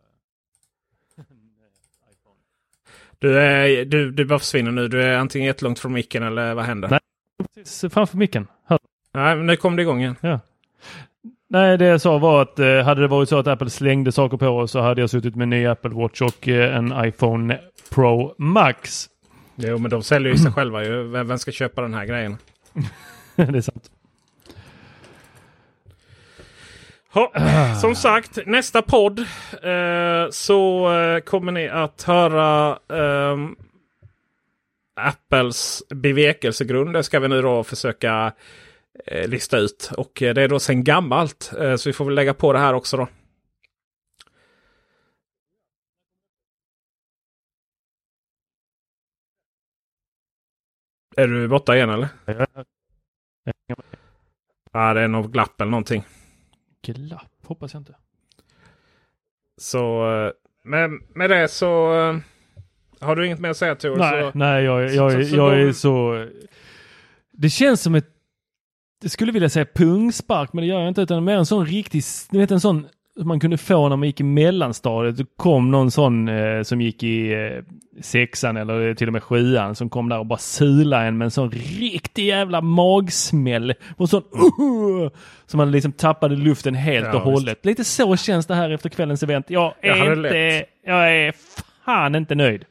eh, 1.18 1.26
en 1.30 1.56
eh, 1.60 2.12
iPhone. 2.14 2.40
Du, 3.20 3.40
är, 3.40 3.86
du, 3.86 4.12
du 4.12 4.26
bara 4.26 4.40
försvinner 4.40 4.72
nu. 4.72 4.88
Du 4.88 5.04
är 5.04 5.18
antingen 5.18 5.48
jättelångt 5.48 5.80
från 5.80 5.94
micken 5.94 6.24
eller 6.24 6.54
vad 6.54 6.66
händer? 6.66 6.90
Nej, 6.90 7.00
precis 7.56 7.94
framför 7.94 8.18
micken. 8.18 8.48
Hör. 8.66 8.80
Nej, 9.14 9.36
men 9.36 9.46
nu 9.46 9.56
kom 9.56 9.76
det 9.76 9.82
igång 9.82 10.02
igen. 10.02 10.16
Ja. 10.22 10.40
Nej, 11.50 11.78
det 11.78 11.86
jag 11.86 12.02
sa 12.02 12.18
var 12.18 12.42
att 12.42 12.60
eh, 12.60 12.82
hade 12.84 13.02
det 13.02 13.08
varit 13.08 13.30
så 13.30 13.38
att 13.38 13.48
Apple 13.48 13.70
slängde 13.70 14.12
saker 14.12 14.38
på 14.38 14.48
oss 14.48 14.72
så 14.72 14.82
hade 14.82 15.02
jag 15.02 15.10
suttit 15.10 15.36
med 15.36 15.44
en 15.44 15.50
ny 15.50 15.66
Apple 15.66 15.90
Watch 15.90 16.22
och 16.22 16.48
eh, 16.48 16.76
en 16.76 17.06
iPhone 17.06 17.60
Pro 17.92 18.36
Max. 18.38 19.10
Jo, 19.56 19.78
men 19.78 19.92
de 19.92 20.04
säljer 20.04 20.32
ju 20.32 20.38
sig 20.38 20.52
själva 20.52 20.84
ju. 20.84 21.04
Vem, 21.04 21.28
vem 21.28 21.40
ska 21.40 21.52
köpa 21.52 21.82
den 21.82 21.94
här 21.94 22.06
grejen? 22.06 22.38
det 23.36 23.58
är 23.58 23.62
sant. 23.62 23.90
Ha, 27.14 27.32
som 27.82 27.96
sagt, 27.96 28.40
nästa 28.46 28.82
podd 28.82 29.20
eh, 29.64 30.30
så 30.30 30.94
eh, 30.94 31.20
kommer 31.20 31.52
ni 31.52 31.70
att 31.70 32.04
höra 32.04 32.78
ehm, 32.94 33.56
Apples 34.96 35.84
bevekelsegrund. 35.90 36.94
Det 36.94 37.04
ska 37.04 37.20
vi 37.20 37.28
nu 37.28 37.42
då 37.42 37.64
försöka 37.64 38.34
eh, 39.06 39.28
lista 39.28 39.58
ut. 39.58 39.92
Och 39.98 40.22
eh, 40.22 40.34
det 40.34 40.42
är 40.42 40.48
då 40.48 40.60
sen 40.60 40.84
gammalt. 40.84 41.54
Eh, 41.60 41.76
så 41.76 41.90
vi 41.90 41.94
får 41.94 42.06
väl 42.06 42.16
lägga 42.16 42.34
på 42.34 42.54
det 42.54 42.60
här 42.60 42.74
också 42.74 42.98
då. 42.98 43.08
Är 51.16 51.28
du 51.28 51.48
borta 51.48 51.76
igen 51.76 51.90
eller? 51.90 52.08
Ja, 54.72 54.94
det 54.94 55.02
är 55.02 55.08
något 55.08 55.32
glapp 55.32 55.62
eller 55.62 55.72
någonting. 55.72 56.04
Glapp 56.82 57.32
hoppas 57.46 57.74
jag 57.74 57.82
inte. 57.82 57.96
Så 59.58 60.04
med, 60.64 60.92
med 61.16 61.30
det 61.30 61.48
så 61.48 61.94
har 63.04 63.16
du 63.16 63.26
inget 63.26 63.40
mer 63.40 63.50
att 63.50 63.58
säga 63.58 63.76
Tor? 63.76 63.96
Nej, 63.96 64.22
så, 64.22 64.38
nej 64.38 64.64
jag, 64.64 64.84
jag, 64.84 65.12
så- 65.12 65.20
jag, 65.20 65.28
så 65.28 65.36
jag 65.36 65.62
är 65.62 65.72
så... 65.72 66.26
Det 67.32 67.50
känns 67.50 67.82
som 67.82 67.96
ett... 67.96 68.08
Jag 69.02 69.12
skulle 69.12 69.32
vilja 69.32 69.50
säga 69.50 69.66
pungspark, 69.76 70.54
men 70.54 70.62
det 70.62 70.68
gör 70.68 70.80
jag 70.80 70.88
inte. 70.88 71.02
Utan 71.02 71.24
mer 71.24 71.38
en 71.38 71.46
sån 71.46 71.66
riktig... 71.66 72.04
Du 72.32 72.40
vet 72.40 72.52
en 72.52 72.60
sån 72.60 72.88
som 73.18 73.28
man 73.28 73.40
kunde 73.40 73.58
få 73.58 73.90
när 73.90 73.96
man 73.96 74.08
gick 74.08 74.20
i 74.20 74.24
mellanstadiet. 74.24 75.18
Det 75.18 75.26
kom 75.38 75.72
någon 75.72 75.92
sån 75.92 76.28
eh, 76.28 76.62
som 76.64 76.82
gick 76.82 77.04
i 77.04 77.34
eh, 77.34 77.64
sexan 78.02 78.58
eller 78.58 78.94
till 78.94 79.08
och 79.08 79.14
med 79.14 79.24
sjuan 79.24 79.76
som 79.76 79.90
kom 79.90 80.10
där 80.10 80.20
och 80.20 80.26
bara 80.26 80.40
sula 80.40 81.04
en 81.04 81.18
med 81.18 81.26
en 81.26 81.32
sån 81.32 81.52
riktig 81.52 82.26
jävla 82.26 82.62
magsmäll. 82.62 83.74
Och 83.98 84.10
sån... 84.10 84.24
Uh, 84.24 85.10
som 85.46 85.58
man 85.58 85.72
liksom 85.72 85.92
tappade 85.92 86.36
luften 86.36 86.76
helt 86.76 87.06
Ja, 87.06 87.16
och 87.16 87.22
hållet. 87.22 87.66
Lite 87.66 87.84
så 87.84 88.16
känns 88.18 88.46
det 88.46 88.56
här 88.56 88.70
efter 88.70 88.90
kvällens 88.90 89.24
event. 89.24 89.50
Jag 89.50 89.74
Jag 89.82 89.98
är 89.98 90.04
inte... 90.04 90.16
lätt. 90.16 90.70
Jag 90.86 91.16
är 91.16 91.34
fan 91.86 92.16
inte 92.16 92.36
nöjd. 92.36 92.66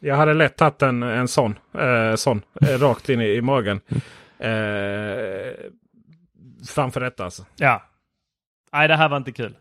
Jag 0.00 0.16
hade 0.16 0.34
lätt 0.34 0.56
tagit 0.56 0.82
en, 0.82 1.02
en 1.02 1.28
sån, 1.28 1.58
eh, 1.78 2.14
sån 2.14 2.42
eh, 2.60 2.78
rakt 2.78 3.08
in 3.08 3.20
i, 3.20 3.28
i 3.28 3.40
magen. 3.42 3.80
Eh, 4.38 4.50
framför 6.68 7.00
detta 7.00 7.24
alltså. 7.24 7.44
Ja. 7.56 7.82
Nej, 8.72 8.88
det 8.88 8.96
här 8.96 9.08
var 9.08 9.16
inte 9.16 9.32
kul. 9.32 9.56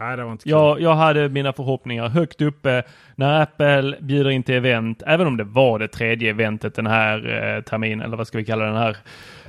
Nej, 0.00 0.16
det 0.16 0.24
var 0.24 0.32
inte 0.32 0.44
kul. 0.44 0.50
Jag, 0.50 0.80
jag 0.80 0.94
hade 0.94 1.28
mina 1.28 1.52
förhoppningar 1.52 2.08
högt 2.08 2.40
uppe 2.40 2.82
när 3.14 3.42
Apple 3.42 3.96
bjuder 4.00 4.30
in 4.30 4.42
till 4.42 4.54
event, 4.54 5.02
även 5.06 5.26
om 5.26 5.36
det 5.36 5.44
var 5.44 5.78
det 5.78 5.88
tredje 5.88 6.30
eventet 6.30 6.74
den 6.74 6.86
här 6.86 7.28
eh, 7.56 7.62
terminen, 7.62 8.00
eller 8.00 8.16
vad 8.16 8.26
ska 8.26 8.38
vi 8.38 8.44
kalla 8.44 8.64
den 8.64 8.76
här 8.76 8.96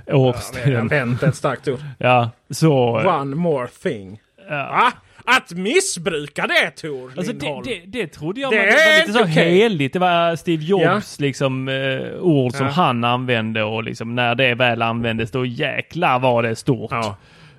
årstiden. 0.08 0.86
Event 0.86 1.24
är 1.24 1.28
ett 1.28 1.36
starkt 1.36 1.68
ord. 1.68 1.80
Ja, 1.98 2.30
så... 2.50 3.00
One 3.22 3.36
more 3.36 3.68
thing. 3.68 4.20
Va? 4.50 4.92
Att 5.28 5.52
missbruka 5.52 6.48
det 6.48 6.72
Tor 6.72 7.14
Alltså 7.18 7.34
det, 7.34 7.40
Lindholm. 7.46 7.64
det, 7.66 7.82
det 7.86 8.08
trodde 8.08 8.42
jag 8.42 8.52
Det 8.52 8.58
var, 8.58 8.64
det 8.66 8.72
är 8.72 8.94
var 8.94 9.08
lite 9.08 9.14
så 9.14 9.24
okej. 9.24 9.56
heligt. 9.58 9.94
Det 9.94 10.00
var 10.00 10.36
Steve 10.36 10.64
Jobs 10.64 11.20
liksom 11.20 11.68
eh, 11.68 12.20
ord 12.22 12.52
som 12.54 12.66
Ja. 12.66 12.72
han 12.72 13.04
använde 13.04 13.64
och 13.64 13.84
liksom 13.84 14.16
när 14.16 14.36
det 14.36 14.56
väl 14.56 14.82
användes 14.82 15.32
då 15.32 15.46
jäklar 15.46 16.20
var 16.20 16.44
det 16.44 16.56
stort. 16.56 16.92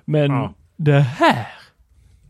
Men 0.05 0.31
Ja. 0.31 0.53
det 0.75 0.99
här. 0.99 1.47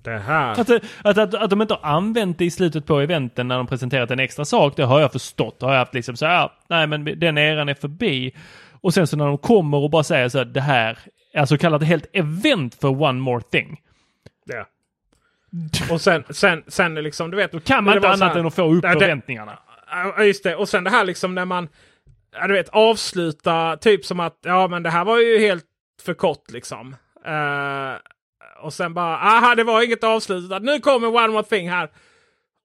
Det 0.04 0.18
här. 0.20 0.52
Att, 0.52 0.70
att, 1.04 1.18
att, 1.18 1.34
att 1.34 1.50
de 1.50 1.62
inte 1.62 1.74
har 1.74 1.90
använt 1.92 2.38
det 2.38 2.46
i 2.46 2.52
slutet 2.52 2.86
på 2.86 3.00
eventen 3.00 3.48
när 3.48 3.58
de 3.58 3.68
presenterat 3.68 4.12
en 4.12 4.20
extra 4.20 4.46
sak, 4.46 4.74
det 4.76 4.84
har 4.84 5.00
jag 5.00 5.12
förstått. 5.12 5.60
Det 5.60 5.66
har 5.66 5.74
jag 5.74 5.80
haft 5.80 5.94
liksom 5.94 6.16
så 6.18 6.26
här, 6.26 6.50
nej 6.70 6.88
men 6.88 7.20
den 7.20 7.38
eran 7.38 7.70
är 7.70 7.74
förbi. 7.74 8.32
Och 8.82 8.94
sen 8.94 9.08
så 9.08 9.18
när 9.18 9.26
de 9.26 9.38
kommer 9.38 9.78
och 9.78 9.90
bara 9.90 10.04
säger 10.04 10.30
så 10.30 10.38
här, 10.38 10.46
det 10.46 10.62
här, 10.62 10.98
alltså 11.38 11.58
kallar 11.58 11.80
det 11.80 11.86
helt 11.86 12.06
event 12.14 12.76
för 12.76 13.02
one 13.02 13.20
more 13.20 13.42
thing. 13.52 13.78
Ja. 14.46 14.66
Och 15.92 16.02
sen, 16.02 16.24
sen, 16.30 16.64
sen 16.68 16.94
liksom, 16.94 17.32
du 17.32 17.38
vet. 17.38 17.52
Då 17.52 17.60
kan 17.60 17.84
man 17.84 17.96
inte 17.96 18.10
annat 18.10 18.36
än 18.36 18.46
att 18.46 18.56
få 18.56 18.74
upp 18.74 18.86
förväntningarna. 18.86 19.60
Ja, 19.90 20.24
just 20.24 20.44
det. 20.44 20.56
Och 20.56 20.70
sen 20.70 20.84
det 20.84 20.90
här 20.90 21.06
liksom 21.06 21.36
när 21.36 21.46
man, 21.46 21.70
ja, 22.36 22.48
du 22.48 22.54
vet, 22.54 22.70
avsluta 22.70 23.78
typ 23.78 24.06
som 24.06 24.20
att, 24.20 24.40
ja 24.42 24.68
men 24.68 24.84
det 24.84 24.90
här 24.90 25.06
var 25.06 25.20
ju 25.20 25.40
helt 25.40 25.66
för 26.02 26.14
kort 26.14 26.52
liksom. 26.52 26.96
Eh, 27.26 27.94
och 28.62 28.74
sen 28.74 28.94
bara, 28.94 29.18
aha 29.18 29.56
det 29.56 29.64
var 29.64 29.82
inget 29.82 30.04
avslutat. 30.04 30.64
Nu 30.64 30.80
kommer 30.80 31.08
one 31.08 31.28
more 31.28 31.44
thing 31.44 31.70
här. 31.70 31.90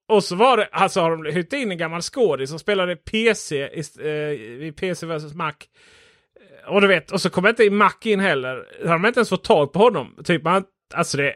Och 0.09 0.25
så 0.25 0.37
var 0.37 0.57
det, 0.57 0.69
alltså 0.73 1.01
har 1.01 1.11
de 1.11 1.33
hyrt 1.33 1.53
in 1.53 1.71
en 1.71 1.79
gammal 1.79 2.03
skådis 2.03 2.51
som 2.51 2.59
spelade 2.59 2.97
PC 2.97 3.57
i, 3.57 3.83
eh, 4.01 4.09
i 4.67 4.73
PC 4.77 5.07
vs 5.07 5.35
Mac. 5.35 5.53
Och 6.67 6.81
du 6.81 6.87
vet, 6.87 7.11
och 7.11 7.21
så 7.21 7.31
kommer 7.31 7.49
inte 7.49 7.71
Mac 7.71 7.93
in 8.03 8.21
heller. 8.21 8.67
Har 8.87 8.93
de 8.93 9.07
inte 9.07 9.21
ens 9.21 9.29
fått 9.29 9.45
tag 9.45 9.73
på 9.73 9.79
honom? 9.79 10.17
Typ 10.25 10.43
man, 10.43 10.65
alltså 10.95 11.17
det... 11.17 11.35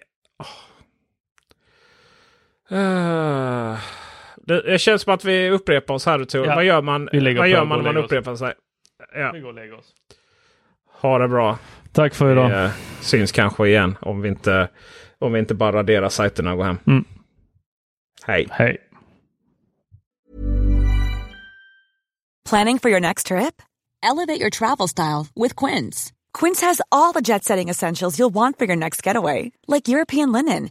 Uh, 2.72 3.78
det, 4.36 4.62
det 4.62 4.78
känns 4.78 5.02
som 5.02 5.14
att 5.14 5.24
vi 5.24 5.50
upprepar 5.50 5.94
oss 5.94 6.06
här 6.06 6.24
Tor. 6.24 6.46
Ja, 6.46 6.54
Vad 6.54 6.64
gör 6.64 6.82
man, 6.82 7.08
vad 7.12 7.48
gör 7.48 7.64
man 7.64 7.82
när 7.82 7.92
man 7.92 8.04
upprepar 8.04 8.36
sig? 8.36 8.54
Ja. 9.14 9.32
Vi 9.32 9.40
går 9.40 9.48
och 9.48 9.54
lägger 9.54 9.74
oss. 9.74 9.92
Ha 11.00 11.18
det 11.18 11.28
bra. 11.28 11.58
Tack 11.92 12.14
för 12.14 12.32
idag. 12.32 12.48
Vi 12.48 12.54
eh, 12.54 12.70
syns 13.00 13.32
kanske 13.32 13.68
igen 13.68 13.96
om 14.00 14.20
vi 14.20 14.28
inte, 14.28 14.68
om 15.18 15.32
vi 15.32 15.38
inte 15.38 15.54
bara 15.54 15.72
raderar 15.72 16.08
sajterna 16.08 16.50
och 16.52 16.56
går 16.56 16.64
hem. 16.64 16.78
Mm. 16.86 17.04
Hej. 18.26 18.48
Hej. 18.50 18.78
Planning 22.48 22.78
for 22.78 22.90
your 22.90 23.00
next 23.00 23.26
trip? 23.26 23.62
Elevate 24.02 24.40
your 24.40 24.50
travel 24.50 24.88
style 24.88 25.26
with 25.34 25.56
Quince. 25.56 26.12
Quince 26.32 26.60
has 26.66 26.80
all 26.90 27.12
the 27.12 27.20
jet 27.20 27.44
setting 27.44 27.68
essentials 27.68 28.18
you'll 28.18 28.34
want 28.34 28.58
for 28.58 28.66
your 28.66 28.76
next 28.76 29.06
getaway, 29.06 29.52
like 29.66 29.88
European 29.88 30.32
linen, 30.32 30.70